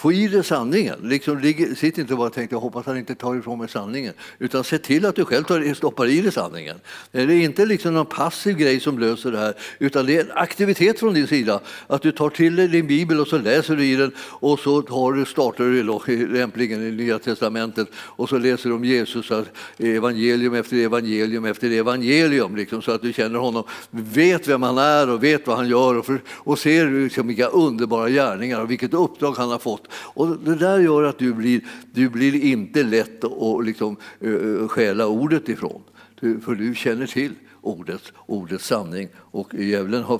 Få 0.00 0.12
i 0.12 0.28
dig 0.28 0.44
sanningen. 0.44 0.98
Liksom, 1.02 1.42
sitt 1.76 1.98
inte 1.98 2.14
bara 2.14 2.26
och 2.26 2.34
tänk 2.34 2.52
jag 2.52 2.60
hoppas 2.60 2.86
han 2.86 2.96
inte 2.96 3.14
tar 3.14 3.36
ifrån 3.36 3.58
mig 3.58 3.68
sanningen. 3.68 4.14
Utan 4.38 4.64
se 4.64 4.78
till 4.78 5.06
att 5.06 5.16
du 5.16 5.24
själv 5.24 5.44
tar, 5.44 5.74
stoppar 5.74 6.06
i 6.06 6.20
dig 6.20 6.32
sanningen. 6.32 6.80
Det 7.12 7.20
är 7.20 7.30
inte 7.30 7.66
liksom 7.66 7.94
någon 7.94 8.06
passiv 8.06 8.56
grej 8.56 8.80
som 8.80 8.98
löser 8.98 9.32
det 9.32 9.38
här, 9.38 9.54
utan 9.78 10.06
det 10.06 10.16
är 10.16 10.20
en 10.20 10.30
aktivitet 10.34 10.98
från 10.98 11.14
din 11.14 11.26
sida. 11.26 11.60
Att 11.86 12.02
du 12.02 12.12
tar 12.12 12.30
till 12.30 12.56
dig 12.56 12.68
din 12.68 12.86
bibel 12.86 13.20
och 13.20 13.28
så 13.28 13.38
läser 13.38 13.76
du 13.76 13.84
i 13.84 13.96
den 13.96 14.12
och 14.20 14.58
så 14.58 14.82
tar 14.82 15.12
du, 15.12 15.24
startar 15.24 15.64
du 15.64 16.26
lämpligen 16.26 16.82
i 16.82 16.90
Nya 16.90 17.18
Testamentet 17.18 17.88
och 17.94 18.28
så 18.28 18.38
läser 18.38 18.68
du 18.68 18.74
om 18.74 18.84
Jesus, 18.84 19.30
evangelium 19.78 20.54
efter 20.54 20.76
evangelium 20.76 21.44
efter 21.44 21.70
evangelium. 21.70 22.56
Liksom, 22.56 22.82
så 22.82 22.92
att 22.92 23.02
du 23.02 23.12
känner 23.12 23.38
honom, 23.38 23.64
vet 23.90 24.48
vem 24.48 24.62
han 24.62 24.78
är 24.78 25.10
och 25.10 25.24
vet 25.24 25.46
vad 25.46 25.56
han 25.56 25.68
gör 25.68 25.98
och, 25.98 26.06
för, 26.06 26.20
och 26.28 26.58
ser 26.58 27.02
liksom 27.02 27.26
vilka 27.26 27.46
underbara 27.46 28.08
gärningar 28.08 28.60
och 28.60 28.70
vilket 28.70 28.94
uppdrag 28.94 29.32
han 29.36 29.50
har 29.50 29.58
fått. 29.58 29.89
Och 29.92 30.38
det 30.38 30.54
där 30.54 30.78
gör 30.78 31.02
att 31.02 31.18
du 31.18 31.32
blir, 31.34 31.60
du 31.92 32.08
blir 32.08 32.44
inte 32.44 32.82
lätt 32.82 33.24
att 33.24 33.64
liksom, 33.64 33.96
uh, 34.24 34.68
stjäla 34.68 35.06
ordet 35.06 35.48
ifrån. 35.48 35.82
Du, 36.20 36.40
för 36.40 36.54
du 36.54 36.74
känner 36.74 37.06
till 37.06 37.32
ordet, 37.60 38.12
ordets 38.26 38.66
sanning. 38.66 39.08
Och 39.16 39.54
djävulen 39.54 40.02
har 40.02 40.18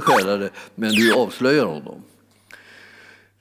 stjäla 0.00 0.36
det, 0.36 0.50
men 0.74 0.90
du 0.90 1.14
avslöjar 1.14 1.64
honom. 1.64 2.02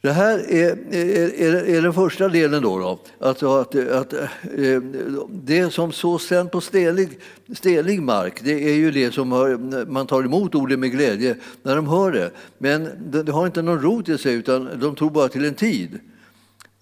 Det 0.04 0.12
här 0.12 0.52
är, 0.52 0.78
är, 0.92 1.70
är, 1.70 1.82
den 1.82 1.94
första 1.94 2.30
delen. 2.30 2.64
Då, 2.64 2.80
då. 2.80 3.00
Att, 3.20 3.44
att, 3.44 3.76
att, 3.76 4.14
eh, 4.14 4.82
det 5.30 5.74
som 5.74 5.92
sås 5.92 6.24
sen 6.24 6.50
på 6.50 6.62
stelig, 6.62 7.20
stelig 7.56 8.02
mark 8.02 8.42
det 8.44 8.70
är 8.70 8.74
ju 8.74 8.92
det 8.92 9.12
som 9.12 9.32
har, 9.32 9.86
man 9.86 10.08
tar 10.08 10.24
emot 10.24 10.56
ordet 10.56 10.80
med 10.80 10.92
glädje 10.92 11.36
när 11.62 11.76
de 11.76 11.88
hör 11.88 12.12
det. 12.12 12.32
Men 12.58 12.90
det, 13.06 13.24
det 13.24 13.32
har 13.32 13.46
inte 13.46 13.62
någon 13.62 13.82
rot 13.82 14.10
i 14.10 14.18
sig, 14.18 14.34
utan 14.34 14.70
de 14.80 14.96
tror 14.96 15.10
bara 15.10 15.28
till 15.28 15.46
en 15.46 15.54
tid. 15.54 16.00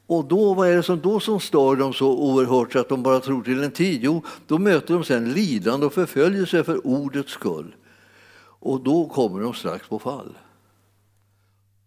Och 0.07 0.25
då, 0.25 0.53
vad 0.53 0.69
är 0.69 0.75
det 0.75 0.83
som 0.83 0.99
då 0.99 1.19
som 1.19 1.39
stör 1.39 1.75
dem 1.75 1.93
så 1.93 2.07
oerhört 2.07 2.73
så 2.73 2.79
att 2.79 2.89
de 2.89 3.03
bara 3.03 3.19
tror 3.19 3.43
till 3.43 3.63
en 3.63 3.71
tid? 3.71 3.99
Jo, 4.03 4.23
då 4.47 4.57
möter 4.57 4.93
de 4.93 5.03
sen 5.03 5.33
lidande 5.33 5.85
och 5.85 5.93
förföljelse 5.93 6.63
för 6.63 6.87
ordets 6.87 7.31
skull. 7.31 7.75
Och 8.59 8.83
då 8.83 9.05
kommer 9.05 9.39
de 9.41 9.53
strax 9.53 9.87
på 9.87 9.99
fall. 9.99 10.37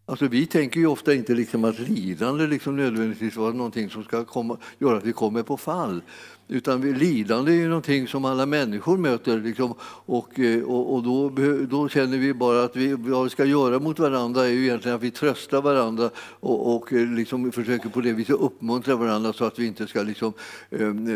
Alltså, 0.06 0.28
vi 0.28 0.46
tänker 0.46 0.80
ju 0.80 0.86
ofta 0.86 1.14
inte 1.14 1.34
liksom 1.34 1.64
att 1.64 1.78
lidande 1.78 2.46
liksom 2.46 2.76
nödvändigtvis 2.76 3.36
var 3.36 3.52
någonting 3.52 3.90
som 3.90 4.04
ska 4.04 4.24
komma, 4.24 4.56
göra 4.78 4.96
att 4.96 5.04
vi 5.04 5.12
kommer 5.12 5.42
på 5.42 5.56
fall. 5.56 6.02
Utan 6.48 6.92
lidande 6.92 7.52
är 7.52 7.56
ju 7.56 7.68
någonting 7.68 8.08
som 8.08 8.24
alla 8.24 8.46
människor 8.46 8.98
möter. 8.98 9.40
Liksom, 9.40 9.74
och, 10.06 10.38
eh, 10.38 10.62
och, 10.62 10.94
och 10.94 11.02
då, 11.02 11.28
då, 11.66 11.88
känner 11.88 12.18
vi 12.18 12.34
bara 12.34 12.64
att 12.64 12.76
vi, 12.76 12.92
vad 12.92 13.24
vi 13.24 13.30
ska 13.30 13.44
göra 13.44 13.78
mot 13.78 13.98
varandra 13.98 14.44
är 14.44 14.50
ju 14.50 14.64
egentligen 14.64 14.96
att 14.96 15.02
vi 15.02 15.10
tröstar 15.10 15.62
varandra 15.62 16.10
och, 16.40 16.76
och 16.76 16.92
eh, 16.92 17.08
liksom 17.08 17.52
försöker 17.52 17.88
på 17.88 18.00
det 18.00 18.12
viset 18.12 18.36
uppmuntra 18.36 18.96
varandra 18.96 19.32
så 19.32 19.44
att 19.44 19.58
vi 19.58 19.66
inte 19.66 19.86
ska 19.86 20.02
liksom, 20.02 20.32
ehm, 20.70 21.08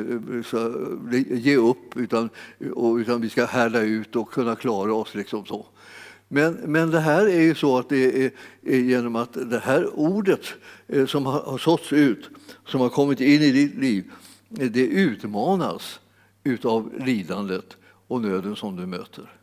eh, 0.53 1.14
eh, 1.14 1.38
ge 1.38 1.57
upp 1.57 1.96
utan, 1.96 2.31
och, 2.74 2.94
utan 2.94 3.20
vi 3.20 3.31
ska 3.31 3.44
härda 3.44 3.81
ut 3.81 4.16
och 4.16 4.31
kunna 4.31 4.57
klara 4.57 4.94
oss. 4.94 5.14
Liksom 5.14 5.46
så. 5.46 5.66
Men, 6.29 6.53
men 6.55 6.91
det 6.91 7.01
här 7.01 7.27
är 7.27 7.41
ju 7.41 7.55
så 7.55 7.79
att 7.79 7.88
det 7.88 8.25
är, 8.25 8.31
är 8.62 8.79
genom 8.79 9.17
att 9.17 9.51
det 9.51 9.59
här 9.59 9.99
ordet 9.99 10.41
eh, 10.87 11.07
som 11.07 11.27
har, 11.27 11.41
har 11.41 11.59
såtts 11.59 11.93
ut, 11.93 12.31
som 12.67 12.81
har 12.81 12.88
kommit 12.88 13.21
in 13.21 13.43
i 13.43 13.51
ditt 13.51 13.75
liv, 13.75 14.05
det 14.49 14.87
utmanas 14.87 16.01
utav 16.45 16.93
lidandet 16.99 17.77
och 18.09 18.21
nöden 18.21 18.57
som 18.57 18.77
du 18.77 18.87
möter. 18.87 19.38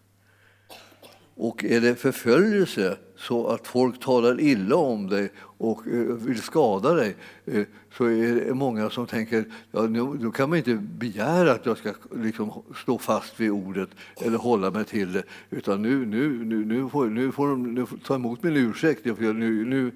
Och 1.38 1.64
är 1.64 1.82
det 1.82 1.96
förföljelse 1.96 2.98
så 3.18 3.48
att 3.48 3.68
folk 3.68 4.00
talar 4.00 4.42
illa 4.42 4.76
om 4.76 5.08
dig 5.08 5.32
och 5.38 5.88
eh, 5.88 5.94
vill 6.02 6.42
skada 6.42 6.94
dig 6.94 7.16
eh, 7.46 7.64
så 7.98 8.06
är 8.06 8.36
det 8.36 8.54
många 8.54 8.90
som 8.90 9.08
tänker 9.08 9.46
ja, 9.72 9.82
nu, 9.82 10.32
kan 10.32 10.50
man 10.50 10.58
inte 10.58 10.76
begära 10.76 11.52
att 11.52 11.66
jag 11.66 11.78
ska 11.78 11.94
liksom 12.16 12.52
stå 12.82 12.98
fast 12.98 13.40
vid 13.40 13.52
ordet 13.52 13.90
eller 14.22 14.38
hålla 14.38 14.72
mig 14.72 14.86
till 14.86 15.14
det. 15.14 15.24
Utan 15.50 15.82
nu, 15.82 16.06
nu, 16.06 16.46
nu, 16.46 16.66
nu, 16.66 16.90
får, 16.90 17.06
nu 17.06 17.32
får 17.32 17.48
de 17.48 17.74
nu 17.74 17.86
får 17.86 17.98
ta 17.98 18.16
emot 18.16 18.44
min 18.44 18.56
ursäkt. 18.56 19.04
För 19.04 19.34
nu, 19.34 19.66
nu, 19.66 19.92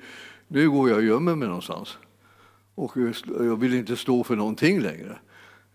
nu 0.47 0.69
går 0.69 0.89
jag 0.89 0.97
och 0.97 1.03
gömmer 1.03 1.35
mig 1.35 1.47
någonstans. 1.47 1.97
Och 2.75 2.97
eh, 2.97 3.13
jag 3.27 3.59
vill 3.59 3.73
inte 3.73 3.95
stå 3.95 4.23
för 4.23 4.35
någonting 4.35 4.79
längre. 4.79 5.19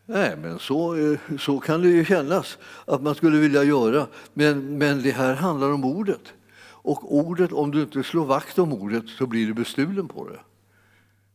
Nej, 0.06 0.36
men 0.36 0.58
så, 0.58 0.96
eh, 0.96 1.18
så 1.38 1.60
kan 1.60 1.82
det 1.82 1.88
ju 1.88 2.04
kännas 2.04 2.58
att 2.84 3.02
man 3.02 3.14
skulle 3.14 3.38
vilja 3.38 3.64
göra. 3.64 4.06
Men, 4.34 4.78
men 4.78 5.02
det 5.02 5.10
här 5.10 5.34
handlar 5.34 5.72
om 5.72 5.84
ordet. 5.84 6.32
Och 6.66 7.16
ordet, 7.16 7.52
om 7.52 7.70
du 7.70 7.82
inte 7.82 8.02
slår 8.02 8.24
vakt 8.24 8.58
om 8.58 8.72
ordet 8.72 9.08
så 9.08 9.26
blir 9.26 9.46
du 9.46 9.54
bestulen 9.54 10.08
på 10.08 10.28
det. 10.28 10.40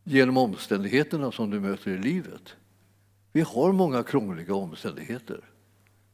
Genom 0.04 0.38
omständigheterna 0.38 1.32
som 1.32 1.50
du 1.50 1.60
möter 1.60 1.92
i 1.92 1.98
livet. 1.98 2.56
Vi 3.32 3.42
har 3.42 3.72
många 3.72 4.04
krångliga 4.04 4.56
omständigheter. 4.56 5.40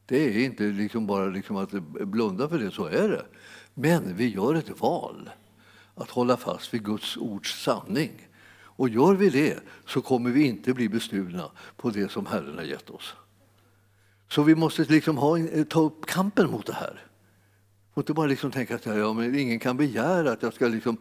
Det 0.06 0.24
är 0.24 0.44
inte 0.44 0.64
liksom 0.64 1.06
bara 1.06 1.26
liksom 1.26 1.56
att 1.56 1.72
blunda 2.06 2.48
för 2.48 2.58
det, 2.58 2.70
så 2.70 2.84
är 2.86 3.08
det. 3.08 3.26
Men 3.74 4.16
vi 4.16 4.28
gör 4.28 4.54
ett 4.54 4.80
val 4.80 5.30
att 5.94 6.10
hålla 6.10 6.36
fast 6.36 6.74
vid 6.74 6.84
Guds 6.84 7.16
ords 7.16 7.62
sanning. 7.62 8.25
Och 8.76 8.88
gör 8.88 9.14
vi 9.14 9.30
det 9.30 9.60
så 9.86 10.00
kommer 10.00 10.30
vi 10.30 10.46
inte 10.46 10.74
bli 10.74 10.88
bestulna 10.88 11.50
på 11.76 11.90
det 11.90 12.10
som 12.10 12.26
Herren 12.26 12.58
har 12.58 12.64
gett 12.64 12.90
oss. 12.90 13.14
Så 14.28 14.42
vi 14.42 14.54
måste 14.54 14.82
liksom 14.82 15.18
ha, 15.18 15.38
ta 15.68 15.80
upp 15.80 16.06
kampen 16.06 16.50
mot 16.50 16.66
det 16.66 16.72
här. 16.72 17.06
Och 17.94 18.02
inte 18.02 18.12
bara 18.12 18.26
liksom 18.26 18.50
tänka 18.50 18.74
att 18.74 18.86
ja, 18.86 19.12
men 19.12 19.38
ingen 19.38 19.58
kan 19.58 19.76
begära 19.76 20.32
att 20.32 20.42
jag 20.42 20.54
ska 20.54 20.68
liksom 20.68 20.96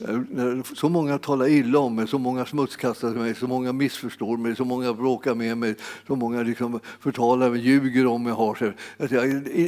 Eh, 0.00 0.62
så 0.74 0.88
många 0.88 1.18
talar 1.18 1.48
illa 1.48 1.78
om 1.78 1.94
mig, 1.94 2.08
så 2.08 2.18
många 2.18 2.46
smutskastar 2.46 3.10
mig, 3.10 3.34
så 3.34 3.46
många 3.46 3.72
missförstår 3.72 4.36
mig, 4.36 4.56
så 4.56 4.64
många 4.64 4.92
bråkar 4.92 5.34
med 5.34 5.58
mig, 5.58 5.74
så 6.06 6.16
många 6.16 6.42
liksom 6.42 6.80
förtalar 7.00 7.50
mig, 7.50 7.60
ljuger 7.60 8.06
om 8.06 8.22
mig. 8.22 8.32
Har 8.32 8.74
jag, 8.96 9.26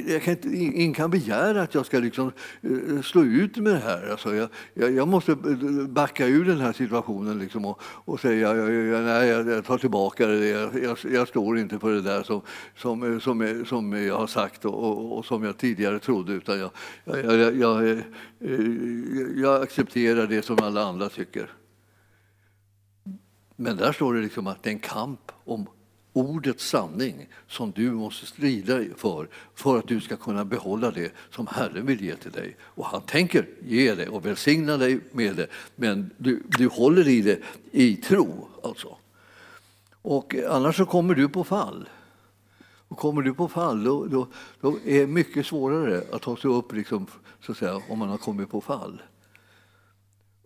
jag 0.08 0.22
kan 0.22 0.34
inte, 0.34 0.48
ingen 0.48 0.94
kan 0.94 1.10
begära 1.10 1.62
att 1.62 1.74
jag 1.74 1.86
ska 1.86 1.98
liksom 1.98 2.32
eh, 2.62 3.02
slå 3.02 3.22
ut 3.22 3.56
med 3.56 3.72
det 3.72 3.78
här. 3.78 4.10
Alltså 4.10 4.34
jag, 4.34 4.48
jag, 4.74 4.92
jag 4.92 5.08
måste 5.08 5.32
eh, 5.32 5.86
backa 5.88 6.26
ur 6.26 6.44
den 6.44 6.60
här 6.60 6.72
situationen 6.72 7.38
liksom 7.38 7.64
och, 7.64 7.80
och 7.82 8.20
säga 8.20 8.56
jag, 8.56 8.70
nej, 9.04 9.28
jag, 9.28 9.64
tar 9.64 9.78
tillbaka 9.78 10.26
det. 10.26 10.46
Jag, 10.48 10.98
jag, 11.12 11.28
står 11.28 11.58
inte 11.58 11.78
för 11.78 11.92
det 11.92 12.02
där 12.02 12.22
som, 12.22 12.40
som, 12.76 13.20
som, 13.20 13.64
som 13.66 13.92
jag 13.92 14.18
har 14.18 14.26
sagt 14.26 14.64
och, 14.64 14.74
och, 14.74 15.18
och 15.18 15.24
som 15.24 15.44
jag 15.44 15.58
tidigare 15.58 15.98
trodde. 15.98 16.32
Utan 16.32 16.58
jag, 16.58 16.70
jag, 17.04 17.56
jag, 17.56 18.02
jag 19.36 19.62
accepterar 19.62 20.15
acceptera 20.16 20.26
det 20.26 20.42
som 20.42 20.58
alla 20.62 20.82
andra 20.82 21.08
tycker. 21.08 21.50
Men 23.56 23.76
där 23.76 23.92
står 23.92 24.14
det 24.14 24.22
liksom 24.22 24.46
att 24.46 24.62
det 24.62 24.70
är 24.70 24.74
en 24.74 24.78
kamp 24.78 25.32
om 25.44 25.66
ordets 26.12 26.64
sanning 26.64 27.28
som 27.48 27.72
du 27.72 27.90
måste 27.92 28.26
strida 28.26 28.80
för, 28.96 29.28
för 29.54 29.78
att 29.78 29.88
du 29.88 30.00
ska 30.00 30.16
kunna 30.16 30.44
behålla 30.44 30.90
det 30.90 31.12
som 31.30 31.46
Herren 31.46 31.86
vill 31.86 32.00
ge 32.00 32.16
till 32.16 32.32
dig. 32.32 32.56
Och 32.60 32.86
han 32.86 33.02
tänker 33.02 33.46
ge 33.64 33.94
det 33.94 34.08
och 34.08 34.24
välsigna 34.24 34.76
dig 34.76 35.00
med 35.12 35.36
det, 35.36 35.48
men 35.76 36.10
du, 36.18 36.42
du 36.58 36.68
håller 36.68 37.08
i 37.08 37.22
det 37.22 37.40
i 37.72 37.96
tro. 37.96 38.48
Alltså. 38.62 38.96
Och 40.02 40.34
annars 40.48 40.76
så 40.76 40.86
kommer 40.86 41.14
du 41.14 41.28
på 41.28 41.44
fall. 41.44 41.88
Och 42.88 42.98
kommer 42.98 43.22
du 43.22 43.34
på 43.34 43.48
fall 43.48 43.84
då, 43.84 44.06
då, 44.06 44.28
då 44.60 44.78
är 44.84 45.00
det 45.00 45.06
mycket 45.06 45.46
svårare 45.46 46.02
att 46.12 46.22
ta 46.22 46.36
sig 46.36 46.50
upp 46.50 46.72
liksom, 46.72 47.06
så 47.40 47.52
att 47.52 47.58
säga, 47.58 47.82
om 47.88 47.98
man 47.98 48.08
har 48.08 48.18
kommit 48.18 48.50
på 48.50 48.60
fall. 48.60 49.02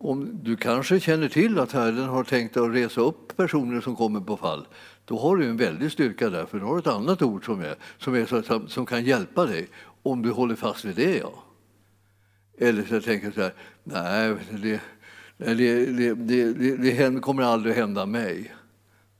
Om 0.02 0.40
du 0.42 0.56
kanske 0.56 1.00
känner 1.00 1.28
till 1.28 1.58
att 1.58 1.72
Herren 1.72 2.08
har 2.08 2.24
tänkt 2.24 2.56
att 2.56 2.74
resa 2.74 3.00
upp 3.00 3.36
personer 3.36 3.80
som 3.80 3.96
kommer 3.96 4.20
på 4.20 4.36
fall, 4.36 4.66
då 5.04 5.18
har 5.18 5.36
du 5.36 5.46
en 5.46 5.56
väldig 5.56 5.92
styrka 5.92 6.30
där, 6.30 6.46
för 6.46 6.58
du 6.58 6.64
har 6.64 6.78
ett 6.78 6.86
annat 6.86 7.22
ord 7.22 7.44
som, 7.44 7.60
är, 7.60 7.74
som, 7.98 8.14
är 8.14 8.26
så, 8.26 8.68
som 8.68 8.86
kan 8.86 9.04
hjälpa 9.04 9.46
dig, 9.46 9.68
om 10.02 10.22
du 10.22 10.30
håller 10.30 10.54
fast 10.54 10.84
vid 10.84 10.96
det. 10.96 11.18
Ja. 11.18 11.32
Eller 12.58 12.82
så 12.82 12.94
jag 12.94 13.34
så 13.34 13.40
här, 13.40 13.54
nej, 13.84 14.36
det, 14.50 14.80
det, 15.36 16.14
det, 16.14 16.14
det, 16.52 17.10
det 17.10 17.20
kommer 17.20 17.42
aldrig 17.42 17.74
hända 17.74 18.06
mig. 18.06 18.54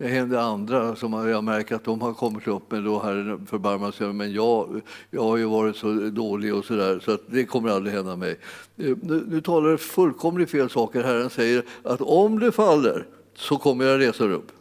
Det 0.01 0.09
händer 0.09 0.39
andra 0.39 0.97
som 0.97 1.29
jag 1.29 1.45
märker 1.45 1.75
att 1.75 1.85
de 1.85 2.01
har 2.01 2.13
kommit 2.13 2.49
upp 2.49 2.71
med 2.71 2.85
då 2.85 3.03
Herren 3.03 3.47
förbarmar 3.47 3.91
sig 3.91 4.13
men 4.13 4.33
jag, 4.33 4.81
jag 5.11 5.23
har 5.23 5.37
ju 5.37 5.45
varit 5.45 5.77
så 5.77 5.93
dålig 5.93 6.55
och 6.55 6.65
så 6.65 6.75
där 6.75 7.01
så 7.01 7.13
att 7.13 7.21
det 7.27 7.45
kommer 7.45 7.71
aldrig 7.71 7.95
hända 7.95 8.17
mig. 8.17 8.31
Eh, 8.77 8.97
nu, 9.03 9.25
nu 9.29 9.41
talar 9.41 9.77
fullkomligt 9.77 10.51
fel 10.51 10.71
saker. 10.71 11.03
Herren 11.03 11.31
säger 11.31 11.65
att 11.83 12.01
om 12.01 12.39
det 12.39 12.53
faller 12.53 13.07
så 13.37 13.57
kommer 13.57 13.85
jag 13.85 14.01
resa 14.01 14.25
upp. 14.25 14.53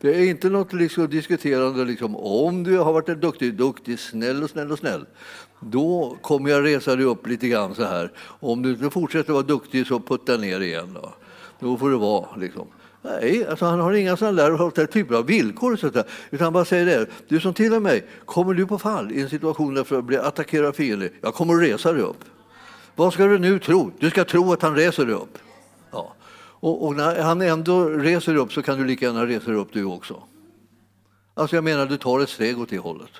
Det 0.00 0.14
är 0.14 0.28
inte 0.30 0.48
något 0.48 0.72
liksom 0.72 1.08
diskuterande 1.08 1.84
liksom, 1.84 2.16
om 2.16 2.62
du 2.62 2.78
har 2.78 2.92
varit 2.92 3.08
en 3.08 3.20
duktig, 3.20 3.54
duktig, 3.54 3.98
snäll 3.98 4.42
och 4.42 4.50
snäll 4.50 4.72
och 4.72 4.78
snäll. 4.78 5.06
Då 5.60 6.16
kommer 6.22 6.50
jag 6.50 6.64
resa 6.64 6.96
dig 6.96 7.04
upp 7.04 7.26
lite 7.26 7.48
grann 7.48 7.74
så 7.74 7.84
här. 7.84 8.12
Om 8.40 8.62
du 8.62 8.70
inte 8.70 8.90
fortsätter 8.90 9.32
vara 9.32 9.42
duktig 9.42 9.86
så 9.86 10.00
putta 10.00 10.36
ner 10.36 10.60
igen. 10.60 10.88
Då, 10.94 11.14
då 11.60 11.76
får 11.76 11.90
det 11.90 11.96
vara. 11.96 12.36
Liksom. 12.36 12.66
Nej, 13.04 13.46
alltså 13.46 13.64
han 13.64 13.80
har 13.80 13.92
inga 13.92 14.16
sådana 14.16 14.42
där 14.42 14.86
typer 14.86 15.14
av 15.14 15.26
villkor. 15.26 15.76
Så 15.76 15.90
där, 15.90 16.04
utan 16.30 16.44
han 16.44 16.52
bara 16.52 16.64
säger 16.64 16.86
det. 16.86 17.06
Du 17.28 17.40
som 17.40 17.54
tillhör 17.54 17.80
mig, 17.80 18.06
kommer 18.24 18.54
du 18.54 18.66
på 18.66 18.78
fall 18.78 19.12
i 19.12 19.20
en 19.20 19.28
situation 19.28 19.74
där 19.74 19.86
du 19.88 20.02
blir 20.02 20.18
attackerad 20.18 20.66
av 20.66 20.72
fienden, 20.72 21.10
jag 21.20 21.34
kommer 21.34 21.54
att 21.54 21.62
resa 21.62 21.92
dig 21.92 22.02
upp. 22.02 22.24
Vad 22.94 23.12
ska 23.12 23.26
du 23.26 23.38
nu 23.38 23.58
tro? 23.58 23.90
Du 23.98 24.10
ska 24.10 24.24
tro 24.24 24.52
att 24.52 24.62
han 24.62 24.76
reser 24.76 25.06
dig 25.06 25.14
upp. 25.14 25.38
Ja. 25.90 26.14
Och, 26.36 26.86
och, 26.86 26.96
när 26.96 27.22
han 27.22 27.42
ändå 27.42 27.88
reser 27.88 28.36
upp 28.36 28.52
så 28.52 28.62
kan 28.62 28.78
du 28.78 28.84
lika 28.84 29.06
gärna 29.06 29.26
resa 29.26 29.50
dig 29.50 29.60
upp 29.60 29.72
du 29.72 29.84
också. 29.84 30.22
Alltså 31.34 31.56
jag 31.56 31.64
menar, 31.64 31.86
du 31.86 31.96
tar 31.96 32.20
ett 32.20 32.28
steg 32.28 32.60
åt 32.60 32.68
det 32.68 32.78
hållet. 32.78 33.10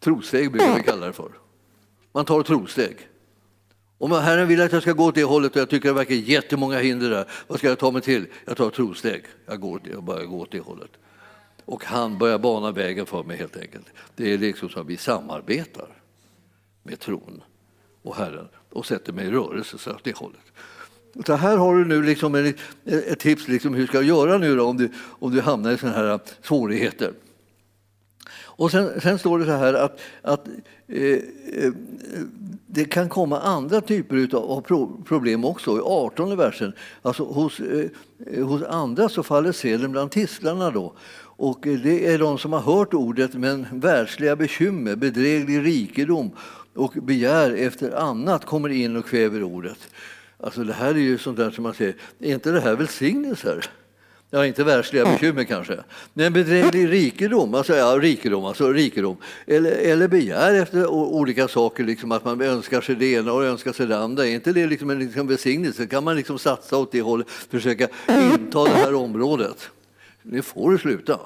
Trosteg 0.00 0.52
brukar 0.52 0.74
vi 0.74 0.82
kalla 0.82 1.06
det 1.06 1.12
för. 1.12 1.30
Man 2.12 2.24
tar 2.24 2.42
trosteg. 2.42 3.08
Om 3.98 4.12
Herren 4.12 4.48
vill 4.48 4.60
att 4.60 4.72
jag 4.72 4.82
ska 4.82 4.92
gå 4.92 5.04
åt 5.04 5.14
det 5.14 5.24
hållet 5.24 5.52
och 5.52 5.60
jag 5.60 5.70
tycker 5.70 5.88
det 5.88 5.94
verkar 5.94 6.14
jättemånga 6.14 6.78
hinder 6.78 7.10
där, 7.10 7.28
vad 7.46 7.58
ska 7.58 7.68
jag 7.68 7.78
ta 7.78 7.90
mig 7.90 8.02
till? 8.02 8.26
Jag 8.44 8.56
tar 8.56 8.70
trosteg. 8.70 9.24
Jag, 9.46 9.60
går, 9.60 9.80
jag 9.92 10.02
börjar 10.02 10.24
gå 10.24 10.40
åt 10.40 10.52
det 10.52 10.60
hållet. 10.60 10.90
Och 11.64 11.84
han 11.84 12.18
börjar 12.18 12.38
bana 12.38 12.70
vägen 12.70 13.06
för 13.06 13.22
mig 13.22 13.36
helt 13.36 13.56
enkelt. 13.56 13.86
Det 14.16 14.32
är 14.32 14.38
liksom 14.38 14.68
så 14.68 14.80
att 14.80 14.86
vi 14.86 14.96
samarbetar 14.96 15.88
med 16.82 17.00
tron 17.00 17.42
och 18.02 18.16
Herren 18.16 18.48
och 18.70 18.86
sätter 18.86 19.12
mig 19.12 19.26
i 19.26 19.30
rörelse 19.30 19.78
så 19.78 19.90
åt 19.90 20.04
det 20.04 20.16
hållet. 20.16 20.40
Så 21.26 21.34
här 21.34 21.56
har 21.56 21.74
du 21.74 21.84
nu 21.84 22.02
liksom 22.02 22.34
ett, 22.34 22.56
ett 22.84 23.18
tips 23.18 23.48
liksom 23.48 23.74
hur 23.74 23.86
ska 23.86 23.96
jag 23.96 24.04
göra 24.04 24.38
nu 24.38 24.56
då, 24.56 24.64
om, 24.64 24.76
du, 24.76 24.90
om 24.96 25.34
du 25.34 25.40
hamnar 25.40 25.72
i 25.72 25.78
sådana 25.78 25.96
här 25.96 26.20
svårigheter. 26.42 27.12
Och 28.56 28.70
sen, 28.70 29.00
sen, 29.00 29.18
står 29.18 29.38
det 29.38 29.44
så 29.44 29.50
här 29.52 29.74
att, 29.74 30.00
att 30.22 30.48
eh, 30.88 31.12
eh 31.12 31.72
det 32.66 32.84
kan 32.84 33.08
komma 33.08 33.40
andra 33.40 33.80
typer 33.80 34.36
av 34.36 34.60
problem 35.04 35.44
också. 35.44 35.78
I 35.78 35.80
18 35.80 36.36
versen, 36.36 36.72
alltså 37.02 37.24
hos, 37.24 37.60
eh, 37.60 38.46
hos 38.46 38.62
andra 38.62 39.08
så 39.08 39.22
faller 39.22 39.52
seden 39.52 39.92
bland 39.92 40.10
tistlarna. 40.10 40.70
då. 40.70 40.94
Och 41.36 41.66
eh, 41.66 41.78
det 41.78 42.06
är 42.06 42.18
de 42.18 42.38
som 42.38 42.52
har 42.52 42.60
hört 42.60 42.94
ordet 42.94 43.34
men 43.34 43.66
världsliga 43.72 44.36
bekymmer, 44.36 44.96
bedräglig 44.96 45.64
rikedom 45.64 46.30
och 46.74 46.92
begär 46.92 47.50
efter 47.50 47.90
annat 47.90 48.44
kommer 48.44 48.68
in 48.68 48.96
och 48.96 49.06
kväver 49.06 49.42
ordet. 49.42 49.78
Alltså 50.40 50.64
det 50.64 50.72
här 50.72 50.90
är 50.90 50.98
ju 50.98 51.18
sånt 51.18 51.36
där 51.36 51.50
som 51.50 51.62
man 51.62 51.74
säger, 51.74 51.94
är 52.20 52.34
inte 52.34 52.50
det 52.50 52.60
här 52.60 52.76
välsignelser? 52.76 53.64
Ja, 54.30 54.46
inte 54.46 54.64
världsliga 54.64 55.04
bekymmer 55.04 55.44
kanske. 55.44 55.78
Men 56.14 56.32
bedräglig 56.32 56.90
rikedom, 56.90 57.54
alltså, 57.54 57.76
ja, 57.76 57.98
rikedom, 58.00 58.44
alltså 58.44 58.72
rikedom. 58.72 59.16
Eller, 59.46 59.70
eller 59.70 60.08
begär 60.08 60.54
efter 60.54 60.86
olika 60.90 61.48
saker, 61.48 61.84
liksom 61.84 62.12
att 62.12 62.24
man 62.24 62.40
önskar 62.40 62.80
sig 62.80 62.94
det 62.94 63.06
ena 63.06 63.32
och 63.32 63.44
önskar 63.44 63.72
sig 63.72 63.86
det 63.86 63.98
andra. 63.98 64.26
Är 64.26 64.30
inte 64.30 64.52
det 64.52 64.66
liksom 64.66 64.90
en 64.90 64.98
liksom 64.98 65.26
välsignelse? 65.26 65.86
Kan 65.86 66.04
man 66.04 66.16
liksom 66.16 66.38
satsa 66.38 66.78
åt 66.78 66.92
det 66.92 67.00
hållet, 67.00 67.30
försöka 67.30 67.88
inta 68.08 68.64
det 68.64 68.70
här 68.70 68.94
området? 68.94 69.70
Nu 70.22 70.42
får 70.42 70.70
du 70.70 70.78
sluta. 70.78 71.20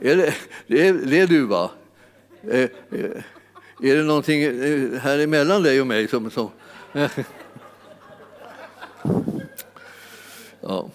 Är 0.00 0.16
det, 0.16 0.34
det, 0.66 0.88
är, 0.88 0.92
det 0.92 1.20
är 1.20 1.26
du, 1.26 1.46
va? 1.46 1.70
Är, 2.50 2.70
eh, 2.90 3.00
eh, 3.00 3.10
är 3.82 3.96
det 3.96 4.02
någonting 4.02 4.42
eh, 4.42 5.00
här 5.00 5.18
emellan 5.18 5.62
dig 5.62 5.80
och 5.80 5.86
mig 5.86 6.08
som... 6.08 6.30
som 6.30 6.50
ja. 10.60 10.88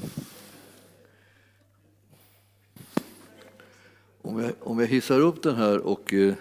Om 4.29 4.39
jag, 4.39 4.53
om 4.59 4.79
jag 4.79 4.87
hissar 4.87 5.19
upp 5.19 5.43
den 5.43 5.55
här 5.55 5.77
och 5.77 6.13
eh, 6.13 6.33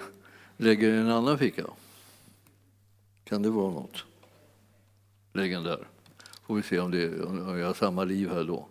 lägger 0.57 0.89
i 0.89 0.97
en 0.97 1.11
annan 1.11 1.39
ficka, 1.39 1.65
kan 3.25 3.43
det 3.43 3.51
vara 3.51 3.71
något? 3.71 4.05
Lägg 5.33 5.53
den 5.53 5.63
där, 5.63 5.87
får 6.47 6.55
vi 6.55 6.63
se 6.63 6.79
om, 6.79 6.91
det, 6.91 7.23
om 7.23 7.59
jag 7.59 7.67
har 7.67 7.75
samma 7.75 8.05
liv 8.05 8.31
här 8.31 8.45
då. 8.45 8.67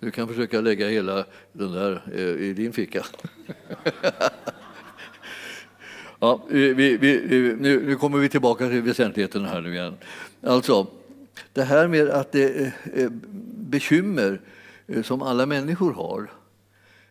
Du 0.00 0.10
kan 0.10 0.28
försöka 0.28 0.60
lägga 0.60 0.88
hela 0.88 1.24
den 1.52 1.72
där 1.72 2.02
eh, 2.14 2.20
i 2.20 2.52
din 2.52 2.72
ficka. 2.72 3.06
ja, 6.18 6.44
vi, 6.48 6.74
vi, 6.74 7.56
nu, 7.60 7.86
nu, 7.86 7.96
kommer 7.96 8.18
vi 8.18 8.28
tillbaka 8.28 8.68
till 8.68 8.82
väsentligheten 8.82 9.44
här 9.44 9.60
nu 9.60 9.74
igen. 9.74 9.96
Alltså, 10.42 10.86
det 11.52 11.62
här 11.62 11.88
med 11.88 12.08
att 12.08 12.32
det 12.32 12.72
är 12.94 13.08
bekymmer 13.54 14.40
eh, 14.86 15.02
som 15.02 15.22
alla 15.22 15.46
människor 15.46 15.92
har 15.92 16.30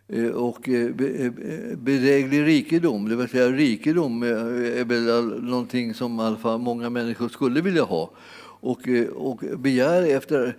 Eh, 0.09 0.29
och 0.29 0.69
eh, 0.69 0.85
eh, 0.85 1.31
bedräglig 1.77 2.45
rikedom, 2.45 3.09
det 3.09 3.15
vill 3.15 3.29
säga 3.29 3.51
rikedom 3.51 4.23
är 4.23 4.85
väl 4.85 5.43
någonting 5.43 5.93
som 5.93 6.19
i 6.19 6.23
alla 6.23 6.37
fall 6.37 6.59
många 6.59 6.89
människor 6.89 7.29
skulle 7.29 7.61
vilja 7.61 7.83
ha. 7.83 8.11
Och, 8.59 8.81
och 9.15 9.43
begär 9.57 10.03
efter 10.03 10.57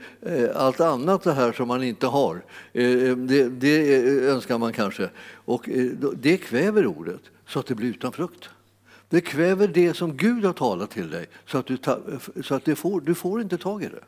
allt 0.55 0.80
annat 0.80 1.22
det 1.22 1.32
här 1.32 1.53
som 1.53 1.68
man 1.68 1.82
inte 1.82 2.07
har. 2.07 2.44
Det, 2.72 3.49
det 3.49 4.09
önskar 4.28 4.59
man 4.59 4.72
kanske. 4.72 5.11
Och 5.34 5.68
det 6.16 6.36
kväver 6.36 6.86
ordet 6.86 7.20
så 7.46 7.59
att 7.59 7.66
det 7.66 7.74
blir 7.74 7.88
utan 7.88 8.12
frukt. 8.12 8.49
Det 9.09 9.20
kväver 9.20 9.68
det 9.68 9.94
som 9.94 10.16
Gud 10.16 10.44
har 10.44 10.53
talat 10.53 10.90
till 10.90 11.11
dig 11.11 11.26
så 11.46 11.59
att 11.59 11.66
du, 11.66 11.78
så 12.42 12.55
att 12.55 12.64
du, 12.64 12.74
får, 12.74 13.01
du 13.01 13.14
får 13.14 13.40
inte 13.40 13.59
tag 13.59 13.82
i 13.82 13.86
det. 13.86 14.05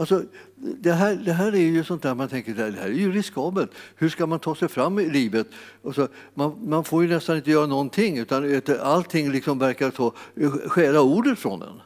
Alltså, 0.00 0.22
det, 0.56 0.92
här, 0.92 1.14
det 1.14 1.32
här 1.32 1.52
är 1.54 1.58
ju 1.58 1.84
sånt 1.84 2.02
där 2.02 2.14
man 2.14 2.28
tänker, 2.28 2.54
det 2.54 2.62
här 2.62 2.88
är 2.88 2.92
ju 2.92 3.12
riskabelt. 3.12 3.70
Hur 3.96 4.08
ska 4.08 4.26
man 4.26 4.38
ta 4.38 4.54
sig 4.54 4.68
fram 4.68 4.98
i 4.98 5.10
livet? 5.10 5.46
Alltså, 5.84 6.08
man, 6.34 6.68
man 6.68 6.84
får 6.84 7.02
ju 7.02 7.08
nästan 7.08 7.36
inte 7.36 7.50
göra 7.50 7.66
någonting, 7.66 8.18
utan 8.18 8.62
allting 8.82 9.32
liksom 9.32 9.58
verkar 9.58 9.90
så, 9.90 10.14
stjäla 10.66 11.00
ordet 11.00 11.38
från 11.38 11.62
en. 11.62 11.80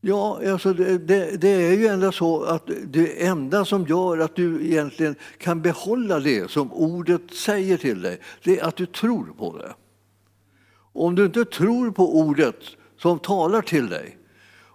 Ja, 0.00 0.40
alltså 0.52 0.72
det, 0.72 0.98
det, 0.98 1.40
det, 1.40 1.48
är 1.48 1.76
ju 1.76 1.86
ändå 1.86 2.12
så 2.12 2.42
att 2.42 2.70
det 2.86 3.26
enda 3.26 3.64
som 3.64 3.86
gör 3.86 4.18
att 4.18 4.36
du 4.36 4.66
egentligen 4.66 5.14
kan 5.38 5.62
behålla 5.62 6.20
det 6.20 6.50
som 6.50 6.72
ordet 6.72 7.34
säger 7.34 7.76
till 7.76 8.02
dig, 8.02 8.20
det 8.44 8.58
är 8.58 8.64
att 8.64 8.76
du 8.76 8.86
tror 8.86 9.34
på 9.38 9.58
det. 9.58 9.74
Om 10.92 11.14
du 11.14 11.24
inte 11.24 11.44
tror 11.44 11.90
på 11.90 12.18
ordet 12.18 12.58
som 12.98 13.18
talar 13.18 13.62
till 13.62 13.88
dig, 13.88 14.18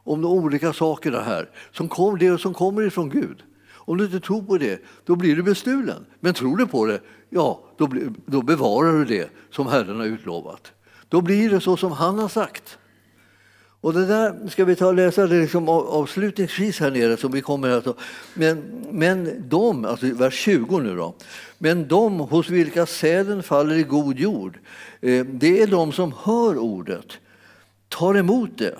om 0.08 0.22
de 0.22 0.32
olika 0.32 0.74
sakerna 0.74 1.22
här, 1.22 1.49
som 1.72 1.88
kom, 1.88 2.18
det 2.18 2.41
som 2.41 2.53
kommer 2.53 2.82
ifrån 2.82 3.10
Gud. 3.10 3.43
Om 3.74 3.97
du 3.97 4.05
inte 4.05 4.20
tror 4.20 4.41
på 4.41 4.58
det, 4.58 4.82
då 5.05 5.16
blir 5.16 5.36
du 5.36 5.43
bestulen. 5.43 6.05
Men 6.20 6.34
tror 6.34 6.58
du 6.58 6.68
på 6.68 6.86
det, 6.86 6.99
ja, 7.30 7.64
då, 7.78 7.89
då 8.26 8.41
bevarar 8.41 8.93
du 8.93 9.05
det 9.05 9.30
som 9.51 9.68
Herren 9.68 9.97
har 9.97 10.05
utlovat. 10.05 10.72
Då 11.10 11.22
blir 11.22 11.49
det 11.49 11.62
så 11.62 11.78
som 11.78 11.91
han 11.91 12.20
har 12.20 12.30
sagt. 12.30 12.78
Och 13.82 13.93
det 13.93 14.05
där 14.05 14.47
ska 14.49 14.66
vi 14.66 14.76
ta 14.76 14.88
och 14.88 14.93
läsa 14.93 15.28
det 15.28 15.41
liksom 15.41 15.70
avslutningsvis 15.70 16.80
här 16.80 16.91
nere. 16.91 17.18
Som 17.18 17.32
vi 17.32 17.41
kommer 17.41 17.70
att, 17.70 17.97
men, 18.34 18.86
men 18.91 19.49
de, 19.49 19.86
alltså 19.86 20.05
vers 20.14 20.34
20 20.34 20.80
nu 20.80 20.95
då. 20.95 21.16
Men 21.58 21.88
de 21.88 22.20
hos 22.20 22.49
vilka 22.49 22.86
säden 22.86 23.43
faller 23.43 23.76
i 23.76 23.84
god 23.84 24.20
jord, 24.20 24.60
eh, 25.01 25.26
det 25.26 25.62
är 25.62 25.68
de 25.68 25.91
som 25.91 26.14
hör 26.24 26.58
ordet, 26.58 27.18
tar 27.89 28.18
emot 28.18 28.58
det 28.58 28.76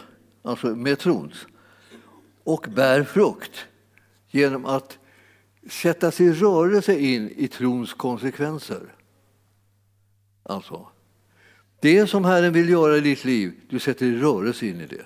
alltså 0.48 0.68
med 0.68 1.00
trons, 1.00 1.48
och 2.44 2.68
bär 2.76 3.04
frukt 3.04 3.66
genom 4.30 4.66
att 4.66 4.98
sätta 5.70 6.12
sig 6.12 6.26
i 6.26 6.34
rörelse 6.34 7.00
in 7.00 7.30
i 7.36 7.48
trons 7.48 7.94
konsekvenser. 7.94 8.94
Alltså, 10.44 10.88
det 11.80 12.08
som 12.08 12.26
Herren 12.26 12.54
vill 12.54 12.70
göra 12.70 12.98
i 12.98 13.02
ditt 13.02 13.26
liv, 13.26 13.54
du 13.70 13.80
sätter 13.80 14.06
i 14.06 14.20
rörelse 14.20 14.66
in 14.66 14.82
i 14.82 14.88
det. 14.88 15.06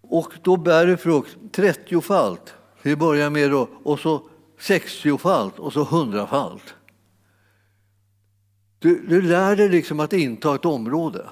Och 0.00 0.32
då 0.42 0.56
bär 0.56 0.86
du 0.86 0.96
frukt 0.96 1.36
30-falt, 1.52 2.54
vi 2.82 2.96
börjar 2.96 3.30
med 3.30 3.50
då, 3.50 3.68
och 3.82 4.00
så 4.00 4.28
60-falt 4.58 5.58
och 5.58 5.72
så 5.72 5.84
100-falt. 5.84 6.74
Du, 8.78 9.06
du 9.06 9.22
lär 9.22 9.56
dig 9.56 9.68
liksom 9.68 10.00
att 10.00 10.12
inta 10.12 10.54
ett 10.54 10.64
område. 10.64 11.26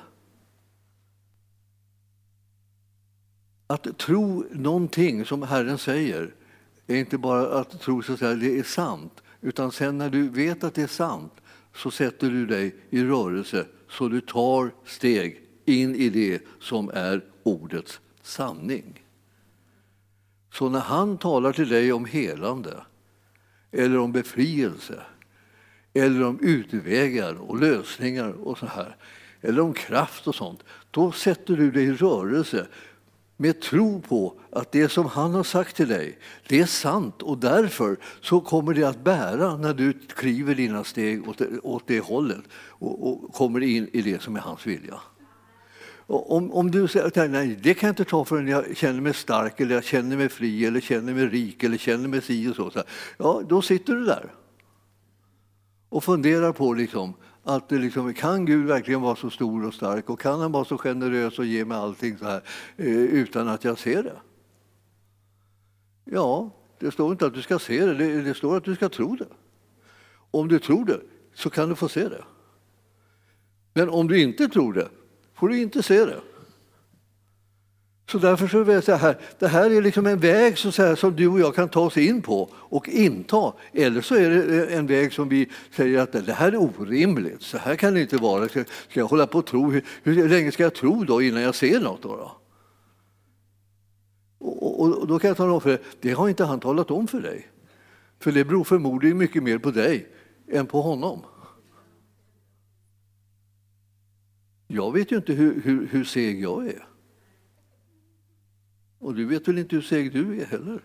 Att 3.71 3.99
tro 3.99 4.45
någonting 4.53 5.25
som 5.25 5.43
Herren 5.43 5.79
säger 5.79 6.35
är 6.87 6.97
inte 6.97 7.19
bara 7.19 7.61
att 7.61 7.81
tro 7.81 8.03
så 8.03 8.13
att 8.13 8.21
det 8.21 8.59
är 8.59 8.63
sant, 8.63 9.23
utan 9.41 9.73
sen 9.73 9.99
när 9.99 10.11
du 10.11 10.29
vet 10.29 10.65
att 10.65 10.75
det 10.75 10.83
är 10.83 10.87
sant 10.87 11.33
så 11.75 11.91
sätter 11.91 12.31
du 12.31 12.47
dig 12.47 12.75
i 12.91 13.05
rörelse 13.05 13.67
så 13.91 14.09
du 14.09 14.21
tar 14.21 14.71
steg 14.85 15.41
in 15.65 15.95
i 15.95 16.09
det 16.09 16.43
som 16.61 16.91
är 16.95 17.25
ordets 17.43 18.01
sanning. 18.23 19.05
Så 20.53 20.69
när 20.69 20.81
han 20.81 21.19
talar 21.19 21.53
till 21.53 21.69
dig 21.69 21.93
om 21.93 22.05
helande 22.05 22.83
eller 23.73 23.99
om 23.99 24.13
befrielse 24.13 25.03
eller 25.95 26.25
om 26.25 26.39
utvägar 26.41 27.35
och 27.35 27.61
lösningar 27.61 28.31
och 28.31 28.59
så 28.59 28.67
här, 28.67 28.97
eller 29.41 29.63
om 29.63 29.73
kraft 29.73 30.27
och 30.27 30.35
sånt, 30.35 30.65
då 30.91 31.13
sätter 31.13 31.57
du 31.57 31.71
dig 31.71 31.85
i 31.85 31.93
rörelse 31.93 32.67
med 33.41 33.61
tro 33.61 34.01
på 34.01 34.35
att 34.53 34.73
det 34.73 34.89
som 34.89 35.07
han 35.07 35.35
har 35.35 35.43
sagt 35.43 35.77
till 35.77 35.89
dig, 35.89 36.19
det 36.49 36.61
är 36.61 36.67
sant 36.67 37.23
och 37.23 37.39
därför 37.39 37.97
så 38.21 38.41
kommer 38.41 38.75
det 38.75 38.85
att 38.85 39.05
bära 39.05 39.57
när 39.57 39.75
du 39.75 39.93
kliver 39.93 40.55
dina 40.55 40.85
steg 40.85 41.29
åt 41.29 41.39
det, 41.39 41.59
åt 41.63 41.83
det 41.87 42.01
hållet 42.01 42.43
och, 42.55 43.09
och, 43.09 43.33
kommer 43.35 43.61
in 43.61 43.91
i 43.93 44.03
det 44.03 44.23
som 44.23 44.37
är 44.37 44.41
hans 44.41 44.67
vilja. 44.67 45.01
Och 46.07 46.37
om, 46.37 46.53
om 46.53 46.71
du 46.71 46.89
säger 46.89 47.07
att 47.07 47.31
nej, 47.31 47.59
det 47.63 47.75
kan 47.75 47.87
jag 47.87 47.93
inte 47.93 48.05
ta 48.05 48.25
förrän 48.25 48.49
jag 48.49 48.77
känner 48.77 49.01
mig 49.01 49.15
stark 49.15 49.61
eller 49.61 49.75
jag 49.75 49.85
känner 49.85 50.17
mig 50.17 50.29
fri 50.29 50.67
eller 50.67 50.81
känner 50.81 51.15
mig 51.15 51.27
rik 51.27 51.65
eller 51.65 51.79
känner 51.79 52.09
mig 52.09 52.23
si 52.23 52.49
och 52.49 52.57
så, 52.57 52.71
så 52.71 52.83
ja, 53.17 53.43
då 53.49 53.63
sitter 53.63 53.95
du 53.95 54.05
där 54.05 54.35
och 55.89 56.05
funderar 56.05 56.53
på 56.53 56.73
liksom 56.73 57.15
att 57.49 57.69
det 57.69 57.79
liksom, 57.79 58.15
kan 58.15 58.45
Gud 58.45 58.67
verkligen 58.67 59.01
vara 59.01 59.17
så 59.17 59.31
stor 59.31 59.67
och 59.67 59.75
stark 59.75 60.11
och 60.11 60.21
kan 60.21 60.41
han 60.41 60.53
vara 60.53 60.65
så 60.65 60.79
generös 60.79 61.39
och 61.39 61.45
ge 61.45 61.65
mig 61.65 61.79
allting 61.79 62.19
så 62.19 62.25
här 62.25 62.43
eh, 62.77 62.87
utan 62.97 63.49
att 63.49 63.65
jag 63.65 63.79
ser 63.79 64.03
det? 64.03 64.17
Ja, 66.05 66.51
det 66.79 66.91
står 66.91 67.13
inte 67.13 67.27
att 67.27 67.35
du 67.35 67.43
ska 67.43 67.59
se 67.59 67.87
det, 67.87 67.95
det, 67.95 68.23
det 68.23 68.35
står 68.35 68.57
att 68.57 68.65
du 68.65 68.75
ska 68.75 68.89
tro 68.89 69.17
det. 69.17 69.29
Om 70.31 70.49
du 70.49 70.59
tror 70.59 70.85
det 70.85 71.01
så 71.35 71.51
kan 71.51 71.69
du 71.69 71.75
få 71.75 71.89
se 71.89 72.09
det. 72.09 72.25
Men 73.75 73.89
om 73.89 74.09
du 74.09 74.21
inte 74.21 74.49
tror 74.49 74.73
det 74.73 74.89
får 75.35 75.49
du 75.49 75.61
inte 75.61 75.83
se 75.83 76.05
det. 76.05 76.21
Så 78.11 78.19
därför 78.19 78.49
så 78.49 78.63
vill 78.63 78.75
jag 78.75 78.85
säga 78.85 78.97
här, 78.97 79.19
det 79.39 79.49
här 79.49 79.71
är 79.71 79.83
liksom 79.83 80.07
en 80.07 80.19
väg 80.19 80.59
så 80.59 80.73
säga, 80.73 80.97
som 80.97 81.17
du 81.17 81.29
och 81.29 81.41
jag 81.41 81.55
kan 81.55 81.69
ta 81.69 81.81
oss 81.81 81.97
in 81.97 82.23
på 82.23 82.51
och 82.55 82.89
inta. 82.89 83.53
Eller 83.73 84.01
så 84.01 84.15
är 84.15 84.31
det 84.31 84.71
eh, 84.71 84.79
en 84.79 84.87
väg 84.87 85.13
som 85.13 85.29
vi 85.29 85.49
säger 85.77 85.99
att 85.99 86.13
det 86.13 86.33
här 86.33 86.53
är 86.53 86.57
orimligt, 86.57 87.43
så 87.43 87.59
här 87.59 87.77
kan 87.77 87.95
det 87.95 88.01
inte 88.01 88.17
vara. 88.17 88.49
Ska, 88.49 88.65
ska 88.65 89.01
jag 89.01 89.07
hålla 89.07 89.27
på 89.27 89.39
och 89.39 89.47
tro? 89.47 89.71
Hur, 89.71 89.83
hur 90.03 90.29
länge 90.29 90.53
ska 90.53 90.63
jag 90.63 90.75
tro 90.75 91.05
då 91.05 91.23
innan 91.23 91.43
jag 91.43 91.55
ser 91.55 91.81
något? 91.81 92.03
Då, 92.03 92.17
då? 92.17 92.37
Och, 94.39 94.81
och, 94.81 94.99
och, 94.99 95.07
då 95.07 95.19
kan 95.19 95.29
jag 95.29 95.37
tala 95.37 95.53
om 95.53 95.61
för 95.61 95.71
dig, 95.71 95.81
det 96.01 96.13
har 96.13 96.29
inte 96.29 96.45
han 96.45 96.61
talat 96.61 96.91
om 96.91 97.07
för 97.07 97.21
dig. 97.21 97.49
För 98.21 98.33
det 98.33 98.45
beror 98.45 98.65
förmodligen 98.65 99.19
mycket 99.19 99.43
mer 99.43 99.59
på 99.59 99.71
dig 99.71 100.09
än 100.53 100.67
på 100.67 100.83
honom. 100.83 101.21
Jag 104.67 104.93
vet 104.93 105.13
ju 105.13 105.17
inte 105.17 105.33
hur, 105.33 105.63
hur, 105.65 105.87
hur 105.87 106.05
seg 106.05 106.43
jag 106.43 106.67
är. 106.67 106.89
Och 108.99 109.15
du 109.15 109.25
vet 109.25 109.49
väl 109.49 109.59
inte 109.59 109.77
hur 109.77 109.83
seg 109.83 110.13
du 110.13 110.41
är 110.41 110.47
heller? 110.47 110.83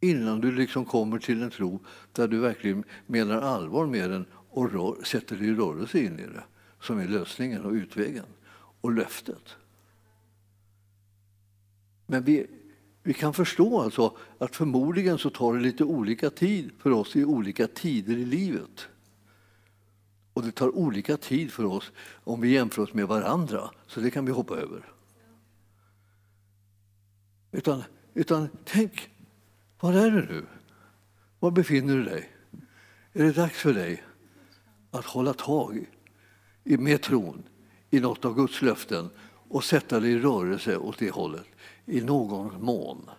Innan 0.00 0.40
du 0.40 0.52
liksom 0.52 0.84
kommer 0.84 1.18
till 1.18 1.42
en 1.42 1.50
tro 1.50 1.80
där 2.12 2.28
du 2.28 2.38
verkligen 2.38 2.84
menar 3.06 3.40
allvar 3.40 3.86
med 3.86 4.10
den 4.10 4.26
och 4.50 4.72
rör, 4.72 5.04
sätter 5.04 5.36
dig 5.36 5.48
i 5.48 5.54
rörelse 5.54 5.98
in 5.98 6.18
i 6.18 6.22
det, 6.22 6.44
som 6.80 6.98
är 6.98 7.08
lösningen 7.08 7.64
och 7.64 7.72
utvägen 7.72 8.24
och 8.80 8.92
löftet. 8.92 9.56
Men 12.06 12.24
vi, 12.24 12.46
vi 13.02 13.14
kan 13.14 13.34
förstå 13.34 13.80
alltså 13.80 14.16
att 14.38 14.56
förmodligen 14.56 15.18
så 15.18 15.30
tar 15.30 15.54
det 15.54 15.60
lite 15.60 15.84
olika 15.84 16.30
tid 16.30 16.70
för 16.78 16.90
oss 16.90 17.16
i 17.16 17.24
olika 17.24 17.66
tider 17.66 18.16
i 18.16 18.24
livet. 18.24 18.88
Och 20.32 20.42
det 20.42 20.52
tar 20.52 20.76
olika 20.76 21.16
tid 21.16 21.52
för 21.52 21.64
oss 21.64 21.92
om 22.24 22.40
vi 22.40 22.48
jämför 22.48 22.82
oss 22.82 22.94
med 22.94 23.08
varandra, 23.08 23.70
så 23.86 24.00
det 24.00 24.10
kan 24.10 24.26
vi 24.26 24.32
hoppa 24.32 24.56
över. 24.56 24.97
Utan, 27.52 27.82
utan 28.14 28.48
tänk, 28.64 29.10
var 29.80 29.92
är 29.92 30.10
du 30.10 30.26
nu? 30.26 30.46
Var 31.38 31.50
befinner 31.50 31.96
du 31.96 32.04
dig? 32.04 32.32
Är 33.12 33.22
det 33.22 33.32
dags 33.32 33.58
för 33.58 33.74
dig 33.74 34.02
att 34.90 35.04
hålla 35.04 35.34
tag 35.34 35.86
med 36.62 37.02
tron 37.02 37.42
i 37.90 38.00
något 38.00 38.24
av 38.24 38.34
Guds 38.34 38.62
löften 38.62 39.10
och 39.48 39.64
sätta 39.64 40.00
dig 40.00 40.12
i 40.12 40.18
rörelse 40.18 40.76
åt 40.76 40.98
det 40.98 41.10
hållet 41.10 41.46
i 41.86 42.00
någon 42.00 42.64
mån? 42.64 43.10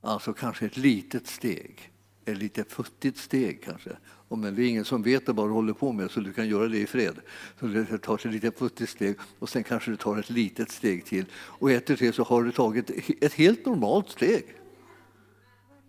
Alltså 0.00 0.32
kanske 0.32 0.66
ett 0.66 0.76
litet 0.76 1.26
steg, 1.26 1.92
ett 2.24 2.38
lite 2.38 2.64
futtigt 2.64 3.18
steg 3.18 3.64
kanske. 3.64 3.96
Men 4.36 4.54
det 4.54 4.62
är 4.62 4.68
ingen 4.68 4.84
som 4.84 5.02
vet 5.02 5.28
vad 5.28 5.48
du 5.48 5.52
håller 5.52 5.72
på 5.72 5.92
med 5.92 6.10
så 6.10 6.20
du 6.20 6.32
kan 6.32 6.48
göra 6.48 6.68
det 6.68 6.78
i 6.78 6.86
fred. 6.86 7.14
Så 7.60 7.66
du 7.66 7.98
tar 7.98 8.14
ett 8.14 8.24
litet 8.24 8.58
puttigt 8.58 8.90
steg 8.90 9.16
och 9.38 9.48
sen 9.48 9.64
kanske 9.64 9.90
du 9.90 9.96
tar 9.96 10.18
ett 10.18 10.30
litet 10.30 10.70
steg 10.70 11.04
till. 11.04 11.24
Och 11.34 11.70
efter 11.70 11.96
det 11.96 12.12
så 12.12 12.22
har 12.22 12.42
du 12.42 12.52
tagit 12.52 12.90
ett 13.20 13.32
helt 13.32 13.66
normalt 13.66 14.10
steg. 14.10 14.44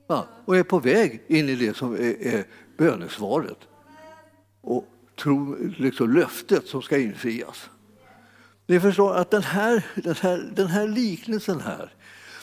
Ja, 0.07 0.27
och 0.45 0.57
är 0.57 0.63
på 0.63 0.79
väg 0.79 1.21
in 1.27 1.49
i 1.49 1.55
det 1.55 1.77
som 1.77 1.93
är, 1.93 2.27
är 2.27 2.45
bönesvaret. 2.77 3.59
Och 4.61 4.87
tro, 5.21 5.55
liksom 5.77 6.13
löftet 6.13 6.67
som 6.67 6.81
ska 6.81 6.97
infrias. 6.97 7.69
Ni 8.67 8.79
förstår 8.79 9.15
att 9.15 9.31
den 9.31 9.43
här, 9.43 9.85
den 9.95 10.15
här, 10.15 10.51
den 10.55 10.67
här 10.67 10.87
liknelsen 10.87 11.59
här, 11.59 11.93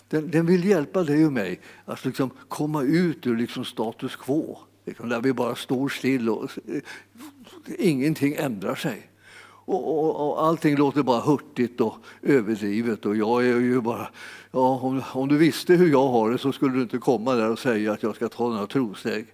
den, 0.08 0.30
den 0.30 0.46
vill 0.46 0.64
hjälpa 0.64 1.02
dig 1.02 1.26
och 1.26 1.32
mig 1.32 1.60
att 1.84 2.04
liksom 2.04 2.30
komma 2.48 2.82
ut 2.82 3.26
ur 3.26 3.36
liksom 3.36 3.64
status 3.64 4.16
quo. 4.16 4.58
Liksom, 4.84 5.08
där 5.08 5.20
vi 5.20 5.32
bara 5.32 5.54
står 5.54 5.88
still 5.88 6.28
och 6.28 6.50
ingenting 7.78 8.34
ändrar 8.34 8.74
sig. 8.74 9.10
Och, 9.70 9.98
och, 9.98 10.28
och, 10.28 10.44
allting 10.44 10.76
låter 10.76 11.02
bara 11.02 11.20
hurtigt 11.20 11.80
och 11.80 11.96
överdrivet. 12.22 13.06
Och 13.06 13.16
jag 13.16 13.46
är 13.46 13.60
ju 13.60 13.80
bara, 13.80 14.10
ja, 14.50 14.80
om, 14.82 15.02
om, 15.12 15.28
du 15.28 15.36
visste 15.36 15.74
hur 15.74 15.90
jag 15.90 16.08
har 16.08 16.30
det 16.30 16.38
så 16.38 16.52
skulle 16.52 16.74
du 16.74 16.82
inte 16.82 16.98
komma 16.98 17.34
där 17.34 17.50
och 17.50 17.58
säga 17.58 17.92
att 17.92 18.02
jag 18.02 18.16
ska 18.16 18.28
ta 18.28 18.48
några 18.48 18.66
trosteg. 18.66 19.26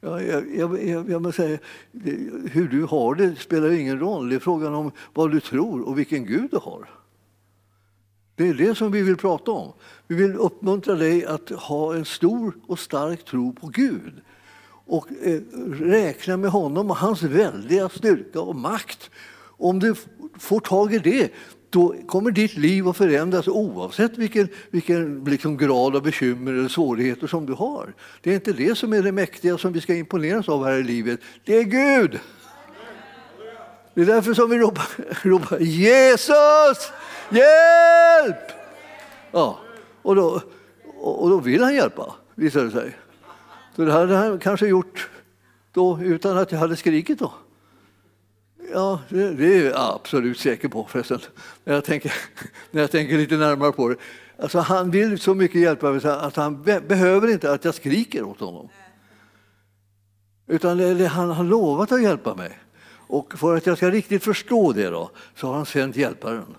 Ja, 0.00 0.22
jag, 0.22 0.56
jag, 0.56 0.88
jag, 0.88 1.10
jag 1.10 1.34
säga, 1.34 1.58
hur 2.50 2.68
du 2.68 2.82
har 2.82 3.14
det 3.14 3.36
spelar 3.36 3.70
ingen 3.70 3.98
roll. 3.98 4.28
Det 4.28 4.34
är 4.34 4.40
frågan 4.40 4.74
om 4.74 4.90
vad 5.14 5.30
du 5.30 5.40
tror 5.40 5.88
och 5.88 5.98
vilken 5.98 6.26
Gud 6.26 6.50
du 6.50 6.56
har. 6.56 6.88
Det 8.36 8.48
är 8.48 8.54
det 8.54 8.74
som 8.74 8.92
vi 8.92 9.02
vill 9.02 9.16
prata 9.16 9.50
om. 9.50 9.72
Vi 10.06 10.14
vill 10.14 10.36
uppmuntra 10.36 10.94
dig 10.94 11.24
att 11.24 11.50
ha 11.50 11.94
en 11.94 12.04
stor 12.04 12.54
och 12.66 12.78
stark 12.78 13.24
tro 13.24 13.52
på 13.52 13.66
Gud 13.66 14.12
och 14.86 15.08
eh, 15.22 15.40
räkna 15.80 16.36
med 16.36 16.50
honom 16.50 16.90
och 16.90 16.96
hans 16.96 17.22
väldiga 17.22 17.88
styrka 17.88 18.40
och 18.40 18.56
makt. 18.56 19.10
Om 19.56 19.78
du 19.78 19.94
får 20.38 20.60
tag 20.60 20.94
i 20.94 20.98
det, 20.98 21.32
då 21.70 21.94
kommer 22.06 22.30
ditt 22.30 22.56
liv 22.56 22.88
att 22.88 22.96
förändras 22.96 23.48
oavsett 23.48 24.18
vilken, 24.18 24.48
vilken 24.70 25.24
liksom 25.24 25.56
grad 25.56 25.96
av 25.96 26.02
bekymmer 26.02 26.52
eller 26.52 26.68
svårigheter 26.68 27.26
som 27.26 27.46
du 27.46 27.52
har. 27.52 27.94
Det 28.20 28.30
är 28.30 28.34
inte 28.34 28.52
det 28.52 28.78
som 28.78 28.92
är 28.92 29.02
det 29.02 29.12
mäktiga 29.12 29.58
som 29.58 29.72
vi 29.72 29.80
ska 29.80 29.94
imponeras 29.94 30.48
av 30.48 30.64
här 30.64 30.78
i 30.78 30.82
livet. 30.82 31.20
Det 31.44 31.56
är 31.56 31.62
Gud! 31.62 32.20
Det 33.94 34.00
är 34.00 34.06
därför 34.06 34.34
som 34.34 34.50
vi 34.50 34.58
ropar, 34.58 34.86
ropar 35.28 35.58
Jesus, 35.58 36.92
hjälp! 37.30 38.52
Ja, 39.32 39.58
och, 40.02 40.16
då, 40.16 40.42
och 40.96 41.30
då 41.30 41.40
vill 41.40 41.62
han 41.62 41.74
hjälpa, 41.74 42.14
visar 42.34 42.64
det 42.64 42.70
sig. 42.70 42.96
Så 43.76 43.84
det 43.84 43.92
hade 43.92 44.16
han 44.16 44.38
kanske 44.38 44.66
gjort 44.66 45.08
då 45.72 46.00
utan 46.02 46.38
att 46.38 46.52
jag 46.52 46.58
hade 46.58 46.76
skrikit 46.76 47.18
då. 47.18 47.32
Ja, 48.72 49.00
det, 49.08 49.34
det 49.34 49.54
är 49.54 49.64
jag 49.64 49.94
absolut 49.94 50.38
säker 50.38 50.68
på 50.68 50.84
förresten, 50.84 51.20
när 51.64 51.74
jag 51.74 51.84
tänker, 51.84 52.12
när 52.70 52.80
jag 52.80 52.90
tänker 52.90 53.18
lite 53.18 53.36
närmare 53.36 53.72
på 53.72 53.88
det. 53.88 53.96
Alltså, 54.38 54.58
han 54.58 54.90
vill 54.90 55.18
så 55.18 55.34
mycket 55.34 55.60
hjälpa 55.60 55.90
mig 55.90 56.06
att 56.06 56.36
han 56.36 56.62
be 56.62 56.80
behöver 56.80 57.28
inte 57.28 57.52
att 57.52 57.64
jag 57.64 57.74
skriker 57.74 58.22
åt 58.22 58.40
honom. 58.40 58.68
Utan 60.46 60.76
det, 60.76 60.94
det, 60.94 61.06
han 61.06 61.30
har 61.30 61.44
lovat 61.44 61.92
att 61.92 62.02
hjälpa 62.02 62.34
mig. 62.34 62.58
Och 63.06 63.38
för 63.38 63.56
att 63.56 63.66
jag 63.66 63.76
ska 63.76 63.90
riktigt 63.90 64.24
förstå 64.24 64.72
det 64.72 64.90
då, 64.90 65.10
så 65.34 65.46
har 65.46 65.54
han 65.54 65.66
sänt 65.66 65.96
hjälparen. 65.96 66.54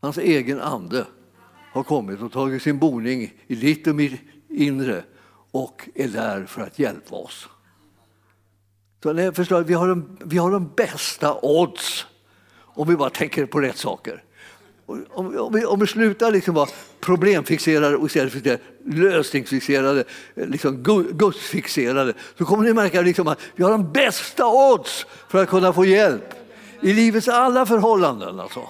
Hans 0.00 0.18
egen 0.18 0.60
ande 0.60 1.06
har 1.72 1.82
kommit 1.82 2.20
och 2.20 2.32
tagit 2.32 2.62
sin 2.62 2.78
boning 2.78 3.34
i 3.46 3.54
ditt 3.54 3.86
och 3.86 3.94
mitt 3.94 4.20
inre 4.48 5.04
och 5.58 5.88
är 5.94 6.08
där 6.08 6.46
för 6.46 6.62
att 6.62 6.78
hjälpa 6.78 7.16
oss. 7.16 7.48
Så 9.02 9.12
ni 9.12 9.32
förstår, 9.32 9.60
vi, 9.60 9.74
har 9.74 9.88
de, 9.88 10.18
vi 10.24 10.38
har 10.38 10.50
de 10.50 10.72
bästa 10.76 11.38
odds 11.42 12.06
om 12.60 12.88
vi 12.88 12.96
bara 12.96 13.10
tänker 13.10 13.46
på 13.46 13.60
rätt 13.60 13.76
saker. 13.76 14.24
Om, 14.86 15.38
om, 15.38 15.52
vi, 15.52 15.64
om 15.64 15.80
vi 15.80 15.86
slutar 15.86 16.30
liksom 16.30 16.54
vara 16.54 16.68
problemfixerade 17.00 17.96
och 17.96 18.06
istället 18.06 18.32
för 18.32 18.58
lösningsfixerade, 18.84 20.04
liksom 20.34 20.82
gudsfixerade, 21.12 22.14
så 22.38 22.44
kommer 22.44 22.64
ni 22.64 22.72
märka 22.72 23.00
liksom 23.00 23.28
att 23.28 23.40
vi 23.56 23.64
har 23.64 23.70
de 23.70 23.92
bästa 23.92 24.46
odds 24.46 25.06
för 25.28 25.42
att 25.42 25.48
kunna 25.48 25.72
få 25.72 25.84
hjälp 25.84 26.34
i 26.80 26.92
livets 26.92 27.28
alla 27.28 27.66
förhållanden. 27.66 28.40
Alltså. 28.40 28.60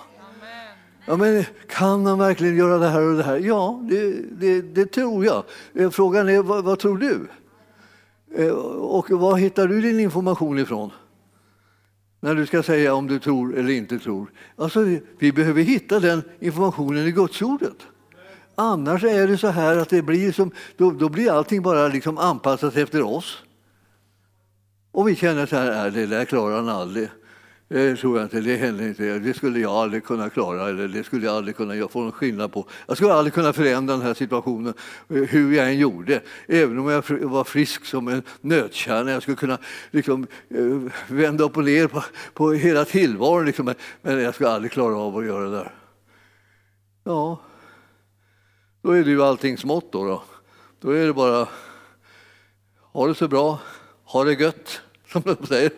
Ja, 1.09 1.17
men 1.17 1.45
kan 1.69 2.07
han 2.07 2.19
verkligen 2.19 2.57
göra 2.57 2.79
det 2.79 2.89
här 2.89 3.03
och 3.03 3.17
det 3.17 3.23
här? 3.23 3.39
Ja, 3.39 3.81
det, 3.91 4.13
det, 4.31 4.63
det 4.63 4.87
tror 4.87 5.25
jag. 5.25 5.45
Eh, 5.75 5.91
frågan 5.91 6.29
är, 6.29 6.43
vad, 6.43 6.65
vad, 6.65 6.79
tror 6.79 6.99
du? 6.99 7.29
Eh, 8.35 8.53
och 8.53 9.11
var 9.11 9.37
hittar 9.37 9.69
du 9.69 9.81
din 9.81 10.01
information 10.01 10.59
ifrån? 10.59 10.91
När 12.21 12.35
du 12.35 12.47
ska 12.47 12.63
säga 12.63 12.95
om 12.95 13.07
du 13.07 13.19
tror 13.19 13.59
eller 13.59 13.71
inte 13.71 13.99
tror. 13.99 14.31
Alltså, 14.57 14.85
vi 15.19 15.33
behöver 15.33 15.63
hitta 15.63 16.01
den 16.01 16.23
informationen 16.41 17.07
i 17.07 17.13
Gudsordet. 17.13 17.77
Annars 18.55 19.05
är 19.05 19.29
det 19.29 19.39
så 19.39 19.49
här 19.49 19.77
att 19.77 19.89
det 19.89 20.03
blir 20.03 20.33
som, 20.33 20.51
då, 20.77 20.91
då 20.91 21.09
blir 21.09 21.33
allting 21.33 21.63
bara 21.63 21.89
liksom 21.89 22.19
anpassat 22.19 22.77
efter 22.77 23.03
oss. 23.03 23.39
Och 24.93 25.09
vi 25.09 25.17
känner 25.17 25.47
så 25.47 25.57
här, 25.57 25.87
äh, 25.87 25.93
det 25.93 26.07
där 26.07 26.25
klarar 26.25 26.57
han 26.57 26.69
aldrig. 26.69 27.09
Det 27.71 27.97
tror 27.97 28.17
jag 28.17 28.27
inte, 28.27 28.41
det 28.41 28.57
händer 28.57 28.89
inte. 28.89 29.19
Det 29.19 29.35
skulle 29.35 29.61
jag 29.61 29.73
aldrig 29.73 30.05
kunna 30.05 30.31
klara, 30.31 30.69
eller 30.69 30.89
det 30.89 31.05
skulle 31.05 31.27
jag 31.27 31.37
aldrig 31.37 31.57
kunna 31.57 31.89
få 31.89 32.01
någon 32.01 32.13
skillnad 32.13 32.53
på. 32.53 32.67
Jag 32.87 32.97
skulle 32.97 33.13
aldrig 33.13 33.35
kunna 33.35 33.53
förändra 33.53 33.97
den 33.97 34.07
här 34.07 34.15
situationen 34.15 34.75
eh, 35.09 35.23
hur 35.23 35.53
jag 35.53 35.67
än 35.67 35.79
gjorde. 35.79 36.23
Även 36.47 36.79
om 36.79 36.89
jag 36.89 37.05
var 37.11 37.45
frisk 37.45 37.85
som 37.85 38.09
en 38.09 38.23
nötkärna. 38.41 39.11
Jag 39.11 39.23
skulle 39.23 39.37
kunna 39.37 39.59
liksom, 39.91 40.27
eh, 40.51 40.93
vända 41.09 41.45
upp 41.45 41.57
och 41.57 41.65
ner 41.65 41.87
på, 41.87 42.05
på 42.35 42.53
hela 42.53 42.85
tillvaron, 42.85 43.47
liksom. 43.47 43.75
men 44.03 44.21
jag 44.21 44.35
skulle 44.35 44.51
aldrig 44.51 44.73
klara 44.73 44.97
av 44.97 45.17
att 45.17 45.25
göra 45.25 45.45
det 45.45 45.57
där. 45.57 45.75
Ja, 47.05 47.41
då 48.83 48.91
är 48.91 49.05
det 49.05 49.11
ju 49.11 49.23
allting 49.23 49.59
smått 49.59 49.93
då. 49.93 50.05
Då, 50.05 50.23
då 50.81 50.91
är 50.91 51.07
det 51.07 51.13
bara 51.13 51.49
ha 52.93 53.07
det 53.07 53.15
så 53.15 53.29
bra, 53.29 53.59
ha 54.05 54.25
det 54.25 54.33
gött, 54.33 54.81
som 55.13 55.23
de 55.23 55.47
säger. 55.47 55.73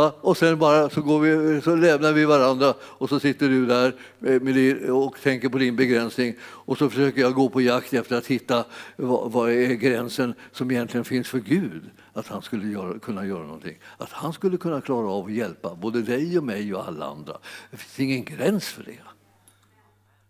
Ja, 0.00 0.16
och 0.20 0.36
sen 0.36 0.58
bara 0.58 0.90
så, 0.90 1.02
går 1.02 1.20
vi, 1.20 1.60
så 1.60 1.76
lämnar 1.76 2.12
vi 2.12 2.24
varandra 2.24 2.74
och 2.82 3.08
så 3.08 3.20
sitter 3.20 3.48
du 3.48 3.66
där 3.66 3.94
eh, 4.26 4.40
med, 4.40 4.90
och 4.90 5.16
tänker 5.22 5.48
på 5.48 5.58
din 5.58 5.76
begränsning 5.76 6.34
och 6.42 6.78
så 6.78 6.90
försöker 6.90 7.20
jag 7.20 7.34
gå 7.34 7.48
på 7.48 7.60
jakt 7.60 7.92
efter 7.94 8.16
att 8.16 8.26
hitta 8.26 8.64
vad, 8.96 9.32
vad 9.32 9.50
är 9.50 9.74
gränsen 9.74 10.34
som 10.52 10.70
egentligen 10.70 11.04
finns 11.04 11.28
för 11.28 11.38
Gud. 11.38 11.82
Att 12.12 12.26
han 12.26 12.42
skulle 12.42 12.68
göra, 12.68 12.98
kunna 12.98 13.26
göra 13.26 13.42
någonting. 13.42 13.78
Att 13.98 14.12
han 14.12 14.32
skulle 14.32 14.56
kunna 14.56 14.80
klara 14.80 15.10
av 15.10 15.26
att 15.26 15.32
hjälpa 15.32 15.74
både 15.74 16.02
dig 16.02 16.38
och 16.38 16.44
mig 16.44 16.74
och 16.74 16.88
alla 16.88 17.06
andra. 17.06 17.32
Det 17.70 17.76
finns 17.76 18.00
ingen 18.00 18.24
gräns 18.24 18.68
för 18.68 18.82
det. 18.82 18.98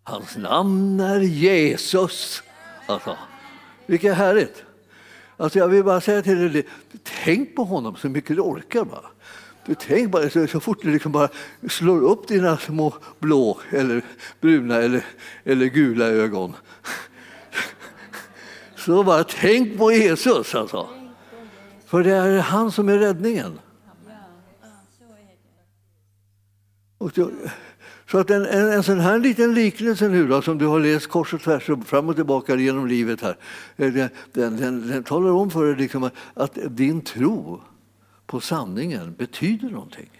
Hans 0.02 0.36
namn 0.36 1.00
är 1.00 1.20
Jesus. 1.20 2.42
Alltså, 2.86 3.16
vilket 3.86 4.16
härligt! 4.16 4.64
Alltså 5.40 5.58
jag 5.58 5.68
vill 5.68 5.84
bara 5.84 6.00
säga 6.00 6.22
till 6.22 6.52
dig, 6.52 6.66
tänk 7.24 7.56
på 7.56 7.64
honom 7.64 7.96
så 7.96 8.08
mycket 8.08 8.36
du 8.36 8.42
orkar. 8.42 8.84
Bara. 8.84 9.10
Du 9.66 9.74
tänk 9.74 10.10
bara 10.10 10.30
så, 10.30 10.46
så 10.46 10.60
fort 10.60 10.82
du 10.82 10.92
liksom 10.92 11.12
bara 11.12 11.28
slår 11.68 12.02
upp 12.02 12.28
dina 12.28 12.56
små 12.56 12.94
blå, 13.18 13.60
eller 13.70 14.02
bruna 14.40 14.76
eller, 14.76 15.04
eller 15.44 15.66
gula 15.66 16.04
ögon. 16.04 16.54
Så 18.76 19.02
bara 19.02 19.24
tänk 19.24 19.78
på 19.78 19.92
Jesus 19.92 20.54
alltså. 20.54 20.88
För 21.86 22.02
det 22.04 22.12
är 22.12 22.40
han 22.40 22.72
som 22.72 22.88
är 22.88 22.98
räddningen. 22.98 23.58
Och 26.98 27.12
då, 27.14 27.30
så 28.10 28.18
att 28.18 28.30
en, 28.30 28.46
en, 28.46 28.72
en 28.72 28.82
sån 28.82 29.00
här 29.00 29.18
liten 29.18 29.54
liknelse 29.54 30.08
nu 30.08 30.28
då, 30.28 30.42
som 30.42 30.58
du 30.58 30.66
har 30.66 30.80
läst 30.80 31.06
kors 31.06 31.34
och 31.34 31.40
tvärs 31.40 31.70
och 31.70 31.86
fram 31.86 32.08
och 32.08 32.16
tillbaka 32.16 32.56
genom 32.56 32.86
livet 32.86 33.20
här, 33.20 33.36
eh, 33.76 33.92
den, 33.92 34.08
den, 34.32 34.56
den, 34.56 34.88
den 34.88 35.04
talar 35.04 35.30
om 35.30 35.50
för 35.50 35.66
dig 35.66 35.76
liksom 35.76 36.10
att 36.34 36.58
din 36.68 37.00
tro 37.00 37.60
på 38.30 38.40
sanningen 38.40 39.14
betyder 39.14 39.70
någonting. 39.70 40.10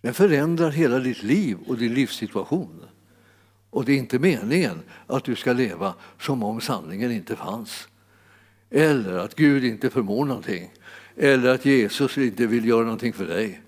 Den 0.00 0.14
förändrar 0.14 0.70
hela 0.70 0.98
ditt 0.98 1.22
liv 1.22 1.58
och 1.66 1.78
din 1.78 1.94
livssituation. 1.94 2.84
Och 3.70 3.84
det 3.84 3.92
är 3.92 3.96
inte 3.96 4.18
meningen 4.18 4.82
att 5.06 5.24
du 5.24 5.36
ska 5.36 5.52
leva 5.52 5.94
som 6.20 6.42
om 6.42 6.60
sanningen 6.60 7.12
inte 7.12 7.36
fanns. 7.36 7.88
Eller 8.70 9.18
att 9.18 9.34
Gud 9.34 9.64
inte 9.64 9.90
förmår 9.90 10.24
någonting. 10.24 10.72
Eller 11.16 11.54
att 11.54 11.64
Jesus 11.64 12.18
inte 12.18 12.46
vill 12.46 12.68
göra 12.68 12.84
någonting 12.84 13.12
för 13.12 13.26
dig 13.26 13.62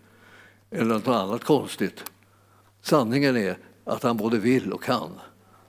eller 0.70 0.94
något 0.94 1.08
annat 1.08 1.44
konstigt. 1.44 2.04
Sanningen 2.82 3.36
är 3.36 3.58
att 3.84 4.02
han 4.02 4.16
både 4.16 4.38
vill 4.38 4.72
och 4.72 4.82
kan. 4.82 5.10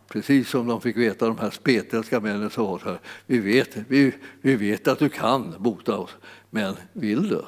Precis 0.07 0.49
som 0.49 0.67
de 0.67 0.81
fick 0.81 0.97
veta, 0.97 1.27
de 1.27 1.37
här 1.37 1.49
spetälska 1.49 2.19
männen 2.19 2.49
sa 2.49 2.79
så 2.79 2.89
här, 2.89 2.99
vi 3.25 3.39
vet, 3.39 3.77
vi, 3.87 4.11
vi 4.41 4.55
vet 4.55 4.87
att 4.87 4.99
du 4.99 5.09
kan 5.09 5.55
bota 5.59 5.97
oss, 5.97 6.15
men 6.53 6.75
vill 6.93 7.29
du? 7.29 7.41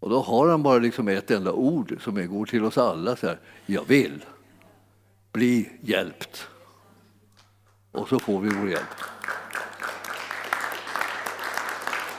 Och 0.00 0.10
då 0.10 0.20
har 0.20 0.48
han 0.48 0.62
bara 0.62 0.78
liksom 0.78 1.08
ett 1.08 1.30
enda 1.30 1.52
ord 1.52 1.96
som 2.00 2.28
går 2.28 2.46
till 2.46 2.64
oss 2.64 2.78
alla, 2.78 3.16
så 3.16 3.26
här, 3.26 3.38
jag 3.66 3.84
vill. 3.84 4.24
Bli 5.32 5.70
hjälpt. 5.80 6.48
Och 7.92 8.08
så 8.08 8.18
får 8.18 8.40
vi 8.40 8.48
vår 8.48 8.68
hjälp. 8.68 9.13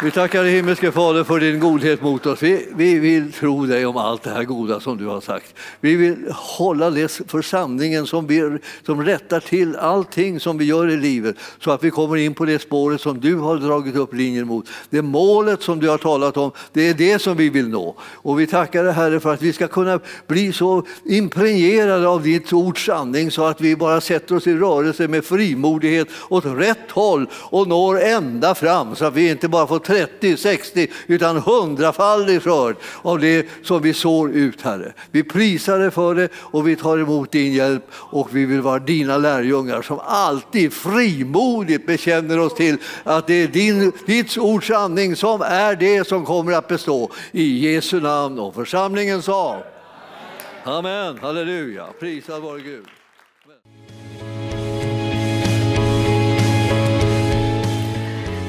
Vi 0.04 0.12
tackar 0.12 0.43
dig 0.43 0.52
himmelske 0.52 0.91
Fader 0.91 1.24
för 1.24 1.39
din 1.39 1.60
godhet 1.60 2.02
mot 2.02 2.26
oss. 2.26 2.43
Vi, 2.43 2.68
vi 2.76 3.00
vill 3.00 3.32
tro 3.32 3.66
dig 3.66 3.86
om 3.86 3.98
allt 3.98 4.24
det 4.24 4.30
här 4.30 4.43
goda 4.43 4.80
som 4.80 4.98
du 4.98 5.06
har 5.06 5.22
sagt. 5.22 5.54
Vi 5.80 5.96
vill 5.96 6.16
hålla 6.32 6.89
det 6.89 7.22
för 7.28 7.41
sanningen 7.41 8.08
som, 8.08 8.28
vi, 8.28 8.58
som 8.86 9.04
rättar 9.04 9.39
till 9.39 9.76
allting 9.76 10.39
som 10.39 10.58
vi 10.58 10.66
gör 10.66 10.89
i 10.89 10.98
livet 10.98 11.36
så 11.60 11.72
att 11.72 11.84
vi 11.84 11.91
kommer 11.91 12.18
in 12.18 12.34
på 12.34 12.46
det 12.46 12.60
spåret 12.60 13.02
som 13.02 13.20
du 13.20 13.36
har 13.36 13.58
dragit 13.58 13.96
upp 13.96 14.14
linjen 14.14 14.48
mot. 14.48 14.70
Det 14.89 15.02
målet 15.02 15.62
som 15.62 15.80
du 15.80 15.89
har 15.89 15.98
talat 15.98 16.38
om, 16.38 16.52
det 16.74 16.89
är 16.89 16.93
det 16.93 17.20
som 17.20 17.38
vi 17.38 17.50
vill 17.50 17.68
nå. 17.68 17.96
Och 18.02 18.39
vi 18.39 18.48
tackar 18.48 18.84
dig 18.84 18.93
Herre 18.93 19.20
för 19.20 19.34
att 19.34 19.41
vi 19.41 19.54
ska 19.54 19.68
kunna 19.68 20.00
bli 20.28 20.54
så 20.54 20.86
impregnerade 21.06 22.08
av 22.08 22.24
ditt 22.24 22.54
ords 22.54 22.86
sanning 22.86 23.32
så 23.32 23.46
att 23.46 23.62
vi 23.62 23.76
bara 23.76 24.02
sätter 24.02 24.36
oss 24.36 24.48
i 24.48 24.56
rörelse 24.56 25.08
med 25.08 25.26
frimodighet 25.26 26.08
åt 26.30 26.46
rätt 26.46 26.91
håll 26.91 27.28
och 27.34 27.68
når 27.68 28.02
ända 28.02 28.56
fram 28.56 28.96
så 28.96 29.06
att 29.06 29.14
vi 29.14 29.30
inte 29.30 29.48
bara 29.48 29.68
får 29.68 29.85
30, 29.86 30.38
60 30.38 30.88
utan 31.08 31.38
hundrafaldig 31.38 32.42
skörd 32.42 32.76
av 33.02 33.20
det 33.20 33.48
som 33.64 33.82
vi 33.82 33.94
sår 33.94 34.32
ut, 34.32 34.62
Herre. 34.62 34.94
Vi 35.12 35.24
prisar 35.24 35.80
dig 35.80 35.92
för 35.92 36.16
det 36.16 36.30
och 36.36 36.68
vi 36.68 36.76
tar 36.76 36.98
emot 36.98 37.32
din 37.32 37.54
hjälp 37.54 37.84
och 37.92 38.36
vi 38.36 38.46
vill 38.46 38.62
vara 38.62 38.80
dina 38.80 39.18
lärjungar 39.18 39.82
som 39.82 40.00
alltid 40.00 40.74
frimodigt 40.74 41.88
bekänner 41.88 42.40
oss 42.40 42.54
till 42.54 42.78
att 43.04 43.28
det 43.28 43.44
är 43.44 43.48
din, 43.48 43.92
ditt 44.06 44.38
ords 44.38 44.68
sanning 44.68 45.16
som 45.16 45.42
är 45.42 45.76
det 45.76 46.08
som 46.08 46.26
kommer 46.26 46.54
att 46.54 46.68
bestå. 46.68 47.12
I 47.32 47.74
Jesu 47.74 48.02
namn 48.02 48.40
och 48.40 48.56
församlingen 48.56 49.22
sa 49.22 49.64
Amen, 50.64 51.18
halleluja, 51.22 51.86
prisad 52.00 52.42
vare 52.42 52.60
Gud. 52.60 52.86